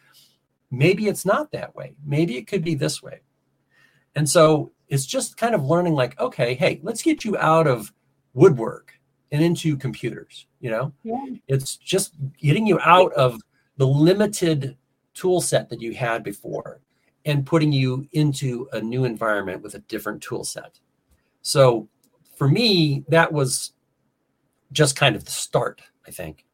maybe 0.70 1.08
it's 1.08 1.26
not 1.26 1.52
that 1.52 1.76
way. 1.76 1.96
Maybe 2.06 2.38
it 2.38 2.46
could 2.46 2.64
be 2.64 2.76
this 2.76 3.02
way. 3.02 3.22
And 4.16 4.30
so 4.30 4.72
it's 4.88 5.06
just 5.06 5.36
kind 5.36 5.56
of 5.56 5.66
learning 5.66 5.96
like, 5.96 6.18
okay, 6.20 6.54
hey, 6.54 6.80
let's 6.84 7.02
get 7.02 7.26
you 7.26 7.36
out 7.38 7.66
of 7.66 7.92
woodwork 8.36 8.94
and 9.32 9.44
into 9.44 9.76
computers, 9.76 10.46
you 10.60 10.70
know? 10.70 10.94
Yeah. 11.04 11.26
It's 11.48 11.76
just 11.76 12.14
getting 12.38 12.68
you 12.68 12.80
out 12.82 13.12
of 13.14 13.42
the 13.78 13.88
limited 13.88 14.78
tool 15.14 15.42
set 15.42 15.70
that 15.70 15.82
you 15.82 15.94
had 15.94 16.24
before 16.24 16.80
and 17.26 17.46
putting 17.46 17.72
you 17.72 18.08
into 18.12 18.68
a 18.74 18.82
new 18.82 19.06
environment 19.06 19.62
with 19.62 19.76
a 19.76 19.80
different 19.80 20.22
tool 20.22 20.44
set. 20.44 20.80
So 21.42 21.88
for 22.36 22.48
me, 22.48 23.04
that 23.08 23.32
was 23.32 23.74
just 24.72 24.96
kind 24.96 25.16
of 25.16 25.24
the 25.24 25.32
start, 25.32 25.82
I 26.08 26.12
think, 26.12 26.46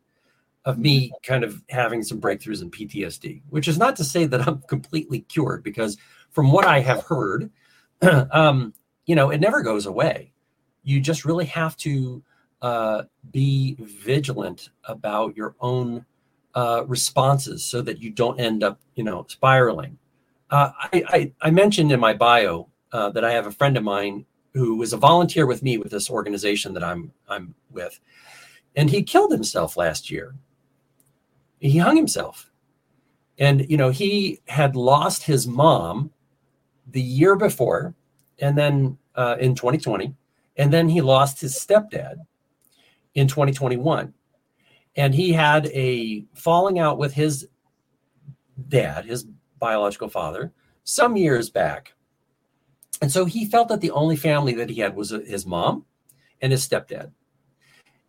of 0.66 0.78
me 0.78 1.12
kind 1.24 1.44
of 1.44 1.64
having 1.70 2.04
some 2.04 2.20
breakthroughs 2.20 2.62
in 2.62 2.70
PTSD, 2.70 3.42
which 3.50 3.68
is 3.68 3.78
not 3.78 3.96
to 3.96 4.04
say 4.04 4.26
that 4.26 4.48
I'm 4.48 4.62
completely 4.64 5.22
cured, 5.22 5.64
because 5.64 5.98
from 6.32 6.52
what 6.52 6.66
I 6.66 6.80
have 6.82 7.04
heard, 7.04 7.50
um, 8.32 8.74
you 9.06 9.16
know, 9.16 9.32
it 9.32 9.40
never 9.40 9.64
goes 9.64 9.86
away. 9.86 10.32
You 10.84 11.00
just 11.00 11.26
really 11.26 11.46
have 11.46 11.76
to 11.78 12.22
uh, 12.62 13.04
be 13.32 13.78
vigilant 13.80 14.70
about 14.84 15.36
your 15.36 15.56
own 15.62 16.06
uh, 16.56 16.84
responses 16.88 17.64
so 17.64 17.82
that 17.82 18.02
you 18.02 18.10
don't 18.10 18.40
end 18.40 18.64
up, 18.64 18.80
you 18.96 19.04
know, 19.04 19.26
spiraling. 19.30 19.98
Uh, 20.50 20.72
I, 20.80 21.04
I, 21.08 21.32
I, 21.42 21.52
mentioned 21.52 21.92
in 21.92 22.00
my 22.00 22.14
bio 22.14 22.68
uh, 22.92 23.12
that 23.12 23.24
I 23.24 23.32
have 23.32 23.46
a 23.46 23.52
friend 23.52 23.78
of 23.78 23.84
mine 23.84 24.26
who 24.54 24.76
was 24.76 24.94
a 24.94 24.98
volunteer 24.98 25.46
with 25.46 25.62
me 25.62 25.78
with 25.78 25.92
this 25.92 26.10
organization 26.10 26.74
that 26.74 26.84
I'm 26.84 27.12
I'm 27.28 27.54
with, 27.70 28.00
and 28.76 28.90
he 28.90 29.04
killed 29.04 29.32
himself 29.32 29.78
last 29.78 30.10
year. 30.10 30.34
He 31.60 31.78
hung 31.78 31.96
himself, 31.96 32.52
and 33.38 33.70
you 33.70 33.78
know 33.78 33.92
he 33.92 34.42
had 34.48 34.76
lost 34.76 35.24
his 35.24 35.48
mom 35.48 36.10
the 36.88 37.02
year 37.02 37.36
before, 37.36 37.94
and 38.40 38.58
then 38.58 38.98
uh, 39.14 39.36
in 39.40 39.54
2020, 39.54 40.16
and 40.58 40.74
then 40.74 40.90
he 40.90 41.02
lost 41.02 41.40
his 41.42 41.54
stepdad 41.54 42.16
in 43.14 43.28
2021, 43.28 44.14
and 45.00 45.16
he 45.16 45.32
had 45.32 45.68
a 45.68 46.26
falling 46.34 46.78
out 46.78 46.98
with 46.98 47.14
his 47.14 47.48
dad, 48.68 49.06
his 49.06 49.26
biological 49.58 50.10
father, 50.10 50.52
some 50.84 51.16
years 51.16 51.50
back. 51.50 51.94
And 53.02 53.10
so 53.10 53.24
he 53.24 53.46
felt 53.46 53.70
that 53.70 53.80
the 53.80 53.92
only 53.92 54.18
family 54.18 54.54
that 54.56 54.70
he 54.70 54.82
had 54.82 54.98
was 54.98 55.12
his 55.12 55.46
mom 55.46 55.86
and 56.42 56.52
his 56.52 56.68
stepdad. 56.68 57.12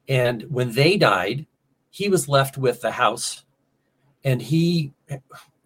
And 0.09 0.43
when 0.51 0.73
they 0.73 0.97
died, 0.97 1.47
he 1.91 2.09
was 2.09 2.29
left 2.29 2.59
with 2.59 2.81
the 2.81 2.91
house 2.91 3.45
and 4.25 4.43
he 4.43 4.93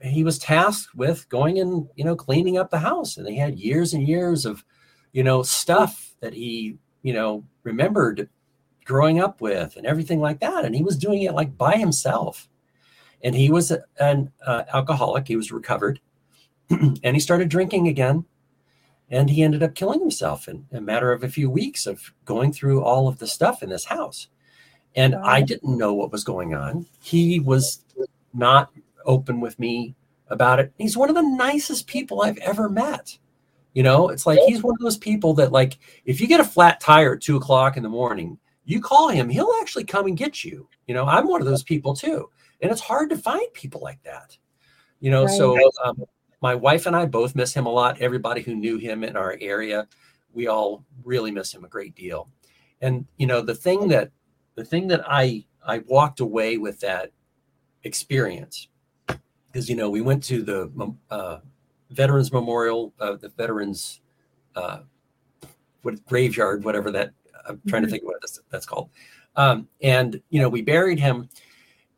he 0.02 0.24
was 0.24 0.38
tasked 0.38 0.94
with 0.94 1.26
going 1.30 1.58
and 1.58 1.88
you 1.96 2.04
know 2.04 2.16
cleaning 2.16 2.58
up 2.58 2.68
the 2.68 2.78
house 2.78 3.16
and 3.16 3.26
they 3.26 3.34
had 3.34 3.58
years 3.58 3.94
and 3.94 4.06
years 4.06 4.44
of 4.44 4.62
you 5.12 5.22
know 5.22 5.42
stuff 5.42 6.14
that 6.20 6.34
he 6.34 6.76
you 7.02 7.14
know 7.14 7.42
remembered 7.62 8.28
growing 8.84 9.20
up 9.20 9.40
with 9.40 9.76
and 9.76 9.86
everything 9.86 10.20
like 10.20 10.40
that. 10.40 10.64
And 10.64 10.74
he 10.74 10.82
was 10.82 10.96
doing 10.96 11.22
it 11.22 11.34
like 11.34 11.56
by 11.56 11.76
himself. 11.76 12.48
And 13.22 13.34
he 13.34 13.50
was 13.50 13.72
an 13.98 14.30
uh, 14.46 14.64
alcoholic. 14.72 15.26
He 15.26 15.36
was 15.36 15.52
recovered. 15.52 16.00
And 16.70 17.14
he 17.16 17.20
started 17.20 17.48
drinking 17.48 17.88
again. 17.88 18.24
And 19.10 19.30
he 19.30 19.42
ended 19.42 19.62
up 19.62 19.74
killing 19.74 20.00
himself 20.00 20.48
in 20.48 20.66
a 20.72 20.80
matter 20.80 21.12
of 21.12 21.22
a 21.22 21.28
few 21.28 21.50
weeks 21.50 21.86
of 21.86 22.12
going 22.24 22.52
through 22.52 22.82
all 22.82 23.06
of 23.06 23.18
the 23.18 23.26
stuff 23.26 23.62
in 23.62 23.68
this 23.68 23.84
house. 23.84 24.28
And 24.96 25.14
i 25.14 25.42
didn't 25.42 25.76
know 25.76 25.92
what 25.92 26.12
was 26.12 26.24
going 26.24 26.54
on. 26.54 26.86
He 27.02 27.40
was 27.40 27.84
not 28.32 28.70
open 29.04 29.40
with 29.40 29.58
me 29.58 29.94
about 30.28 30.58
it. 30.58 30.72
He's 30.78 30.96
one 30.96 31.10
of 31.10 31.14
the 31.14 31.22
nicest 31.22 31.86
people 31.86 32.22
i've 32.22 32.38
ever 32.38 32.68
met. 32.68 33.18
You 33.74 33.82
know 33.82 34.08
it's 34.08 34.24
like 34.24 34.38
he's 34.46 34.62
one 34.62 34.74
of 34.74 34.80
those 34.80 34.96
people 34.96 35.34
that 35.34 35.52
like 35.52 35.78
if 36.04 36.20
you 36.20 36.26
get 36.26 36.40
a 36.40 36.44
flat 36.44 36.80
tire 36.80 37.14
at 37.14 37.20
two 37.20 37.36
o'clock 37.36 37.76
in 37.76 37.82
the 37.82 37.88
morning 37.88 38.38
you 38.64 38.80
call 38.80 39.08
him 39.08 39.28
he'll 39.28 39.52
actually 39.60 39.84
come 39.84 40.06
and 40.06 40.16
get 40.16 40.44
you. 40.44 40.68
You 40.86 40.94
know 40.94 41.04
i'm 41.06 41.28
one 41.28 41.40
of 41.40 41.46
those 41.46 41.62
people 41.62 41.94
too. 41.94 42.30
And 42.60 42.70
it's 42.70 42.80
hard 42.80 43.10
to 43.10 43.16
find 43.16 43.52
people 43.52 43.80
like 43.82 44.02
that. 44.04 44.36
You 45.00 45.10
know 45.10 45.24
right. 45.24 45.36
so 45.36 45.58
um, 45.84 46.04
my 46.40 46.54
wife 46.54 46.86
and 46.86 46.96
i 46.96 47.06
both 47.06 47.34
miss 47.34 47.54
him 47.54 47.66
a 47.66 47.72
lot. 47.72 48.00
Everybody 48.00 48.42
who 48.42 48.54
knew 48.54 48.78
him 48.78 49.04
in 49.04 49.16
our 49.16 49.36
area 49.40 49.86
we 50.34 50.48
all 50.48 50.84
really 51.04 51.30
miss 51.30 51.54
him 51.54 51.64
a 51.64 51.68
great 51.68 51.94
deal. 51.94 52.28
And 52.80 53.06
you 53.16 53.26
know 53.26 53.40
the 53.40 53.54
thing 53.54 53.88
that 53.88 54.10
the 54.56 54.64
thing 54.64 54.88
that 54.88 55.02
i 55.06 55.44
i 55.64 55.78
walked 55.86 56.20
away 56.20 56.58
with 56.58 56.80
that 56.80 57.10
experience 57.84 58.68
is 59.54 59.68
you 59.68 59.76
know 59.76 59.88
we 59.88 60.00
went 60.00 60.22
to 60.24 60.42
the 60.42 60.94
uh, 61.10 61.38
veterans 61.90 62.32
memorial 62.32 62.92
uh, 63.00 63.14
the 63.16 63.28
veterans 63.30 64.00
uh, 64.56 64.80
what 65.82 66.04
graveyard 66.06 66.64
whatever 66.64 66.90
that 66.90 67.12
i'm 67.48 67.60
trying 67.66 67.82
mm-hmm. 67.82 67.86
to 67.86 67.90
think 67.90 68.02
of 68.02 68.06
what 68.06 68.20
that's, 68.20 68.40
that's 68.50 68.66
called 68.66 68.90
um, 69.36 69.68
and 69.82 70.20
you 70.30 70.40
know 70.40 70.48
we 70.48 70.62
buried 70.62 70.98
him 70.98 71.28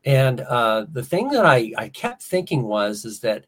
and 0.07 0.41
uh, 0.43 0.87
the 0.93 1.03
thing 1.03 1.29
that 1.31 1.45
I, 1.45 1.73
I 1.77 1.89
kept 1.89 2.23
thinking 2.23 2.63
was 2.63 3.05
is 3.05 3.19
that 3.21 3.45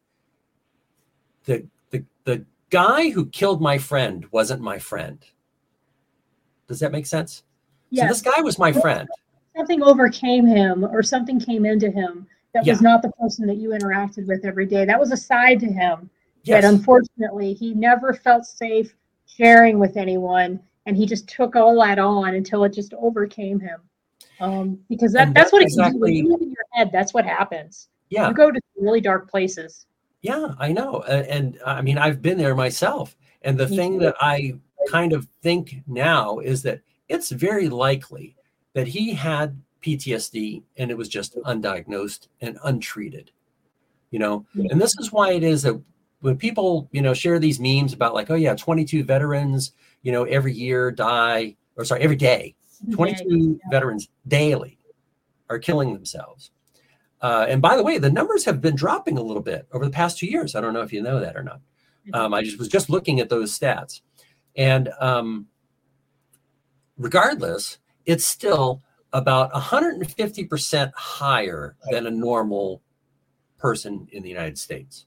the, 1.45 1.64
the 1.91 2.05
the 2.24 2.45
guy 2.68 3.11
who 3.11 3.26
killed 3.26 3.62
my 3.62 3.78
friend 3.78 4.26
wasn't 4.32 4.61
my 4.61 4.78
friend. 4.78 5.24
Does 6.66 6.80
that 6.80 6.91
make 6.91 7.07
sense? 7.07 7.45
Yes. 7.91 8.05
So 8.05 8.09
this 8.09 8.34
guy 8.34 8.43
was 8.43 8.59
my 8.59 8.72
friend. 8.72 9.09
Something 9.57 9.82
overcame 9.84 10.47
him 10.47 10.84
or 10.84 11.03
something 11.03 11.39
came 11.39 11.64
into 11.64 11.91
him 11.91 12.26
that 12.55 12.66
yeah. 12.66 12.72
was 12.72 12.82
not 12.82 13.03
the 13.03 13.12
person 13.12 13.47
that 13.47 13.57
you 13.57 13.70
interacted 13.70 14.26
with 14.26 14.45
every 14.45 14.66
day. 14.66 14.84
That 14.84 14.99
was 14.99 15.12
a 15.12 15.16
side 15.16 15.61
to 15.61 15.66
him 15.66 16.11
yes. 16.43 16.62
that 16.62 16.68
unfortunately 16.68 17.55
he 17.55 17.72
never 17.72 18.12
felt 18.12 18.45
safe 18.45 18.95
sharing 19.26 19.78
with 19.78 19.97
anyone 19.97 20.61
and 20.89 20.97
he 20.97 21.05
just 21.05 21.28
took 21.28 21.55
all 21.55 21.78
that 21.80 21.99
on 21.99 22.34
until 22.34 22.64
it 22.64 22.72
just 22.72 22.95
overcame 22.95 23.61
him 23.61 23.78
um, 24.41 24.78
because 24.89 25.12
that, 25.12 25.34
that's, 25.34 25.53
what 25.53 25.61
exactly, 25.61 26.16
you 26.16 26.34
in 26.34 26.51
your 26.51 26.64
head. 26.72 26.91
That's 26.91 27.12
what 27.12 27.26
happens. 27.26 27.89
Yeah, 28.09 28.28
you 28.28 28.34
go 28.34 28.51
to 28.51 28.61
really 28.74 29.03
dark 29.03 29.30
places. 29.30 29.84
Yeah, 30.22 30.55
I 30.59 30.72
know, 30.72 31.05
and, 31.07 31.26
and 31.26 31.59
I 31.66 31.82
mean 31.82 31.99
I've 31.99 32.22
been 32.22 32.39
there 32.39 32.55
myself. 32.55 33.16
And 33.43 33.59
the 33.59 33.68
Me 33.68 33.76
thing 33.76 33.93
too. 33.99 34.07
that 34.07 34.16
I 34.18 34.55
kind 34.89 35.12
of 35.12 35.28
think 35.43 35.82
now 35.86 36.39
is 36.39 36.62
that 36.62 36.80
it's 37.09 37.30
very 37.30 37.68
likely 37.68 38.34
that 38.72 38.89
he 38.89 39.12
had 39.12 39.61
PTSD 39.82 40.62
and 40.78 40.91
it 40.91 40.97
was 40.97 41.09
just 41.09 41.36
undiagnosed 41.43 42.28
and 42.41 42.59
untreated. 42.64 43.30
You 44.11 44.20
know, 44.20 44.47
yeah. 44.55 44.68
and 44.70 44.80
this 44.80 44.95
is 44.99 45.12
why 45.12 45.32
it 45.32 45.43
is 45.43 45.62
that 45.62 45.78
when 46.20 46.39
people 46.39 46.89
you 46.93 47.03
know 47.03 47.12
share 47.12 47.39
these 47.39 47.61
memes 47.61 47.93
about 47.93 48.14
like 48.14 48.30
oh 48.30 48.34
yeah 48.34 48.55
22 48.55 49.05
veterans 49.05 49.72
you 50.03 50.12
know 50.12 50.24
every 50.24 50.53
year 50.53 50.90
die 50.90 51.57
or 51.76 51.84
sorry 51.84 52.03
every 52.03 52.16
day 52.16 52.55
22 52.92 53.61
veterans 53.70 54.09
daily 54.26 54.78
are 55.51 55.59
killing 55.59 55.92
themselves. 55.92 56.51
Uh, 57.20 57.46
and 57.49 57.61
by 57.61 57.76
the 57.76 57.82
way, 57.82 57.99
the 57.99 58.11
numbers 58.11 58.44
have 58.44 58.61
been 58.61 58.76
dropping 58.76 59.18
a 59.18 59.22
little 59.22 59.42
bit 59.42 59.66
over 59.72 59.84
the 59.84 59.90
past 59.90 60.18
two 60.18 60.26
years. 60.26 60.55
I 60.55 60.61
don't 60.61 60.72
know 60.72 60.82
if 60.82 60.92
you 60.92 61.03
know 61.03 61.18
that 61.20 61.36
or 61.36 61.42
not. 61.42 61.61
Um, 62.14 62.32
I 62.32 62.42
just 62.42 62.59
was 62.59 62.68
just 62.68 62.88
looking 62.88 63.20
at 63.20 63.28
those 63.28 63.59
stats, 63.59 64.01
and 64.57 64.88
um, 64.99 65.46
regardless, 66.96 67.78
it's 68.07 68.24
still 68.24 68.82
about 69.12 69.53
150% 69.53 70.92
higher 70.94 71.76
than 71.90 72.07
a 72.07 72.11
normal 72.11 72.82
person 73.59 74.09
in 74.12 74.22
the 74.22 74.28
United 74.28 74.57
States. 74.57 75.05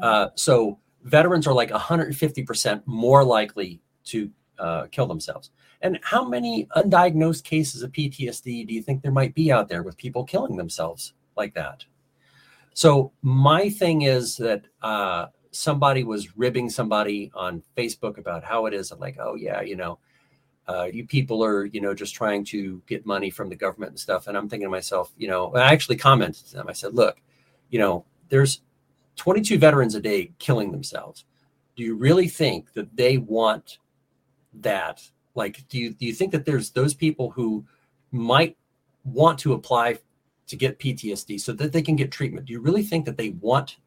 Uh, 0.00 0.28
so 0.36 0.78
veterans 1.02 1.48
are 1.48 1.54
like 1.54 1.70
150% 1.70 2.82
more 2.86 3.24
likely 3.24 3.80
to 4.04 4.30
uh, 4.58 4.86
kill 4.90 5.06
themselves. 5.06 5.50
And 5.80 5.98
how 6.02 6.26
many 6.26 6.66
undiagnosed 6.76 7.44
cases 7.44 7.82
of 7.82 7.92
PTSD 7.92 8.66
do 8.66 8.74
you 8.74 8.82
think 8.82 9.02
there 9.02 9.12
might 9.12 9.34
be 9.34 9.50
out 9.50 9.68
there 9.68 9.82
with 9.82 9.96
people 9.96 10.24
killing 10.24 10.56
themselves 10.56 11.14
like 11.36 11.54
that? 11.54 11.84
So 12.74 13.12
my 13.22 13.68
thing 13.68 14.02
is 14.02 14.36
that 14.36 14.62
uh, 14.80 15.26
somebody 15.50 16.04
was 16.04 16.36
ribbing 16.36 16.70
somebody 16.70 17.30
on 17.34 17.62
Facebook 17.76 18.18
about 18.18 18.44
how 18.44 18.66
it 18.66 18.74
is. 18.74 18.90
I'm 18.90 19.00
like, 19.00 19.18
oh 19.20 19.34
yeah, 19.34 19.60
you 19.60 19.76
know, 19.76 19.98
uh, 20.68 20.84
you 20.84 21.06
people 21.06 21.44
are, 21.44 21.66
you 21.66 21.80
know, 21.80 21.94
just 21.94 22.14
trying 22.14 22.44
to 22.44 22.80
get 22.86 23.04
money 23.04 23.30
from 23.30 23.48
the 23.48 23.56
government 23.56 23.90
and 23.90 23.98
stuff. 23.98 24.26
And 24.26 24.36
I'm 24.36 24.48
thinking 24.48 24.66
to 24.66 24.70
myself, 24.70 25.12
you 25.18 25.28
know, 25.28 25.54
I 25.54 25.72
actually 25.72 25.96
commented 25.96 26.46
to 26.46 26.54
them. 26.54 26.68
I 26.68 26.72
said, 26.72 26.94
look, 26.94 27.20
you 27.70 27.78
know, 27.78 28.04
there's 28.28 28.62
22 29.16 29.58
veterans 29.58 29.94
a 29.94 30.00
day 30.00 30.32
killing 30.38 30.72
themselves. 30.72 31.24
Do 31.76 31.82
you 31.82 31.96
really 31.96 32.28
think 32.28 32.72
that 32.74 32.96
they 32.96 33.18
want 33.18 33.78
that 34.54 35.02
like, 35.34 35.66
do 35.68 35.78
you 35.78 35.92
do 35.94 36.06
you 36.06 36.12
think 36.12 36.32
that 36.32 36.44
there's 36.44 36.70
those 36.70 36.94
people 36.94 37.30
who 37.30 37.64
might 38.10 38.56
want 39.04 39.38
to 39.40 39.54
apply 39.54 39.98
to 40.46 40.56
get 40.56 40.78
PTSD 40.78 41.40
so 41.40 41.52
that 41.52 41.72
they 41.72 41.82
can 41.82 41.96
get 41.96 42.12
treatment? 42.12 42.46
Do 42.46 42.52
you 42.52 42.60
really 42.60 42.82
think 42.82 43.06
that 43.06 43.16
they 43.16 43.30
want 43.30 43.78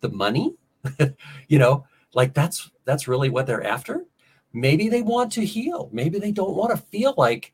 the 0.00 0.10
money? 0.10 0.54
you 1.48 1.58
know, 1.58 1.86
like 2.14 2.34
that's 2.34 2.70
that's 2.84 3.08
really 3.08 3.28
what 3.28 3.46
they're 3.46 3.66
after. 3.66 4.04
Maybe 4.52 4.88
they 4.88 5.02
want 5.02 5.32
to 5.32 5.44
heal. 5.44 5.90
Maybe 5.92 6.18
they 6.18 6.32
don't 6.32 6.54
want 6.54 6.70
to 6.70 6.86
feel 6.86 7.14
like 7.16 7.52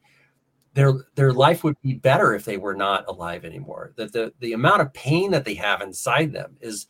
their 0.75 0.93
their 1.15 1.33
life 1.33 1.65
would 1.65 1.81
be 1.83 1.95
better 1.95 2.35
if 2.35 2.45
they 2.45 2.59
were 2.59 2.75
not 2.75 3.09
alive 3.09 3.45
anymore. 3.45 3.93
That 3.97 4.13
the 4.13 4.35
the 4.41 4.53
amount 4.53 4.83
of 4.83 4.93
pain 4.93 5.31
that 5.31 5.47
they 5.47 5.55
have 5.55 5.81
inside 5.81 6.33
them 6.33 6.57
is, 6.61 6.87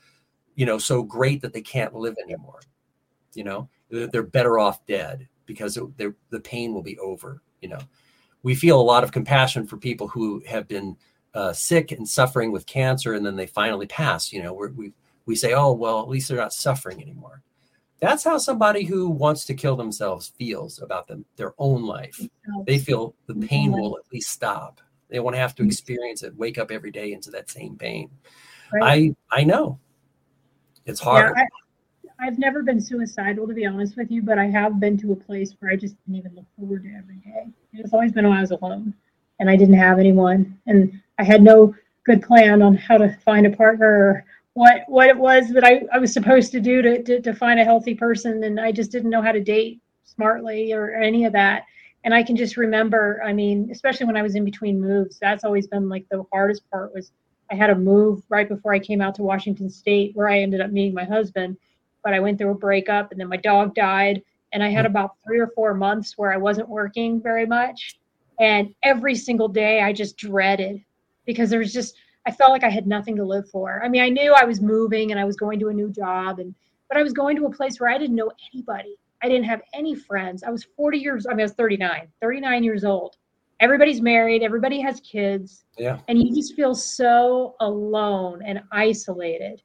you 0.57 0.67
know, 0.67 0.79
so 0.79 1.03
great 1.05 1.43
that 1.43 1.53
they 1.53 1.63
can't 1.63 1.95
live 1.95 2.17
anymore. 2.23 2.61
You 3.35 3.45
know, 3.45 3.69
they're 3.89 4.23
better 4.23 4.59
off 4.59 4.85
dead 4.87 5.29
because 5.47 5.77
it, 5.77 5.85
the 6.31 6.41
pain 6.41 6.75
will 6.75 6.83
be 6.83 6.99
over. 6.99 7.43
You 7.61 7.71
know, 7.71 7.81
we 8.43 8.55
feel 8.55 8.81
a 8.81 8.83
lot 8.83 9.05
of 9.05 9.13
compassion 9.13 9.67
for 9.67 9.77
people 9.77 10.09
who 10.09 10.43
have 10.47 10.69
been 10.69 10.97
uh, 11.35 11.53
sick 11.53 11.93
and 11.93 12.09
suffering 12.09 12.53
with 12.53 12.67
cancer, 12.67 13.15
and 13.15 13.25
then 13.25 13.37
they 13.37 13.47
finally 13.47 13.87
pass. 13.87 14.33
You 14.33 14.43
know, 14.43 14.55
we 14.55 14.93
we 15.27 15.35
say, 15.35 15.55
oh 15.55 15.73
well, 15.73 16.01
at 16.01 16.09
least 16.09 16.29
they're 16.29 16.39
not 16.39 16.53
suffering 16.53 17.03
anymore. 17.03 17.43
That's 18.01 18.25
how 18.25 18.39
somebody 18.39 18.85
who 18.85 19.09
wants 19.09 19.45
to 19.47 19.55
kill 19.55 19.77
themselves 19.77 20.33
feels 20.37 20.83
about 20.83 21.07
them, 21.07 21.25
their 21.37 21.55
own 21.59 21.85
life. 21.85 22.21
They 22.67 22.79
feel 22.79 23.15
the 23.27 23.35
pain 23.35 23.73
will 23.73 23.97
at 23.97 24.13
least 24.13 24.31
stop. 24.31 24.81
They 25.09 25.21
won't 25.21 25.37
have 25.37 25.55
to 25.55 25.63
mm-hmm. 25.63 25.71
experience 25.71 26.23
it, 26.23 26.37
wake 26.37 26.59
up 26.59 26.71
every 26.71 26.91
day 26.91 27.13
into 27.13 27.31
that 27.31 27.49
same 27.51 27.77
pain. 27.77 28.11
Right. 28.73 29.15
I 29.31 29.41
I 29.41 29.45
know. 29.45 29.79
It's 30.87 31.01
hard. 31.01 31.35
Yeah, 31.37 31.45
I've 32.21 32.39
never 32.39 32.62
been 32.62 32.81
suicidal 32.81 33.47
to 33.47 33.55
be 33.55 33.67
honest 33.67 33.97
with 33.97 34.11
you, 34.11 34.23
but 34.23 34.39
I 34.39 34.47
have 34.47 34.81
been 34.81 34.97
to 34.99 35.12
a 35.12 35.17
place 35.17 35.55
where 35.59 35.73
I 35.73 35.77
just 35.77 35.97
didn't 36.05 36.19
even 36.19 36.35
look 36.35 36.47
forward 36.57 36.85
to 36.85 36.95
every 36.97 37.17
day. 37.17 37.49
It's 37.73 37.93
always 37.93 38.12
been 38.12 38.29
when 38.29 38.39
I 38.39 38.41
was 38.41 38.53
alone 38.53 38.95
and 39.41 39.51
I 39.51 39.57
didn't 39.57 39.75
have 39.75 39.99
anyone. 39.99 40.59
And 40.67 41.01
I 41.19 41.25
had 41.25 41.43
no 41.43 41.75
good 42.05 42.23
plan 42.23 42.62
on 42.62 42.77
how 42.77 42.99
to 42.99 43.17
find 43.25 43.47
a 43.47 43.57
partner 43.57 43.87
or 43.87 44.25
what 44.55 44.85
what 44.87 45.09
it 45.09 45.17
was 45.17 45.49
that 45.51 45.65
I, 45.65 45.83
I 45.93 45.99
was 45.99 46.12
supposed 46.12 46.53
to 46.53 46.61
do 46.61 46.81
to, 46.83 47.03
to, 47.03 47.21
to 47.21 47.35
find 47.35 47.59
a 47.59 47.65
healthy 47.65 47.95
person 47.95 48.45
and 48.45 48.61
I 48.61 48.71
just 48.71 48.93
didn't 48.93 49.11
know 49.11 49.23
how 49.23 49.33
to 49.33 49.41
date 49.41 49.81
smartly 50.05 50.73
or, 50.73 50.85
or 50.85 50.95
any 50.95 51.25
of 51.25 51.33
that. 51.33 51.65
And 52.05 52.15
I 52.15 52.23
can 52.23 52.37
just 52.37 52.57
remember, 52.57 53.23
I 53.25 53.33
mean, 53.33 53.71
especially 53.73 54.07
when 54.07 54.17
I 54.17 54.23
was 54.23 54.37
in 54.37 54.45
between 54.45 54.81
moves, 54.81 55.19
that's 55.19 55.43
always 55.43 55.67
been 55.67 55.89
like 55.89 56.07
the 56.11 56.25
hardest 56.33 56.71
part 56.71 56.95
was 56.95 57.11
I 57.51 57.55
had 57.55 57.71
a 57.71 57.75
move 57.75 58.23
right 58.29 58.49
before 58.49 58.73
I 58.73 58.79
came 58.79 59.01
out 59.01 59.15
to 59.17 59.23
Washington 59.23 59.69
State 59.69 60.15
where 60.15 60.29
I 60.29 60.41
ended 60.41 60.61
up 60.61 60.71
meeting 60.71 60.95
my 60.95 61.05
husband. 61.05 61.57
But 62.05 62.15
I 62.15 62.21
went 62.21 62.39
through 62.39 62.51
a 62.51 62.55
breakup 62.55 63.11
and 63.11 63.19
then 63.19 63.29
my 63.29 63.39
dog 63.39 63.75
died. 63.75 64.23
And 64.53 64.63
I 64.63 64.69
had 64.69 64.85
mm. 64.85 64.91
about 64.91 65.17
three 65.25 65.41
or 65.41 65.49
four 65.49 65.75
months 65.75 66.17
where 66.17 66.33
I 66.33 66.37
wasn't 66.37 66.69
working 66.69 67.21
very 67.21 67.47
much. 67.47 67.99
And 68.39 68.75
every 68.85 69.15
single 69.15 69.49
day 69.49 69.81
I 69.81 69.93
just 69.93 70.17
dreaded 70.17 70.85
because 71.27 71.51
there 71.51 71.59
was 71.59 71.73
just 71.73 71.97
I 72.27 72.31
felt 72.31 72.53
like 72.53 72.65
I 72.65 72.71
had 72.71 72.87
nothing 72.87 73.17
to 73.17 73.25
live 73.25 73.49
for. 73.51 73.83
I 73.85 73.89
mean, 73.89 74.01
I 74.03 74.09
knew 74.09 74.33
I 74.33 74.45
was 74.45 74.61
moving 74.61 75.11
and 75.11 75.21
I 75.21 75.25
was 75.25 75.37
going 75.37 75.59
to 75.61 75.69
a 75.69 75.75
new 75.75 75.91
job 75.91 76.39
and 76.39 76.55
but 76.89 76.99
I 76.99 77.03
was 77.03 77.13
going 77.13 77.37
to 77.37 77.47
a 77.47 77.51
place 77.51 77.81
where 77.81 77.91
I 77.91 77.99
didn't 77.99 78.17
know 78.17 78.31
anybody. 78.53 78.97
I 79.23 79.29
didn't 79.29 79.45
have 79.45 79.63
any 79.73 79.95
friends. 79.95 80.43
I 80.43 80.51
was 80.51 80.65
40 80.77 80.99
years 80.99 81.27
I 81.27 81.31
mean 81.31 81.41
I 81.41 81.45
was 81.45 81.53
39, 81.53 82.09
39 82.21 82.65
years 82.65 82.85
old. 82.85 83.17
Everybody's 83.61 84.01
married, 84.01 84.43
everybody 84.43 84.81
has 84.81 85.01
kids. 85.01 85.65
Yeah. 85.79 85.99
And 86.09 86.21
you 86.21 86.35
just 86.35 86.55
feel 86.55 86.75
so 86.75 87.55
alone 87.61 88.43
and 88.45 88.61
isolated. 88.73 89.63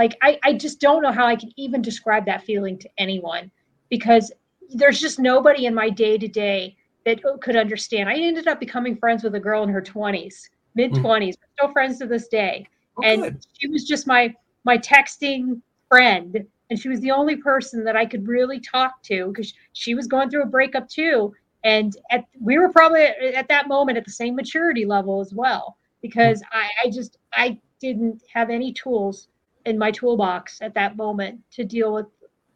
Like 0.00 0.16
I 0.22 0.38
I 0.42 0.54
just 0.54 0.80
don't 0.80 1.02
know 1.02 1.12
how 1.12 1.26
I 1.26 1.36
can 1.36 1.50
even 1.56 1.82
describe 1.82 2.24
that 2.24 2.42
feeling 2.44 2.78
to 2.78 2.88
anyone 2.96 3.50
because 3.90 4.32
there's 4.70 4.98
just 4.98 5.18
nobody 5.18 5.66
in 5.66 5.74
my 5.74 5.90
day 5.90 6.16
to 6.16 6.26
day 6.26 6.74
that 7.04 7.20
could 7.42 7.54
understand. 7.54 8.08
I 8.08 8.14
ended 8.14 8.48
up 8.48 8.58
becoming 8.58 8.96
friends 8.96 9.22
with 9.22 9.34
a 9.34 9.40
girl 9.40 9.62
in 9.62 9.68
her 9.68 9.82
20s 9.82 10.48
mid 10.74 10.92
20s. 10.92 11.04
Mm. 11.04 11.34
Still 11.54 11.72
friends 11.72 11.98
to 11.98 12.06
this 12.06 12.28
day. 12.28 12.66
Oh, 12.96 13.02
and 13.04 13.22
good. 13.24 13.46
she 13.58 13.68
was 13.68 13.84
just 13.84 14.06
my 14.06 14.34
my 14.64 14.78
texting 14.78 15.60
friend 15.90 16.46
and 16.70 16.80
she 16.80 16.88
was 16.88 17.00
the 17.00 17.10
only 17.10 17.36
person 17.36 17.84
that 17.84 17.94
I 17.94 18.06
could 18.06 18.26
really 18.26 18.58
talk 18.58 19.02
to 19.02 19.26
because 19.26 19.52
she 19.74 19.94
was 19.94 20.06
going 20.06 20.30
through 20.30 20.44
a 20.44 20.54
breakup 20.56 20.88
too. 20.88 21.34
And 21.62 21.94
at, 22.10 22.24
we 22.40 22.56
were 22.58 22.72
probably 22.72 23.02
at, 23.02 23.34
at 23.34 23.48
that 23.48 23.68
moment 23.68 23.98
at 23.98 24.06
the 24.06 24.12
same 24.22 24.34
maturity 24.34 24.86
level 24.86 25.20
as 25.20 25.34
well 25.34 25.76
because 26.00 26.40
mm. 26.40 26.46
I, 26.52 26.70
I 26.84 26.90
just 26.90 27.18
I 27.34 27.60
didn't 27.80 28.22
have 28.32 28.48
any 28.48 28.72
tools 28.72 29.28
in 29.70 29.78
my 29.78 29.90
toolbox 29.90 30.58
at 30.60 30.74
that 30.74 30.96
moment 30.96 31.40
to 31.52 31.64
deal 31.64 31.94
with 31.94 32.06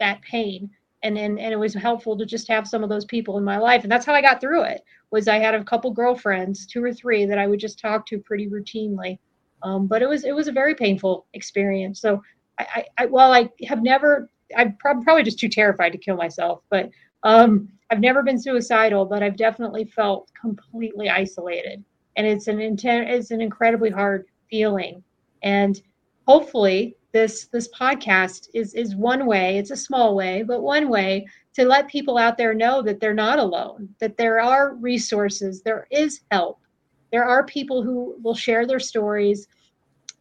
that 0.01 0.21
pain. 0.23 0.69
And, 1.03 1.19
and 1.19 1.39
and 1.39 1.53
it 1.53 1.59
was 1.59 1.75
helpful 1.75 2.17
to 2.17 2.25
just 2.25 2.49
have 2.49 2.67
some 2.67 2.83
of 2.83 2.89
those 2.89 3.05
people 3.05 3.37
in 3.39 3.45
my 3.45 3.59
life. 3.59 3.83
And 3.83 3.93
that's 3.93 4.07
how 4.07 4.15
i 4.15 4.23
got 4.23 4.41
through 4.41 4.63
it 4.63 4.83
was 5.11 5.29
i 5.29 5.39
had 5.39 5.55
a 5.55 5.65
couple 5.65 5.91
girlfriends 5.93 6.67
two 6.67 6.83
or 6.83 6.95
three 6.95 7.27
that 7.27 7.39
i 7.39 7.47
would 7.47 7.61
just 7.61 7.79
talk 7.79 8.07
to 8.07 8.19
pretty 8.19 8.49
routinely. 8.49 9.19
Um, 9.63 9.87
but 9.87 10.03
it 10.03 10.09
was 10.09 10.25
it 10.25 10.35
was 10.35 10.49
a 10.49 10.53
very 10.53 10.75
painful 10.75 11.27
experience. 11.35 12.01
So 12.01 12.23
i, 12.59 12.67
I, 12.77 12.85
I 13.03 13.07
well 13.07 13.33
i 13.33 13.51
have 13.67 13.83
never 13.83 14.31
i'm 14.57 14.77
probably 14.79 15.23
just 15.23 15.39
too 15.39 15.49
terrified 15.49 15.93
to 15.93 15.99
kill 15.99 16.17
myself 16.17 16.63
but 16.71 16.91
um, 17.23 17.69
i've 17.91 18.01
never 18.01 18.23
been 18.23 18.41
suicidal 18.41 19.05
but 19.05 19.23
i've 19.23 19.37
definitely 19.37 19.85
felt 19.85 20.31
completely 20.41 21.09
isolated. 21.11 21.85
And 22.17 22.27
it's 22.27 22.47
an 22.47 22.61
intent 22.61 23.11
it's 23.11 23.31
an 23.31 23.41
incredibly 23.41 23.91
hard 23.91 24.27
feeling. 24.51 25.03
And 25.43 25.81
hopefully 26.27 26.97
this 27.15 27.47
this 27.47 27.69
podcast 27.69 28.49
is 28.55 28.75
is 28.75 28.97
one 28.97 29.25
way 29.25 29.57
it's 29.57 29.71
a 29.71 29.77
small 29.77 30.17
way 30.17 30.43
but 30.43 30.63
one 30.63 30.89
way 30.89 31.25
to 31.55 31.65
let 31.65 31.87
people 31.87 32.19
out 32.19 32.37
there 32.37 32.53
know 32.53 32.83
that 32.83 32.99
they're 32.99 33.15
not 33.15 33.39
alone 33.39 33.89
that 34.01 34.17
there 34.17 34.41
are 34.41 34.75
resources 34.75 35.63
there 35.63 35.87
is 35.91 36.21
help. 36.31 36.61
There 37.13 37.25
are 37.25 37.47
people 37.47 37.85
who 37.85 38.17
will 38.23 38.35
share 38.35 38.67
their 38.67 38.81
stories 38.81 39.47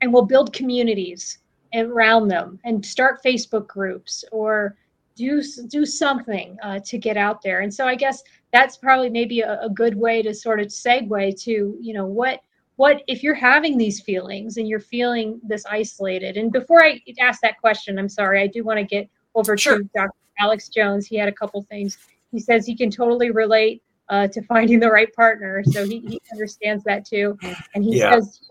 and 0.01 0.13
will 0.13 0.25
build 0.25 0.53
communities 0.53 1.39
around 1.73 2.27
them 2.27 2.59
and 2.63 2.85
start 2.85 3.23
facebook 3.25 3.67
groups 3.67 4.23
or 4.31 4.77
do 5.15 5.41
do 5.67 5.87
something 5.87 6.55
uh, 6.61 6.79
to 6.85 6.99
get 6.99 7.17
out 7.17 7.41
there. 7.41 7.61
And 7.61 7.73
so 7.73 7.87
i 7.87 7.95
guess 7.95 8.21
that's 8.51 8.77
probably 8.77 9.09
maybe 9.09 9.41
a, 9.41 9.59
a 9.61 9.69
good 9.69 9.95
way 9.95 10.21
to 10.21 10.33
sort 10.35 10.59
of 10.59 10.67
segue 10.67 11.41
to 11.43 11.75
you 11.81 11.93
know 11.95 12.05
what 12.05 12.41
what 12.75 13.03
if 13.07 13.21
you're 13.21 13.33
having 13.33 13.77
these 13.77 14.01
feelings 14.01 14.57
and 14.57 14.67
you're 14.67 14.79
feeling 14.79 15.39
this 15.43 15.65
isolated 15.65 16.37
and 16.37 16.51
before 16.51 16.83
i 16.83 17.01
ask 17.19 17.41
that 17.41 17.59
question 17.59 17.99
i'm 17.99 18.09
sorry 18.09 18.41
i 18.41 18.47
do 18.47 18.63
want 18.63 18.77
to 18.77 18.83
get 18.83 19.07
over 19.35 19.57
sure. 19.57 19.79
to 19.79 19.89
dr 19.95 20.11
alex 20.39 20.69
jones. 20.69 21.05
He 21.05 21.15
had 21.15 21.27
a 21.27 21.31
couple 21.31 21.61
things. 21.63 21.97
He 22.31 22.39
says 22.39 22.65
he 22.65 22.75
can 22.75 22.89
totally 22.89 23.31
relate 23.31 23.81
uh, 24.09 24.27
to 24.27 24.41
finding 24.43 24.79
the 24.79 24.89
right 24.89 25.13
partner 25.13 25.63
so 25.63 25.85
he, 25.85 25.99
he 25.99 26.21
understands 26.31 26.83
that 26.83 27.05
too. 27.05 27.37
And 27.73 27.83
he 27.83 27.99
yeah. 27.99 28.15
says 28.15 28.41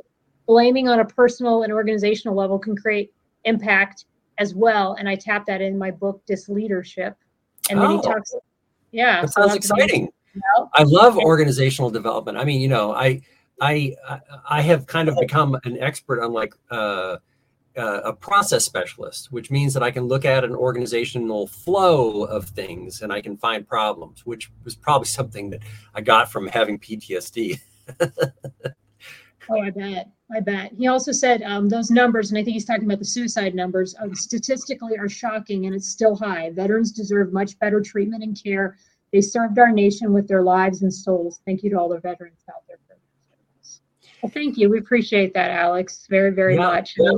blaming 0.46 0.88
on 0.88 1.00
a 1.00 1.04
personal 1.04 1.62
and 1.62 1.72
organizational 1.72 2.36
level 2.36 2.58
can 2.58 2.76
create 2.76 3.12
impact 3.44 4.06
as 4.38 4.54
well 4.54 4.94
and 4.94 5.08
i 5.08 5.14
tap 5.14 5.44
that 5.46 5.60
in 5.60 5.76
my 5.76 5.90
book 5.90 6.24
disleadership 6.26 7.16
and 7.70 7.78
then 7.78 7.86
oh, 7.86 7.96
he 7.96 8.02
talks 8.02 8.34
yeah 8.92 9.20
that 9.20 9.32
sounds 9.32 9.54
exciting. 9.54 10.08
i 10.74 10.82
love 10.84 11.18
organizational 11.18 11.90
development. 11.90 12.38
I 12.38 12.44
mean 12.44 12.60
you 12.60 12.68
know 12.68 12.94
i 12.94 13.20
I 13.62 13.94
I 14.48 14.60
have 14.60 14.86
kind 14.88 15.08
of 15.08 15.16
become 15.18 15.56
an 15.64 15.78
expert 15.78 16.20
on 16.20 16.32
like 16.32 16.52
uh, 16.70 17.18
uh, 17.76 18.00
a 18.04 18.12
process 18.12 18.64
specialist, 18.64 19.30
which 19.30 19.52
means 19.52 19.72
that 19.74 19.84
I 19.84 19.92
can 19.92 20.04
look 20.04 20.24
at 20.24 20.42
an 20.42 20.54
organizational 20.54 21.46
flow 21.46 22.24
of 22.24 22.46
things 22.46 23.02
and 23.02 23.12
I 23.12 23.20
can 23.20 23.36
find 23.36 23.66
problems, 23.66 24.26
which 24.26 24.50
was 24.64 24.74
probably 24.74 25.06
something 25.20 25.50
that 25.50 25.60
I 25.94 26.00
got 26.00 26.30
from 26.30 26.48
having 26.48 26.76
PTSD. 26.78 27.60
oh, 28.00 29.60
I 29.60 29.70
bet. 29.70 30.08
I 30.34 30.40
bet. 30.40 30.72
He 30.76 30.88
also 30.88 31.12
said 31.12 31.42
um, 31.42 31.68
those 31.68 31.90
numbers, 31.90 32.30
and 32.30 32.38
I 32.38 32.42
think 32.42 32.54
he's 32.54 32.64
talking 32.64 32.84
about 32.84 32.98
the 32.98 33.04
suicide 33.04 33.54
numbers, 33.54 33.94
statistically 34.14 34.98
are 34.98 35.08
shocking 35.08 35.66
and 35.66 35.74
it's 35.74 35.88
still 35.88 36.16
high. 36.16 36.50
Veterans 36.50 36.90
deserve 36.90 37.32
much 37.32 37.56
better 37.60 37.80
treatment 37.80 38.24
and 38.24 38.42
care. 38.42 38.76
They 39.12 39.20
served 39.20 39.58
our 39.60 39.70
nation 39.70 40.12
with 40.12 40.26
their 40.26 40.42
lives 40.42 40.82
and 40.82 40.92
souls. 40.92 41.42
Thank 41.44 41.62
you 41.62 41.70
to 41.70 41.78
all 41.78 41.90
the 41.90 42.00
veterans 42.00 42.40
out 42.48 42.62
there. 42.66 42.78
Well, 44.22 44.30
thank 44.30 44.56
you. 44.56 44.70
We 44.70 44.78
appreciate 44.78 45.34
that, 45.34 45.50
Alex, 45.50 46.06
very, 46.08 46.30
very 46.30 46.54
yeah, 46.54 46.60
much. 46.60 46.94
Yeah. 46.96 47.12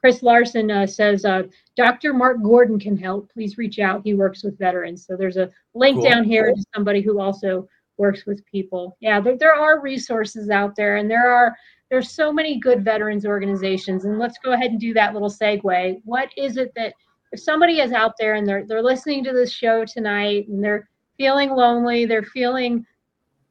Chris 0.00 0.22
Larson 0.22 0.70
uh, 0.70 0.86
says, 0.86 1.24
uh, 1.24 1.42
Dr. 1.76 2.12
Mark 2.14 2.42
Gordon 2.42 2.78
can 2.78 2.96
help. 2.96 3.30
Please 3.32 3.58
reach 3.58 3.78
out. 3.78 4.02
He 4.04 4.14
works 4.14 4.42
with 4.42 4.58
veterans. 4.58 5.06
So 5.06 5.16
there's 5.16 5.36
a 5.36 5.50
link 5.74 5.96
cool. 5.96 6.10
down 6.10 6.24
here 6.24 6.54
to 6.54 6.64
somebody 6.74 7.02
who 7.02 7.20
also 7.20 7.68
works 7.98 8.24
with 8.26 8.44
people. 8.46 8.96
Yeah, 9.00 9.20
there, 9.20 9.36
there 9.36 9.54
are 9.54 9.80
resources 9.80 10.48
out 10.48 10.74
there, 10.74 10.96
and 10.96 11.10
there 11.10 11.30
are 11.30 11.54
there's 11.90 12.10
so 12.10 12.32
many 12.32 12.58
good 12.58 12.84
veterans 12.84 13.26
organizations. 13.26 14.04
And 14.04 14.18
let's 14.18 14.38
go 14.38 14.52
ahead 14.52 14.70
and 14.70 14.80
do 14.80 14.94
that 14.94 15.12
little 15.12 15.30
segue. 15.30 16.00
What 16.04 16.30
is 16.36 16.56
it 16.56 16.72
that 16.76 16.94
if 17.32 17.40
somebody 17.40 17.80
is 17.80 17.92
out 17.92 18.14
there 18.18 18.34
and 18.34 18.46
they're 18.46 18.64
they're 18.66 18.82
listening 18.82 19.22
to 19.24 19.32
this 19.32 19.52
show 19.52 19.84
tonight 19.84 20.48
and 20.48 20.62
they're 20.64 20.88
feeling 21.16 21.50
lonely, 21.50 22.06
they're 22.06 22.22
feeling 22.22 22.86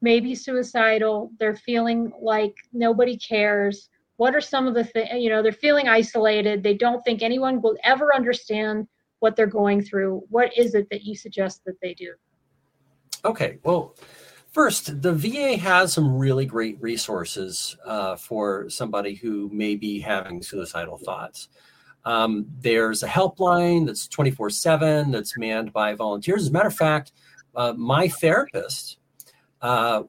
maybe 0.02 0.36
suicidal 0.36 1.32
they're 1.40 1.56
feeling 1.56 2.12
like 2.22 2.56
nobody 2.74 3.18
cares. 3.18 3.90
What 4.18 4.36
are 4.36 4.42
some 4.42 4.68
of 4.68 4.74
the 4.74 4.84
things 4.84 5.10
you 5.14 5.30
know 5.30 5.42
they're 5.42 5.52
feeling 5.52 5.88
isolated. 5.88 6.64
They 6.64 6.74
don't 6.74 7.02
think 7.04 7.22
anyone 7.22 7.62
will 7.62 7.78
ever 7.84 8.14
understand 8.14 8.88
what 9.20 9.36
they're 9.36 9.48
going 9.48 9.82
through. 9.82 10.24
What 10.30 10.58
is 10.58 10.76
it 10.76 10.90
that 10.90 11.04
you 11.04 11.16
suggest 11.16 11.64
that 11.66 11.80
they 11.82 11.94
do? 11.94 12.14
Okay 13.26 13.60
well 13.64 13.96
first 14.52 15.02
the 15.02 15.14
va 15.14 15.58
has 15.58 15.94
some 15.94 16.18
really 16.18 16.46
great 16.46 16.82
resources 16.82 17.78
uh, 17.86 18.16
for 18.16 18.70
somebody 18.70 19.14
who 19.14 19.50
may 19.54 19.76
be 19.76 20.00
having 20.00 20.42
suicidal 20.42 20.98
thoughts. 20.98 21.50
Um, 22.06 22.48
there's 22.60 23.04
a 23.04 23.08
helpline 23.08 23.86
that's 23.86 24.08
24 24.08 24.50
7 24.50 25.12
that's 25.12 25.38
manned 25.38 25.74
by 25.74 25.94
volunteers. 25.96 26.44
As 26.44 26.48
a 26.50 26.52
matter 26.52 26.68
of 26.68 26.76
fact 26.76 27.12
uh, 27.56 27.74
my 27.74 28.08
therapist 28.08 28.99
uh, 29.62 30.04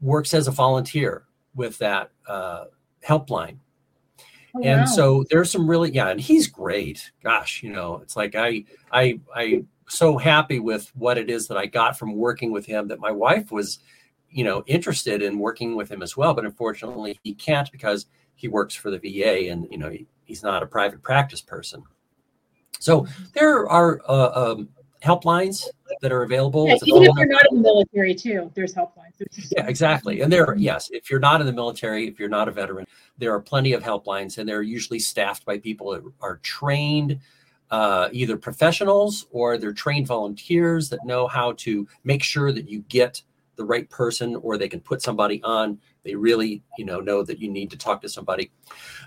works 0.00 0.34
as 0.34 0.48
a 0.48 0.50
volunteer 0.50 1.24
with 1.54 1.78
that 1.78 2.10
uh, 2.26 2.64
helpline. 3.06 3.58
Oh, 4.54 4.62
and 4.62 4.80
wow. 4.82 4.86
so 4.86 5.24
there's 5.30 5.50
some 5.50 5.68
really 5.68 5.90
yeah, 5.92 6.08
and 6.08 6.20
he's 6.20 6.46
great. 6.46 7.10
Gosh, 7.22 7.62
you 7.62 7.72
know, 7.72 8.00
it's 8.02 8.16
like 8.16 8.34
I 8.34 8.64
I 8.90 9.18
I 9.34 9.64
so 9.88 10.18
happy 10.18 10.58
with 10.58 10.90
what 10.94 11.18
it 11.18 11.30
is 11.30 11.48
that 11.48 11.56
I 11.56 11.66
got 11.66 11.98
from 11.98 12.16
working 12.16 12.52
with 12.52 12.66
him 12.66 12.88
that 12.88 13.00
my 13.00 13.10
wife 13.10 13.50
was, 13.50 13.78
you 14.30 14.44
know, 14.44 14.62
interested 14.66 15.22
in 15.22 15.38
working 15.38 15.76
with 15.76 15.90
him 15.90 16.02
as 16.02 16.16
well. 16.16 16.34
But 16.34 16.44
unfortunately, 16.44 17.18
he 17.22 17.34
can't 17.34 17.70
because 17.70 18.06
he 18.34 18.48
works 18.48 18.74
for 18.74 18.90
the 18.90 18.98
VA 18.98 19.50
and 19.50 19.66
you 19.70 19.78
know 19.78 19.88
he, 19.88 20.06
he's 20.24 20.42
not 20.42 20.62
a 20.62 20.66
private 20.66 21.02
practice 21.02 21.40
person. 21.40 21.82
So 22.78 23.06
there 23.32 23.68
are 23.68 24.00
uh, 24.08 24.52
um, 24.52 24.68
helplines 25.02 25.68
that 26.00 26.12
are 26.12 26.22
available. 26.22 26.68
Yeah, 26.68 26.76
even 26.84 27.02
if 27.02 27.16
you're 27.16 27.26
not 27.26 27.42
in 27.50 27.56
the 27.56 27.62
military, 27.62 28.14
too, 28.14 28.50
there's 28.54 28.74
helplines. 28.74 29.14
Yeah, 29.50 29.66
exactly. 29.66 30.20
And 30.20 30.32
there, 30.32 30.54
yes, 30.56 30.90
if 30.92 31.10
you're 31.10 31.20
not 31.20 31.40
in 31.40 31.46
the 31.46 31.52
military, 31.52 32.06
if 32.06 32.18
you're 32.18 32.28
not 32.28 32.48
a 32.48 32.52
veteran, 32.52 32.86
there 33.18 33.32
are 33.34 33.40
plenty 33.40 33.72
of 33.72 33.82
helplines, 33.82 34.38
and 34.38 34.48
they're 34.48 34.62
usually 34.62 34.98
staffed 34.98 35.44
by 35.44 35.58
people 35.58 35.90
that 35.90 36.02
are 36.20 36.36
trained, 36.38 37.18
uh, 37.70 38.08
either 38.12 38.36
professionals 38.36 39.26
or 39.30 39.58
they're 39.58 39.72
trained 39.72 40.06
volunteers 40.06 40.88
that 40.90 41.04
know 41.04 41.26
how 41.26 41.52
to 41.52 41.86
make 42.04 42.22
sure 42.22 42.52
that 42.52 42.68
you 42.68 42.80
get 42.88 43.22
the 43.56 43.64
right 43.64 43.88
person, 43.90 44.36
or 44.36 44.56
they 44.56 44.68
can 44.68 44.80
put 44.80 45.02
somebody 45.02 45.42
on. 45.42 45.78
They 46.04 46.14
really, 46.14 46.62
you 46.78 46.84
know, 46.84 47.00
know 47.00 47.22
that 47.22 47.38
you 47.38 47.50
need 47.50 47.70
to 47.70 47.76
talk 47.76 48.02
to 48.02 48.08
somebody. 48.08 48.50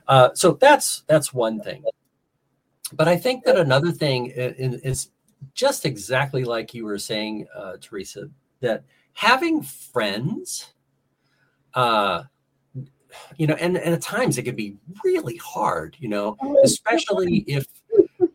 Uh, 0.07 0.29
so 0.33 0.53
that's 0.53 1.03
that's 1.07 1.33
one 1.33 1.59
thing. 1.61 1.83
But 2.93 3.07
I 3.07 3.17
think 3.17 3.43
that 3.45 3.57
another 3.57 3.91
thing 3.91 4.27
is 4.27 5.09
just 5.53 5.85
exactly 5.85 6.43
like 6.43 6.73
you 6.73 6.85
were 6.85 6.97
saying, 6.97 7.47
uh, 7.55 7.73
Teresa, 7.81 8.29
that 8.61 8.83
having 9.15 9.61
friends 9.61 10.73
uh 11.73 12.23
you 13.37 13.47
know 13.47 13.55
and, 13.55 13.77
and 13.77 13.93
at 13.93 14.01
times 14.01 14.37
it 14.37 14.43
can 14.43 14.55
be 14.55 14.75
really 15.03 15.37
hard 15.37 15.95
you 15.99 16.09
know 16.09 16.35
especially 16.63 17.45
if 17.47 17.65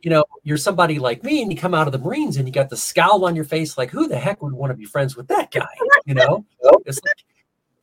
you 0.03 0.11
know 0.11 0.25
you're 0.43 0.57
somebody 0.57 0.99
like 0.99 1.23
me 1.23 1.43
and 1.43 1.53
you 1.53 1.59
come 1.59 1.75
out 1.75 1.87
of 1.87 1.93
the 1.93 1.99
marines 1.99 2.39
and 2.39 2.49
you 2.49 2.53
got 2.53 2.71
the 2.71 2.77
scowl 2.77 3.25
on 3.27 3.37
your 3.37 3.45
face 3.45 3.77
like 3.77 3.91
who 3.91 4.09
the 4.09 4.19
heck 4.19 4.43
would 4.43 4.53
want 4.53 4.71
to 4.71 4.77
be 4.77 4.85
friends 4.85 5.17
with 5.17 5.29
that 5.29 5.51
guy? 5.51 5.67
You 6.07 6.15
know? 6.15 6.45
It's 6.87 7.01
like 7.05 7.25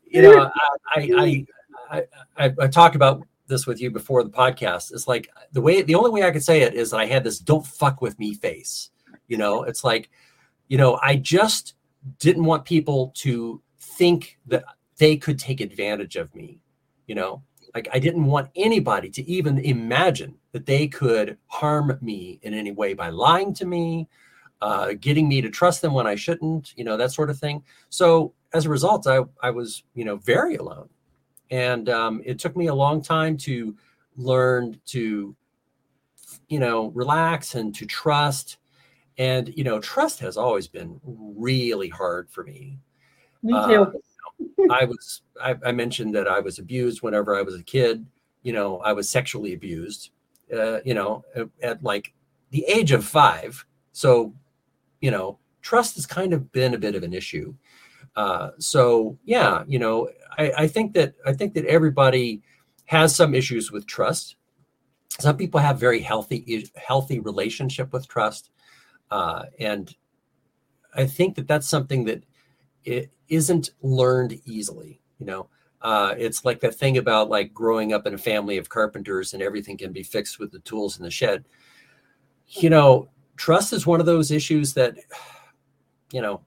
you 0.06 0.22
know 0.22 0.50
i 0.96 1.10
i 1.16 1.46
i 1.92 2.04
i, 2.38 2.54
I 2.60 2.68
talked 2.68 2.96
about 2.96 3.22
this 3.48 3.68
with 3.68 3.80
you 3.80 3.92
before 3.92 4.24
the 4.24 4.30
podcast. 4.30 4.92
It's 4.92 5.08
like 5.08 5.30
the 5.54 5.62
way 5.62 5.82
the 5.82 5.96
only 5.96 6.10
way 6.10 6.24
i 6.24 6.32
could 6.32 6.44
say 6.44 6.62
it 6.62 6.74
is 6.74 6.92
that 6.92 6.98
i 6.98 7.06
had 7.06 7.24
this 7.24 7.40
don't 7.40 7.66
fuck 7.66 8.02
with 8.02 8.18
me 8.18 8.34
face 8.34 8.90
you 9.28 9.38
know 9.38 9.64
it's 9.64 9.84
like 9.84 10.10
you 10.68 10.78
know 10.78 11.00
i 11.02 11.16
just 11.16 11.76
didn't 12.20 12.46
want 12.46 12.66
people 12.66 13.12
to 13.16 13.62
think 13.80 14.38
that 14.46 14.64
they 14.98 15.16
could 15.18 15.38
take 15.38 15.62
advantage 15.62 16.16
of 16.16 16.34
me 16.36 16.60
you 17.08 17.16
know? 17.16 17.42
Like 17.76 17.90
i 17.94 18.00
didn't 18.00 18.26
want 18.26 18.50
anybody 18.56 19.10
to 19.12 19.30
even 19.30 19.60
imagine 19.60 20.36
that 20.52 20.66
they 20.66 20.88
could 20.88 21.38
harm 21.48 21.98
me 22.02 22.40
in 22.42 22.54
any 22.54 22.72
way 22.72 22.94
by 22.94 23.10
lying 23.10 23.54
to 23.56 23.66
me 23.66 24.08
uh, 24.62 24.94
getting 25.00 25.28
me 25.28 25.42
to 25.42 25.50
trust 25.50 25.84
them 25.84 25.94
when 25.94 26.08
i 26.08 26.16
shouldn't 26.16 26.74
you 26.76 26.84
know 26.84 26.98
that 26.98 27.12
sort 27.12 27.30
of 27.30 27.38
thing. 27.38 27.62
So 27.90 28.34
as 28.54 28.66
a 28.66 28.70
result 28.70 29.06
i, 29.06 29.20
I 29.44 29.52
was 29.52 29.84
you 29.94 30.06
know 30.06 30.16
very 30.16 30.56
alone. 30.56 30.90
And 31.52 31.88
um, 31.90 32.22
it 32.26 32.40
took 32.40 32.58
me 32.58 32.68
a 32.68 32.74
long 32.74 33.02
time 33.02 33.38
to 33.38 33.76
learn 34.16 34.80
to 34.88 35.36
you 36.48 36.60
know 36.60 36.88
relax 36.88 37.56
and 37.56 37.76
to 37.76 37.86
trust 37.86 38.58
and 39.18 39.52
you 39.56 39.64
know 39.64 39.80
trust 39.80 40.20
has 40.20 40.38
always 40.38 40.68
been 40.68 41.00
really 41.04 41.90
hard 41.90 42.30
for 42.30 42.44
me 42.44 42.78
Me 43.44 43.54
uh, 43.54 43.68
too. 43.68 44.02
I 44.72 44.86
was 44.86 45.22
I, 45.42 45.56
I 45.66 45.72
mentioned 45.72 46.14
that 46.16 46.28
I 46.28 46.40
was 46.40 46.60
abused 46.60 47.02
whenever 47.02 47.36
I 47.36 47.42
was 47.42 47.56
a 47.56 47.64
kid. 47.64 48.06
You 48.44 48.54
know, 48.54 48.78
I 48.80 48.94
was 48.94 49.10
sexually 49.10 49.54
abused. 49.54 50.12
Uh, 50.54 50.80
you 50.86 50.94
know, 50.94 51.26
at, 51.36 51.50
at 51.62 51.84
like 51.84 52.14
the 52.52 52.64
age 52.66 52.92
of 52.92 53.04
five. 53.04 53.66
So, 53.92 54.34
you 55.02 55.12
know, 55.12 55.40
trust 55.62 55.96
has 55.96 56.06
kind 56.06 56.34
of 56.34 56.52
been 56.52 56.74
a 56.74 56.78
bit 56.78 56.96
of 56.96 57.04
an 57.04 57.14
issue. 57.14 57.54
Uh, 58.16 58.52
so 58.58 59.18
yeah, 59.26 59.64
you 59.68 59.80
know, 59.80 60.10
I, 60.38 60.52
I 60.60 60.68
think 60.68 60.94
that 60.94 61.16
I 61.26 61.34
think 61.34 61.54
that 61.56 61.66
everybody 61.66 62.42
has 62.86 63.16
some 63.16 63.36
issues 63.36 63.72
with 63.72 63.86
trust. 63.86 64.36
Some 65.20 65.38
people 65.38 65.60
have 65.60 65.80
very 65.80 66.00
healthy 66.00 66.70
healthy 66.76 67.20
relationship 67.20 67.92
with 67.92 68.08
trust, 68.08 68.50
uh, 69.12 69.44
and 69.60 69.96
I 70.96 71.06
think 71.06 71.36
that 71.36 71.48
that's 71.48 71.68
something 71.68 72.06
that 72.06 72.24
it 72.84 73.12
isn't 73.28 73.72
learned 73.82 74.40
easily 74.46 75.02
you 75.20 75.26
know? 75.26 75.50
Uh, 75.82 76.16
it's 76.18 76.44
like 76.44 76.60
that 76.62 76.74
thing 76.74 76.98
about 76.98 77.30
like 77.30 77.54
growing 77.54 77.94
up 77.94 78.08
in 78.08 78.14
a 78.14 78.18
family 78.18 78.58
of 78.58 78.68
carpenters 78.68 79.34
and 79.34 79.44
everything 79.44 79.78
can 79.78 79.92
be 79.92 80.02
fixed 80.02 80.40
with 80.40 80.52
the 80.52 80.60
tools 80.60 80.98
in 80.98 81.04
the 81.04 81.12
shed. 81.12 81.46
You 82.48 82.70
know 82.70 83.10
trust 83.36 83.72
is 83.74 83.86
one 83.86 84.00
of 84.00 84.08
those 84.08 84.32
issues 84.32 84.74
that 84.74 84.96
you 86.12 86.22
know 86.22 86.42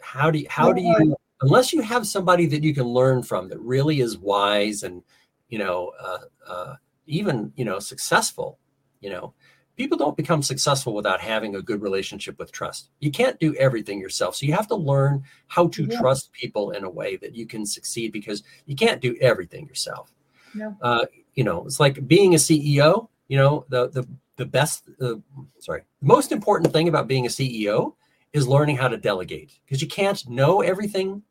how 0.00 0.30
do 0.30 0.38
you 0.38 0.46
how 0.48 0.72
do 0.72 0.80
you 0.80 1.16
unless 1.40 1.72
you 1.72 1.80
have 1.80 2.06
somebody 2.06 2.46
that 2.46 2.62
you 2.62 2.72
can 2.72 2.84
learn 2.84 3.22
from 3.22 3.48
that 3.48 3.58
really 3.58 4.00
is 4.00 4.16
wise 4.18 4.84
and 4.84 5.02
you 5.48 5.58
know 5.58 5.90
uh, 6.00 6.18
uh, 6.46 6.74
even 7.06 7.52
you 7.56 7.64
know 7.64 7.80
successful 7.80 8.60
you 9.00 9.10
know 9.10 9.34
people 9.76 9.98
don't 9.98 10.16
become 10.16 10.42
successful 10.42 10.94
without 10.94 11.20
having 11.20 11.56
a 11.56 11.62
good 11.62 11.82
relationship 11.82 12.38
with 12.38 12.50
trust. 12.50 12.90
You 13.00 13.10
can't 13.10 13.38
do 13.38 13.54
everything 13.56 14.00
yourself. 14.00 14.36
So 14.36 14.46
you 14.46 14.52
have 14.54 14.68
to 14.68 14.74
learn 14.76 15.22
how 15.48 15.68
to 15.68 15.84
Yeah. 15.84 15.98
trust 16.00 16.32
people 16.32 16.70
in 16.70 16.84
a 16.84 16.90
way 16.90 17.16
that 17.16 17.34
you 17.34 17.46
can 17.46 17.66
succeed 17.66 18.12
because 18.12 18.42
you 18.64 18.74
can't 18.74 19.00
do 19.00 19.16
everything 19.20 19.66
yourself. 19.66 20.12
No. 20.54 20.76
Uh, 20.80 21.06
you 21.34 21.44
know, 21.44 21.64
it's 21.66 21.78
like 21.78 22.06
being 22.08 22.34
a 22.34 22.38
CEO, 22.38 23.08
you 23.28 23.36
know, 23.36 23.66
the 23.68 23.88
the 23.90 24.06
the 24.36 24.46
best 24.46 24.88
uh, 25.00 25.14
sorry, 25.60 25.82
the 26.00 26.06
most 26.06 26.32
important 26.32 26.72
thing 26.72 26.88
about 26.88 27.06
being 27.08 27.26
a 27.26 27.30
CEO 27.30 27.94
is 28.32 28.46
learning 28.48 28.76
how 28.76 28.88
to 28.88 28.96
delegate 28.96 29.58
because 29.64 29.80
you 29.80 29.88
can't 29.88 30.26
know 30.28 30.60
everything 30.62 31.22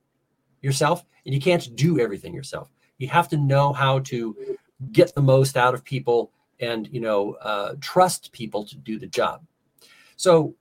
yourself 0.61 1.03
and 1.25 1.33
you 1.33 1.41
can't 1.41 1.75
do 1.75 1.99
everything 1.99 2.33
yourself. 2.33 2.69
You 2.97 3.07
have 3.09 3.29
to 3.29 3.37
know 3.37 3.73
how 3.73 3.99
to 3.99 4.35
get 4.91 5.13
the 5.13 5.21
most 5.21 5.57
out 5.57 5.73
of 5.73 5.83
people 5.83 6.31
and 6.59 6.87
you 6.91 7.01
know 7.01 7.33
uh, 7.41 7.75
trust 7.81 8.31
people 8.31 8.65
to 8.65 8.75
do 8.77 8.99
the 8.99 9.07
job. 9.07 9.43
So 10.15 10.55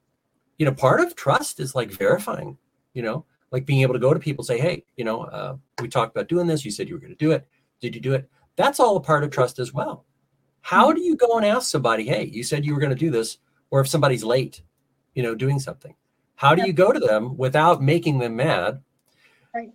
you 0.58 0.66
know 0.66 0.72
part 0.72 1.00
of 1.00 1.14
trust 1.14 1.60
is 1.60 1.74
like 1.74 1.90
verifying 1.90 2.56
you 2.92 3.02
know 3.02 3.24
like 3.50 3.66
being 3.66 3.82
able 3.82 3.94
to 3.94 4.00
go 4.00 4.14
to 4.14 4.20
people 4.20 4.42
and 4.42 4.46
say 4.46 4.58
hey 4.58 4.84
you 4.96 5.04
know 5.04 5.22
uh, 5.22 5.56
we 5.80 5.88
talked 5.88 6.14
about 6.14 6.28
doing 6.28 6.46
this. 6.46 6.64
You 6.64 6.70
said 6.70 6.88
you 6.88 6.94
were 6.94 7.00
going 7.00 7.12
to 7.12 7.24
do 7.24 7.32
it. 7.32 7.46
Did 7.80 7.94
you 7.94 8.00
do 8.00 8.14
it? 8.14 8.28
That's 8.56 8.80
all 8.80 8.96
a 8.96 9.00
part 9.00 9.24
of 9.24 9.30
trust 9.30 9.58
as 9.58 9.72
well. 9.72 10.04
How 10.60 10.92
do 10.92 11.00
you 11.00 11.16
go 11.16 11.36
and 11.36 11.46
ask 11.46 11.70
somebody 11.70 12.04
hey 12.04 12.24
you 12.24 12.42
said 12.42 12.64
you 12.64 12.74
were 12.74 12.80
going 12.80 12.90
to 12.90 12.96
do 12.96 13.10
this 13.10 13.38
or 13.70 13.80
if 13.80 13.88
somebody's 13.88 14.24
late 14.24 14.62
you 15.14 15.22
know 15.22 15.34
doing 15.34 15.58
something? 15.58 15.94
How 16.36 16.54
do 16.54 16.66
you 16.66 16.72
go 16.72 16.92
to 16.92 16.98
them 16.98 17.36
without 17.36 17.80
making 17.80 18.18
them 18.18 18.36
mad 18.36 18.82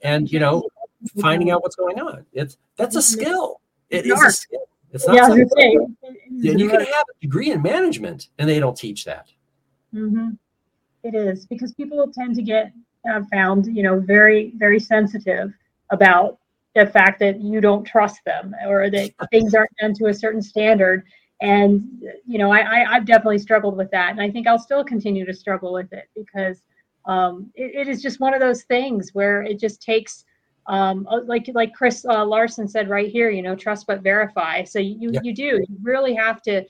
and 0.01 0.32
you 0.32 0.39
know 0.39 0.63
finding 1.22 1.51
out 1.51 1.61
what's 1.61 1.76
going 1.76 1.99
on? 1.99 2.26
It's 2.34 2.57
that's 2.76 2.95
a 2.95 3.01
skill. 3.01 3.61
It 3.89 4.05
is 4.05 4.22
a 4.22 4.32
skill 4.32 4.70
it's 4.91 5.07
not 5.07 5.15
Yeah, 5.15 5.27
something 5.27 5.47
gonna 5.47 5.61
say, 5.61 5.71
it- 5.73 5.89
it 6.03 6.45
is 6.45 6.51
and 6.51 6.59
you 6.59 6.69
can 6.69 6.81
have 6.81 7.05
a 7.09 7.19
degree 7.21 7.51
in 7.51 7.61
management 7.61 8.29
and 8.37 8.49
they 8.49 8.59
don't 8.59 8.77
teach 8.77 9.05
that 9.05 9.29
Mm-hmm. 9.93 10.29
It 11.03 11.15
is 11.15 11.45
because 11.47 11.73
people 11.73 12.11
tend 12.13 12.35
to 12.35 12.41
get 12.41 12.71
have 13.05 13.27
found, 13.29 13.65
you 13.75 13.83
know, 13.83 13.99
very 13.99 14.51
very 14.57 14.79
sensitive 14.79 15.51
about 15.89 16.37
the 16.75 16.85
fact 16.85 17.19
that 17.19 17.41
you 17.41 17.61
don't 17.61 17.83
trust 17.85 18.19
them 18.25 18.53
or 18.67 18.89
that 18.89 19.11
things 19.31 19.55
aren't 19.55 19.75
done 19.79 19.93
to 19.95 20.07
a 20.07 20.13
certain 20.13 20.41
standard. 20.41 21.03
And 21.41 22.03
you 22.27 22.37
know, 22.37 22.51
I, 22.51 22.59
I 22.59 22.95
I've 22.95 23.05
definitely 23.05 23.39
struggled 23.39 23.77
with 23.77 23.89
that, 23.91 24.11
and 24.11 24.21
I 24.21 24.29
think 24.29 24.45
I'll 24.45 24.59
still 24.59 24.83
continue 24.83 25.25
to 25.25 25.33
struggle 25.33 25.71
with 25.71 25.91
it 25.93 26.09
because 26.15 26.61
um, 27.05 27.49
it, 27.55 27.87
it 27.87 27.87
is 27.87 28.01
just 28.01 28.19
one 28.19 28.33
of 28.33 28.41
those 28.41 28.63
things 28.63 29.11
where 29.13 29.41
it 29.41 29.59
just 29.59 29.81
takes. 29.81 30.25
Um, 30.70 31.07
uh, 31.09 31.22
like 31.26 31.49
like 31.53 31.74
Chris 31.74 32.05
uh, 32.05 32.26
Larson 32.26 32.67
said 32.67 32.89
right 32.89 33.09
here, 33.09 33.30
you 33.32 33.41
know, 33.41 33.55
trust 33.55 33.88
but 33.88 34.01
verify. 34.01 34.63
So 34.63 34.80
you 34.80 35.11
Yeah. 35.11 35.20
you 35.24 35.34
do 35.34 35.43
you 35.67 35.78
really 35.82 36.13
have 36.13 36.41
to 36.43 36.63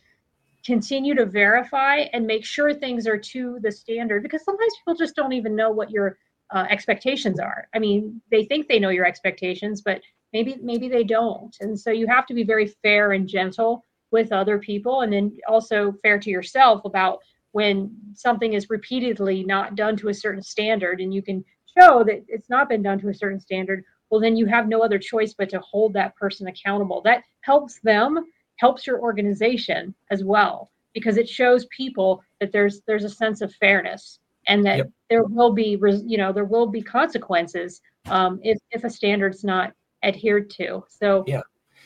continue 0.65 1.15
to 1.15 1.25
verify 1.25 2.05
and 2.13 2.25
make 2.27 2.45
sure 2.45 2.73
things 2.73 3.07
are 3.07 3.17
to 3.17 3.59
the 3.61 3.71
standard 3.71 4.23
because 4.23 4.43
sometimes 4.43 4.73
people 4.79 4.95
just 4.95 5.15
don't 5.15 5.33
even 5.33 5.55
know 5.55 5.71
what 5.71 5.89
your 5.89 6.17
uh, 6.53 6.65
expectations 6.69 7.39
are 7.39 7.67
i 7.73 7.79
mean 7.79 8.21
they 8.31 8.43
think 8.43 8.67
they 8.67 8.79
know 8.79 8.89
your 8.89 9.05
expectations 9.05 9.81
but 9.81 10.01
maybe 10.33 10.57
maybe 10.61 10.89
they 10.89 11.03
don't 11.03 11.55
and 11.61 11.79
so 11.79 11.91
you 11.91 12.07
have 12.07 12.25
to 12.25 12.33
be 12.33 12.43
very 12.43 12.67
fair 12.81 13.13
and 13.13 13.27
gentle 13.27 13.85
with 14.11 14.31
other 14.31 14.57
people 14.59 15.01
and 15.01 15.13
then 15.13 15.35
also 15.47 15.93
fair 16.01 16.19
to 16.19 16.29
yourself 16.29 16.83
about 16.85 17.19
when 17.51 17.95
something 18.13 18.53
is 18.53 18.69
repeatedly 18.69 19.43
not 19.43 19.75
done 19.75 19.95
to 19.95 20.09
a 20.09 20.13
certain 20.13 20.41
standard 20.41 20.99
and 20.99 21.13
you 21.13 21.21
can 21.21 21.43
show 21.77 22.03
that 22.03 22.23
it's 22.27 22.49
not 22.49 22.69
been 22.69 22.81
done 22.81 22.99
to 22.99 23.09
a 23.09 23.13
certain 23.13 23.39
standard 23.39 23.83
well 24.09 24.21
then 24.21 24.35
you 24.35 24.45
have 24.45 24.67
no 24.67 24.81
other 24.81 24.99
choice 24.99 25.33
but 25.33 25.49
to 25.49 25.59
hold 25.59 25.93
that 25.93 26.15
person 26.15 26.47
accountable 26.47 27.01
that 27.01 27.23
helps 27.41 27.79
them 27.81 28.25
helps 28.57 28.85
your 28.85 28.99
organization 28.99 29.93
as 30.11 30.23
well 30.23 30.69
because 30.93 31.17
it 31.17 31.29
shows 31.29 31.65
people 31.67 32.21
that 32.39 32.51
there's 32.51 32.81
there's 32.87 33.03
a 33.03 33.09
sense 33.09 33.41
of 33.41 33.53
fairness 33.55 34.19
and 34.47 34.65
that 34.65 34.77
Yep. 34.77 34.89
there 35.09 35.23
will 35.23 35.53
be 35.53 35.77
you 36.05 36.17
know 36.17 36.33
there 36.33 36.45
will 36.45 36.67
be 36.67 36.81
consequences 36.81 37.81
um, 38.09 38.39
if 38.43 38.57
if 38.71 38.83
a 38.83 38.89
standard's 38.89 39.43
not 39.43 39.73
adhered 40.03 40.49
to. 40.51 40.83
So 40.89 41.23
yeah. 41.27 41.41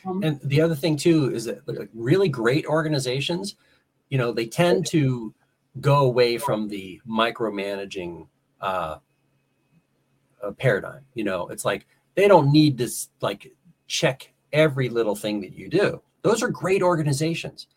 Um, 0.06 0.22
and 0.22 0.40
the 0.44 0.60
other 0.60 0.76
thing 0.76 0.98
too 0.98 1.34
is 1.34 1.46
that 1.46 1.66
like, 1.68 1.90
really 1.94 2.28
great 2.28 2.66
organizations, 2.66 3.56
you 4.10 4.18
know, 4.18 4.34
they 4.34 4.46
tend 4.46 4.86
to 4.88 5.34
go 5.80 6.00
away 6.00 6.38
from 6.38 6.68
the 6.68 7.00
micromanaging 7.08 8.28
uh, 8.60 8.98
uh, 10.44 10.52
paradigm. 10.52 11.02
You 11.14 11.24
know, 11.24 11.48
it's 11.48 11.66
like 11.66 11.88
they 12.16 12.28
don't 12.28 12.52
need 12.52 12.78
to 12.80 12.90
like 13.22 13.52
check 13.88 14.32
every 14.52 14.90
little 14.90 15.16
thing 15.16 15.42
that 15.42 15.54
you 15.54 15.70
do. 15.70 16.02
Those 16.22 16.42
are 16.44 16.50
great 16.50 16.82
organizations. 16.82 17.68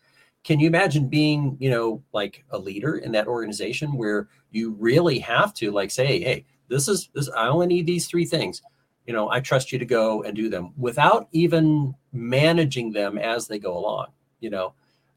Can 0.43 0.59
you 0.59 0.67
imagine 0.67 1.09
being, 1.09 1.57
you 1.59 1.69
know, 1.69 2.01
like 2.13 2.45
a 2.51 2.57
leader 2.57 2.97
in 2.97 3.11
that 3.11 3.27
organization 3.27 3.97
where 3.97 4.29
you 4.51 4.75
really 4.79 5.19
have 5.19 5.53
to 5.55 5.71
like 5.71 5.91
say, 5.91 6.21
hey, 6.21 6.45
this 6.69 6.87
is 6.87 7.09
this 7.13 7.29
I 7.29 7.47
only 7.47 7.67
need 7.67 7.85
these 7.85 8.07
three 8.07 8.25
things. 8.25 8.61
You 9.05 9.13
know, 9.13 9.29
I 9.29 9.39
trust 9.39 9.71
you 9.71 9.79
to 9.79 9.85
go 9.85 10.23
and 10.23 10.35
do 10.35 10.49
them 10.49 10.73
without 10.77 11.27
even 11.31 11.95
managing 12.11 12.91
them 12.91 13.17
as 13.17 13.47
they 13.47 13.59
go 13.59 13.77
along. 13.77 14.07
You 14.39 14.49
know, 14.51 14.73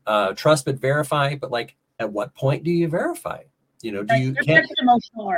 uh, 0.06 0.32
trust 0.32 0.64
but 0.64 0.76
verify. 0.76 1.34
But 1.36 1.50
like, 1.50 1.76
at 1.98 2.10
what 2.10 2.34
point 2.34 2.64
do 2.64 2.70
you 2.70 2.88
verify? 2.88 3.42
You 3.82 3.92
know, 3.92 4.02
do 4.02 4.16
you 4.16 4.34
can 4.34 4.64
emotional? 4.78 5.32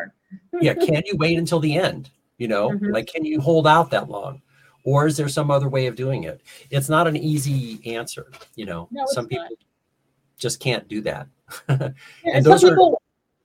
Yeah, 0.61 0.75
can 0.75 1.03
you 1.07 1.17
wait 1.17 1.39
until 1.39 1.61
the 1.61 1.77
end? 1.77 2.11
You 2.39 2.49
know, 2.49 2.71
mm-hmm. 2.71 2.91
like 2.91 3.07
can 3.09 3.25
you 3.25 3.41
hold 3.41 3.67
out 3.67 3.91
that 3.91 4.09
long? 4.09 4.43
Or 4.85 5.07
is 5.07 5.17
there 5.17 5.29
some 5.29 5.51
other 5.51 5.69
way 5.69 5.87
of 5.87 5.95
doing 5.95 6.25
it? 6.25 6.41
It's 6.71 6.89
not 6.89 7.07
an 7.07 7.17
easy 7.17 7.81
answer. 7.95 8.33
You 8.57 8.67
know, 8.67 8.89
no, 8.91 9.05
some 9.07 9.29
people 9.29 9.45
not. 9.45 9.59
just 10.39 10.59
can't 10.59 10.87
do 10.89 11.01
that. 11.03 11.29
yeah, 11.69 11.91
and 12.25 12.45
those 12.45 12.65
people 12.65 12.99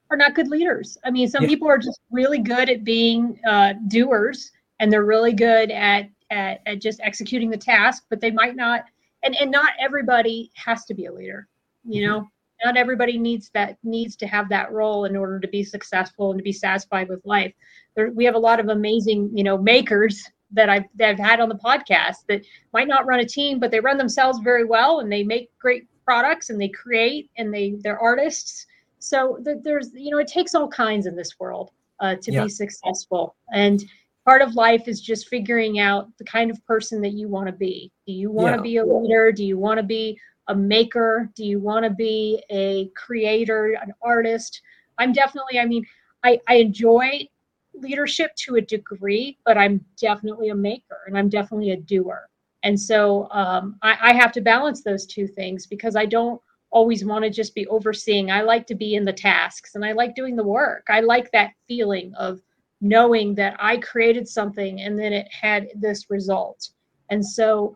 are, 0.10 0.16
are 0.16 0.18
not 0.18 0.34
good 0.34 0.48
leaders. 0.48 0.98
I 1.06 1.12
mean, 1.12 1.30
some 1.30 1.44
yeah. 1.44 1.50
people 1.50 1.68
are 1.68 1.78
just 1.78 2.00
really 2.12 2.40
good 2.40 2.70
at 2.70 2.84
being 2.84 3.40
uh, 3.48 3.74
doers 3.88 4.52
and 4.80 4.92
they're 4.92 5.06
really 5.06 5.34
good 5.34 5.70
at, 5.70 6.10
at 6.32 6.62
at 6.66 6.82
just 6.82 7.00
executing 7.02 7.50
the 7.50 7.58
task, 7.58 8.06
but 8.10 8.20
they 8.20 8.32
might 8.32 8.56
not 8.56 8.86
and, 9.24 9.36
and 9.36 9.52
not 9.52 9.72
everybody 9.80 10.52
has 10.56 10.86
to 10.86 10.94
be 10.94 11.06
a 11.06 11.14
leader, 11.14 11.48
you 11.84 12.02
mm-hmm. 12.02 12.12
know 12.12 12.30
not 12.64 12.78
everybody 12.78 13.18
needs 13.18 13.50
that 13.54 13.78
needs 13.84 14.16
to 14.16 14.28
have 14.28 14.50
that 14.50 14.72
role 14.72 15.06
in 15.06 15.16
order 15.16 15.40
to 15.40 15.48
be 15.48 15.64
successful 15.64 16.32
and 16.32 16.40
to 16.40 16.44
be 16.44 16.52
satisfied 16.52 17.10
with 17.10 17.26
life 17.26 17.54
there, 17.98 18.12
we 18.12 18.24
have 18.24 18.36
a 18.36 18.40
lot 18.40 18.62
of 18.62 18.70
amazing 18.70 19.30
you 19.34 19.44
know 19.44 19.58
makers 19.58 20.24
that 20.52 20.70
I've 20.70 20.86
that 20.96 21.10
I've 21.10 21.20
had 21.20 21.42
on 21.42 21.50
the 21.50 21.56
podcast 21.56 22.26
that 22.30 22.46
might 22.72 22.88
not 22.88 23.06
run 23.06 23.20
a 23.20 23.26
team, 23.26 23.60
but 23.60 23.72
they 23.72 23.82
run 23.82 23.98
themselves 23.98 24.40
very 24.40 24.64
well 24.64 25.00
and 25.00 25.12
they 25.12 25.24
make 25.24 25.50
great 25.60 25.88
products 26.06 26.50
and 26.50 26.62
they 26.62 26.70
create 26.70 27.30
and 27.38 27.54
they 27.54 27.76
they're 27.82 28.00
artists. 28.00 28.66
So 29.00 29.40
th- 29.44 29.58
there's 29.64 29.92
you 29.94 30.12
know 30.12 30.20
it 30.20 30.28
takes 30.28 30.56
all 30.56 30.70
kinds 30.70 31.08
in 31.08 31.16
this 31.16 31.40
world 31.40 31.72
uh, 32.00 32.16
to 32.22 32.32
yeah. 32.32 32.44
be 32.44 32.50
successful 32.50 33.36
and 33.52 33.84
part 34.24 34.42
of 34.42 34.56
life 34.56 34.88
is 34.88 35.02
just 35.02 35.30
figuring 35.30 35.80
out 35.80 36.10
the 36.18 36.26
kind 36.26 36.52
of 36.52 36.64
person 36.66 37.02
that 37.02 37.14
you 37.14 37.30
want 37.30 37.48
to 37.48 37.54
be. 37.54 37.90
Do 38.06 38.14
you 38.14 38.30
want 38.30 38.54
to 38.54 38.58
yeah. 38.58 38.62
be 38.62 38.78
a 38.78 38.86
leader? 38.86 39.32
Do 39.32 39.46
you 39.46 39.58
want 39.58 39.78
to 39.78 39.84
be 39.84 40.20
a 40.48 40.56
maker? 40.56 41.30
Do 41.36 41.46
you 41.46 41.60
want 41.60 41.84
to 41.84 41.90
be 41.90 42.44
a 42.50 42.90
creator, 42.96 43.78
an 43.82 43.94
artist? 44.02 44.62
I'm 44.98 45.14
definitely, 45.14 45.60
I 45.60 45.66
mean, 45.66 45.86
I, 46.24 46.40
I 46.48 46.56
enjoy 46.56 47.28
leadership 47.74 48.32
to 48.36 48.56
a 48.56 48.62
degree, 48.62 49.38
but 49.46 49.58
I'm 49.58 49.84
definitely 50.00 50.50
a 50.50 50.56
maker 50.56 51.02
and 51.08 51.18
I'm 51.18 51.30
definitely 51.30 51.72
a 51.72 51.78
doer. 51.78 52.28
And 52.64 52.80
so 52.80 53.30
um, 53.32 53.78
I, 53.84 53.98
I 54.02 54.14
have 54.14 54.32
to 54.34 54.42
balance 54.42 54.84
those 54.84 55.06
two 55.06 55.28
things 55.28 55.68
because 55.68 55.96
I 55.96 56.06
don't 56.06 56.42
always 56.70 57.06
want 57.06 57.24
to 57.24 57.30
just 57.30 57.56
be 57.56 57.68
overseeing. 57.68 58.32
I 58.32 58.42
like 58.42 58.68
to 58.68 58.76
be 58.76 58.96
in 58.96 59.06
the 59.06 59.14
tasks 59.14 59.76
and 59.76 59.86
I 59.86 59.94
like 59.94 60.16
doing 60.16 60.36
the 60.36 60.44
work. 60.44 60.86
I 60.90 61.02
like 61.02 61.32
that 61.32 61.52
feeling 61.68 62.14
of 62.16 62.42
knowing 62.82 63.36
that 63.36 63.56
I 63.60 63.78
created 63.78 64.28
something 64.28 64.82
and 64.82 64.98
then 64.98 65.14
it 65.14 65.28
had 65.32 65.70
this 65.76 66.10
result. 66.10 66.70
And 67.10 67.26
so 67.26 67.76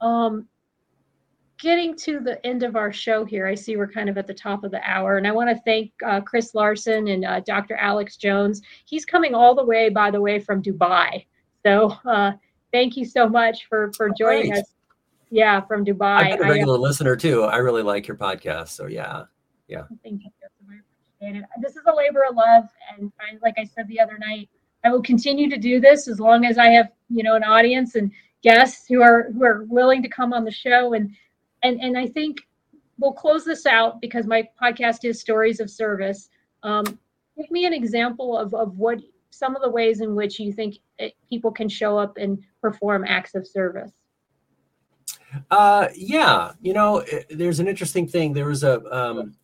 um, 0.00 0.48
getting 1.62 1.94
to 1.96 2.18
the 2.18 2.44
end 2.44 2.64
of 2.64 2.74
our 2.74 2.92
show 2.92 3.24
here. 3.24 3.46
I 3.46 3.54
see 3.54 3.76
we're 3.76 3.86
kind 3.86 4.10
of 4.10 4.18
at 4.18 4.26
the 4.26 4.34
top 4.34 4.64
of 4.64 4.72
the 4.72 4.82
hour, 4.82 5.16
and 5.16 5.26
I 5.26 5.30
want 5.30 5.48
to 5.48 5.62
thank 5.64 5.92
uh, 6.04 6.20
Chris 6.20 6.56
Larson 6.56 7.06
and 7.06 7.24
uh, 7.24 7.40
Dr. 7.40 7.76
Alex 7.76 8.16
Jones. 8.16 8.60
He's 8.84 9.04
coming 9.04 9.32
all 9.32 9.54
the 9.54 9.64
way, 9.64 9.88
by 9.88 10.10
the 10.10 10.20
way, 10.20 10.40
from 10.40 10.60
Dubai. 10.60 11.24
So 11.64 11.96
uh, 12.04 12.32
thank 12.72 12.96
you 12.96 13.04
so 13.04 13.28
much 13.28 13.68
for 13.68 13.92
for 13.96 14.10
joining 14.10 14.50
Great. 14.50 14.62
us. 14.62 14.74
Yeah, 15.30 15.60
from 15.60 15.84
Dubai. 15.84 16.32
I'm 16.32 16.42
a 16.42 16.48
regular 16.48 16.76
I, 16.76 16.80
listener 16.80 17.14
too. 17.16 17.44
I 17.44 17.58
really 17.58 17.82
like 17.82 18.08
your 18.08 18.16
podcast. 18.16 18.68
So 18.68 18.86
yeah, 18.86 19.22
yeah. 19.68 19.84
Thank 20.02 20.24
you. 20.24 20.30
I 20.42 20.46
appreciate 20.64 21.42
it. 21.42 21.48
This 21.62 21.76
is 21.76 21.82
a 21.86 21.94
labor 21.94 22.24
of 22.28 22.34
love, 22.34 22.64
and 22.90 23.12
I, 23.20 23.38
like 23.40 23.54
I 23.56 23.64
said 23.64 23.86
the 23.86 24.00
other 24.00 24.18
night, 24.18 24.50
I 24.84 24.90
will 24.90 25.02
continue 25.02 25.48
to 25.48 25.56
do 25.56 25.78
this 25.78 26.08
as 26.08 26.18
long 26.18 26.44
as 26.44 26.58
I 26.58 26.66
have 26.70 26.90
you 27.08 27.22
know 27.22 27.36
an 27.36 27.44
audience 27.44 27.94
and 27.94 28.10
guests 28.42 28.88
who 28.88 29.00
are 29.00 29.30
who 29.32 29.44
are 29.44 29.64
willing 29.68 30.02
to 30.02 30.08
come 30.08 30.32
on 30.32 30.44
the 30.44 30.50
show 30.50 30.94
and 30.94 31.14
and 31.62 31.80
and 31.80 31.96
I 31.96 32.06
think 32.06 32.38
we'll 32.98 33.12
close 33.12 33.44
this 33.44 33.66
out 33.66 34.00
because 34.00 34.26
my 34.26 34.48
podcast 34.60 35.04
is 35.04 35.20
stories 35.20 35.60
of 35.60 35.70
service. 35.70 36.28
Um, 36.62 36.84
give 37.36 37.50
me 37.50 37.66
an 37.66 37.72
example 37.72 38.36
of 38.36 38.54
of 38.54 38.78
what 38.78 39.00
some 39.30 39.56
of 39.56 39.62
the 39.62 39.70
ways 39.70 40.00
in 40.00 40.14
which 40.14 40.38
you 40.38 40.52
think 40.52 40.76
it, 40.98 41.14
people 41.28 41.50
can 41.50 41.68
show 41.68 41.98
up 41.98 42.16
and 42.18 42.38
perform 42.60 43.04
acts 43.06 43.34
of 43.34 43.46
service. 43.46 43.90
Uh, 45.50 45.88
yeah, 45.96 46.52
you 46.60 46.74
know, 46.74 46.98
it, 46.98 47.26
there's 47.30 47.58
an 47.58 47.66
interesting 47.66 48.06
thing. 48.06 48.34
There 48.34 48.46
was 48.46 48.62
a, 48.62 48.82
um, 48.94 49.34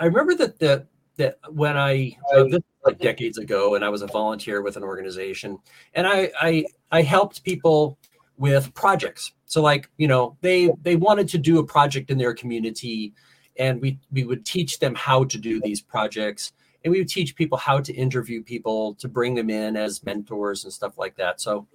I 0.00 0.06
remember 0.06 0.34
that 0.36 0.58
that 0.58 0.86
that 1.16 1.38
when 1.50 1.76
I 1.76 2.16
uh, 2.34 2.44
this 2.44 2.62
like 2.84 2.98
decades 2.98 3.38
ago, 3.38 3.74
and 3.74 3.84
I 3.84 3.90
was 3.90 4.02
a 4.02 4.06
volunteer 4.06 4.62
with 4.62 4.76
an 4.76 4.82
organization, 4.82 5.58
and 5.94 6.06
I 6.06 6.32
I 6.40 6.64
I 6.90 7.02
helped 7.02 7.44
people 7.44 7.98
with 8.38 8.72
projects. 8.74 9.32
So 9.52 9.60
like, 9.60 9.90
you 9.98 10.08
know, 10.08 10.38
they 10.40 10.70
they 10.80 10.96
wanted 10.96 11.28
to 11.28 11.36
do 11.36 11.58
a 11.58 11.66
project 11.66 12.10
in 12.10 12.16
their 12.16 12.32
community 12.32 13.12
and 13.58 13.82
we 13.82 13.98
we 14.10 14.24
would 14.24 14.46
teach 14.46 14.78
them 14.78 14.94
how 14.94 15.24
to 15.24 15.36
do 15.36 15.60
these 15.60 15.82
projects 15.82 16.54
and 16.82 16.90
we 16.90 17.00
would 17.00 17.10
teach 17.10 17.36
people 17.36 17.58
how 17.58 17.78
to 17.78 17.92
interview 17.92 18.42
people 18.42 18.94
to 18.94 19.08
bring 19.08 19.34
them 19.34 19.50
in 19.50 19.76
as 19.76 20.02
mentors 20.04 20.64
and 20.64 20.72
stuff 20.72 20.96
like 20.96 21.16
that. 21.16 21.38
So 21.38 21.66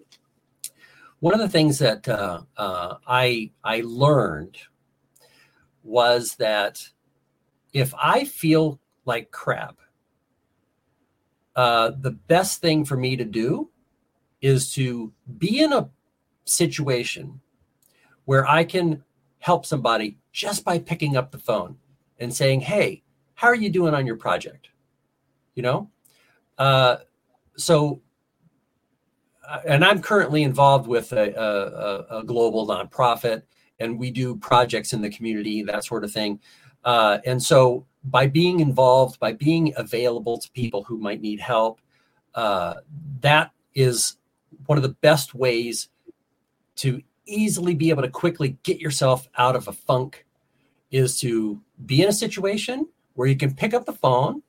one 1.19 1.35
of 1.35 1.39
the 1.39 1.47
things 1.47 1.77
that 1.77 2.07
uh, 2.07 2.41
uh, 2.57 2.95
I 3.05 3.51
I 3.63 3.83
learned 3.85 4.57
was 5.83 6.33
that 6.37 6.89
if 7.73 7.93
I 7.93 8.23
feel 8.23 8.79
like 9.05 9.29
crap, 9.29 9.77
uh, 11.55 11.91
the 12.01 12.17
best 12.27 12.59
thing 12.59 12.85
for 12.85 12.97
me 12.97 13.15
to 13.17 13.23
do 13.23 13.69
is 14.41 14.73
to 14.73 15.13
be 15.37 15.59
in 15.59 15.73
a 15.73 15.87
situation 16.45 17.39
where 18.27 18.45
I 18.45 18.65
can 18.65 19.01
help 19.39 19.65
somebody 19.65 20.17
just 20.33 20.65
by 20.65 20.77
picking 20.77 21.15
up 21.15 21.31
the 21.31 21.37
phone 21.37 21.77
and 22.19 22.33
saying, 22.33 22.59
Hey, 22.59 23.01
how 23.35 23.47
are 23.47 23.55
you 23.55 23.69
doing 23.69 23.93
on 23.93 24.05
your 24.05 24.17
project? 24.17 24.67
You 25.55 25.63
know? 25.63 25.89
Uh, 26.57 26.97
so, 27.55 28.01
uh, 29.47 29.61
and 29.65 29.85
I'm 29.85 30.01
currently 30.01 30.43
involved 30.43 30.87
with 30.87 31.13
a, 31.13 32.05
a, 32.11 32.17
a, 32.19 32.23
global 32.23 32.67
nonprofit, 32.67 33.43
and 33.79 33.97
we 33.97 34.11
do 34.11 34.35
projects 34.35 34.91
in 34.91 35.01
the 35.01 35.09
community, 35.09 35.63
that 35.63 35.85
sort 35.85 36.03
of 36.03 36.11
thing. 36.11 36.41
Uh, 36.83 37.19
and 37.25 37.41
so, 37.41 37.85
by 38.03 38.27
being 38.27 38.59
involved, 38.59 39.19
by 39.21 39.31
being 39.31 39.73
available 39.77 40.37
to 40.37 40.51
people 40.51 40.83
who 40.83 40.97
might 40.97 41.21
need 41.21 41.39
help, 41.39 41.79
uh, 42.35 42.73
that 43.21 43.51
is 43.73 44.17
one 44.65 44.77
of 44.77 44.81
the 44.81 44.89
best 44.89 45.33
ways 45.33 45.87
to 46.75 47.01
easily 47.27 47.75
be 47.75 47.89
able 47.89 48.01
to 48.01 48.09
quickly 48.09 48.57
get 48.63 48.79
yourself 48.79 49.27
out 49.37 49.55
of 49.55 49.67
a 49.67 49.73
funk 49.73 50.25
is 50.91 51.19
to 51.19 51.61
be 51.85 52.01
in 52.01 52.09
a 52.09 52.13
situation 52.13 52.87
where 53.13 53.27
you 53.27 53.35
can 53.35 53.53
pick 53.53 53.73
up 53.73 53.85
the 53.85 53.93
phone 53.93 54.41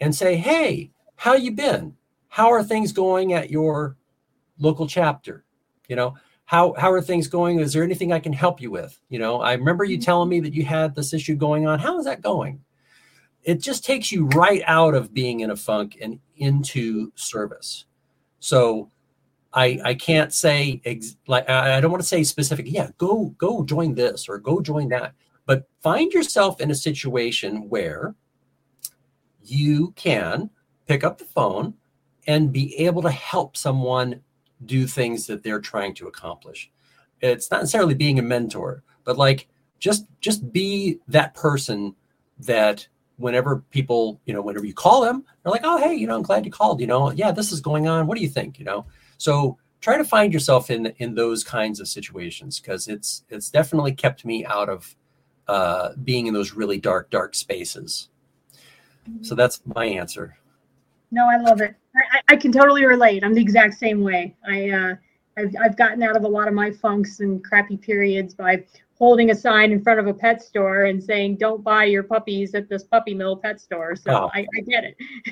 and 0.00 0.14
say, 0.14 0.36
"Hey, 0.36 0.90
how 1.16 1.34
you 1.34 1.52
been? 1.52 1.96
How 2.28 2.50
are 2.50 2.62
things 2.62 2.92
going 2.92 3.32
at 3.32 3.50
your 3.50 3.96
local 4.58 4.86
chapter? 4.86 5.44
You 5.88 5.96
know, 5.96 6.14
how 6.44 6.74
how 6.78 6.92
are 6.92 7.02
things 7.02 7.28
going? 7.28 7.60
Is 7.60 7.72
there 7.72 7.84
anything 7.84 8.12
I 8.12 8.20
can 8.20 8.32
help 8.32 8.60
you 8.60 8.70
with? 8.70 8.98
You 9.08 9.18
know, 9.18 9.40
I 9.40 9.54
remember 9.54 9.84
you 9.84 9.96
mm-hmm. 9.96 10.04
telling 10.04 10.28
me 10.28 10.40
that 10.40 10.54
you 10.54 10.64
had 10.64 10.94
this 10.94 11.14
issue 11.14 11.36
going 11.36 11.66
on. 11.66 11.78
How 11.78 11.98
is 11.98 12.04
that 12.04 12.22
going?" 12.22 12.60
It 13.42 13.60
just 13.60 13.84
takes 13.84 14.10
you 14.10 14.26
right 14.28 14.62
out 14.66 14.94
of 14.94 15.14
being 15.14 15.40
in 15.40 15.50
a 15.50 15.56
funk 15.56 15.98
and 16.02 16.18
into 16.36 17.12
service. 17.14 17.84
So 18.40 18.90
I 19.56 19.80
I 19.84 19.94
can't 19.94 20.32
say 20.32 20.80
ex- 20.84 21.16
like 21.26 21.48
I, 21.50 21.78
I 21.78 21.80
don't 21.80 21.90
want 21.90 22.02
to 22.02 22.08
say 22.08 22.22
specific. 22.22 22.66
Yeah, 22.68 22.90
go 22.98 23.34
go 23.38 23.64
join 23.64 23.94
this 23.94 24.28
or 24.28 24.38
go 24.38 24.60
join 24.60 24.88
that. 24.90 25.14
But 25.46 25.66
find 25.80 26.12
yourself 26.12 26.60
in 26.60 26.70
a 26.70 26.74
situation 26.74 27.68
where 27.68 28.14
you 29.42 29.92
can 29.96 30.50
pick 30.86 31.04
up 31.04 31.18
the 31.18 31.24
phone 31.24 31.74
and 32.26 32.52
be 32.52 32.76
able 32.78 33.02
to 33.02 33.10
help 33.10 33.56
someone 33.56 34.20
do 34.64 34.86
things 34.86 35.26
that 35.26 35.42
they're 35.42 35.60
trying 35.60 35.94
to 35.94 36.08
accomplish. 36.08 36.70
It's 37.20 37.50
not 37.50 37.60
necessarily 37.60 37.94
being 37.94 38.18
a 38.18 38.22
mentor, 38.22 38.82
but 39.04 39.16
like 39.16 39.48
just 39.78 40.06
just 40.20 40.52
be 40.52 40.98
that 41.08 41.34
person 41.34 41.94
that 42.40 42.86
whenever 43.16 43.64
people, 43.70 44.20
you 44.26 44.34
know, 44.34 44.42
whenever 44.42 44.66
you 44.66 44.74
call 44.74 45.00
them, 45.00 45.24
they're 45.42 45.52
like, 45.52 45.62
oh, 45.64 45.78
hey, 45.78 45.94
you 45.94 46.06
know, 46.06 46.16
I'm 46.16 46.22
glad 46.22 46.44
you 46.44 46.52
called. 46.52 46.80
You 46.80 46.86
know, 46.86 47.10
yeah, 47.12 47.30
this 47.30 47.52
is 47.52 47.60
going 47.60 47.88
on. 47.88 48.06
What 48.06 48.18
do 48.18 48.22
you 48.22 48.28
think? 48.28 48.58
You 48.58 48.66
know, 48.66 48.86
so 49.18 49.58
try 49.80 49.96
to 49.96 50.04
find 50.04 50.32
yourself 50.32 50.70
in 50.70 50.86
in 50.98 51.14
those 51.14 51.44
kinds 51.44 51.80
of 51.80 51.88
situations 51.88 52.60
because 52.60 52.88
it's 52.88 53.24
it's 53.28 53.50
definitely 53.50 53.92
kept 53.92 54.24
me 54.24 54.44
out 54.44 54.68
of 54.68 54.96
uh, 55.48 55.92
being 56.02 56.26
in 56.26 56.34
those 56.34 56.52
really 56.52 56.78
dark, 56.78 57.10
dark 57.10 57.34
spaces. 57.34 58.08
So 59.22 59.36
that's 59.36 59.62
my 59.64 59.84
answer. 59.84 60.36
No, 61.12 61.28
I 61.28 61.36
love 61.36 61.60
it. 61.60 61.76
I, 61.96 62.20
I 62.34 62.36
can 62.36 62.50
totally 62.50 62.84
relate. 62.84 63.22
I'm 63.22 63.32
the 63.32 63.40
exact 63.40 63.74
same 63.74 64.00
way. 64.00 64.34
I 64.48 64.70
uh, 64.70 64.94
I've, 65.38 65.54
I've 65.62 65.76
gotten 65.76 66.02
out 66.02 66.16
of 66.16 66.24
a 66.24 66.28
lot 66.28 66.48
of 66.48 66.54
my 66.54 66.72
funks 66.72 67.20
and 67.20 67.44
crappy 67.44 67.76
periods 67.76 68.34
by 68.34 68.64
holding 68.98 69.30
a 69.30 69.34
sign 69.34 69.70
in 69.70 69.82
front 69.82 70.00
of 70.00 70.08
a 70.08 70.14
pet 70.14 70.42
store 70.42 70.86
and 70.86 71.02
saying, 71.02 71.36
"Don't 71.36 71.62
buy 71.62 71.84
your 71.84 72.02
puppies 72.02 72.54
at 72.56 72.68
this 72.68 72.82
puppy 72.82 73.14
mill 73.14 73.36
pet 73.36 73.60
store." 73.60 73.94
So 73.94 74.10
Oh. 74.10 74.30
I, 74.34 74.46
I 74.56 74.60
get 74.62 74.84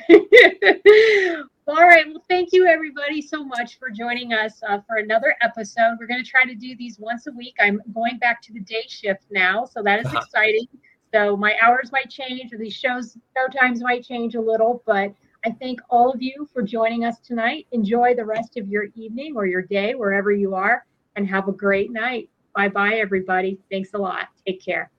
it. 0.08 1.46
All 1.66 1.76
right. 1.76 2.06
Well, 2.06 2.22
thank 2.28 2.50
you 2.52 2.66
everybody 2.66 3.22
so 3.22 3.42
much 3.42 3.78
for 3.78 3.88
joining 3.88 4.34
us 4.34 4.62
uh, 4.68 4.80
for 4.86 4.96
another 4.96 5.34
episode. 5.40 5.96
We're 5.98 6.06
going 6.06 6.22
to 6.22 6.28
try 6.28 6.44
to 6.44 6.54
do 6.54 6.76
these 6.76 6.98
once 6.98 7.26
a 7.26 7.32
week. 7.32 7.54
I'm 7.58 7.80
going 7.94 8.18
back 8.18 8.42
to 8.42 8.52
the 8.52 8.60
day 8.60 8.84
shift 8.86 9.24
now, 9.30 9.64
so 9.64 9.82
that 9.82 9.98
is 10.00 10.06
Uh-huh. 10.06 10.18
exciting. 10.18 10.66
So 11.14 11.36
my 11.38 11.54
hours 11.62 11.90
might 11.90 12.10
change, 12.10 12.52
or 12.52 12.58
these 12.58 12.74
shows 12.74 13.16
show 13.36 13.46
times 13.48 13.80
might 13.80 14.04
change 14.04 14.34
a 14.34 14.40
little, 14.40 14.82
but 14.84 15.14
I 15.46 15.52
thank 15.60 15.80
all 15.88 16.10
of 16.10 16.20
you 16.20 16.46
for 16.52 16.60
joining 16.62 17.04
us 17.04 17.18
tonight. 17.20 17.66
Enjoy 17.72 18.14
the 18.14 18.24
rest 18.26 18.56
of 18.58 18.68
your 18.68 18.84
evening 18.94 19.34
or 19.36 19.46
your 19.46 19.62
day, 19.62 19.94
wherever 19.94 20.32
you 20.32 20.54
are, 20.54 20.84
and 21.16 21.26
have 21.28 21.48
a 21.48 21.52
great 21.52 21.90
night. 21.92 22.28
Bye 22.54 22.68
bye, 22.68 22.94
everybody. 22.96 23.58
Thanks 23.70 23.94
a 23.94 23.98
lot. 23.98 24.28
Take 24.46 24.62
care. 24.62 24.90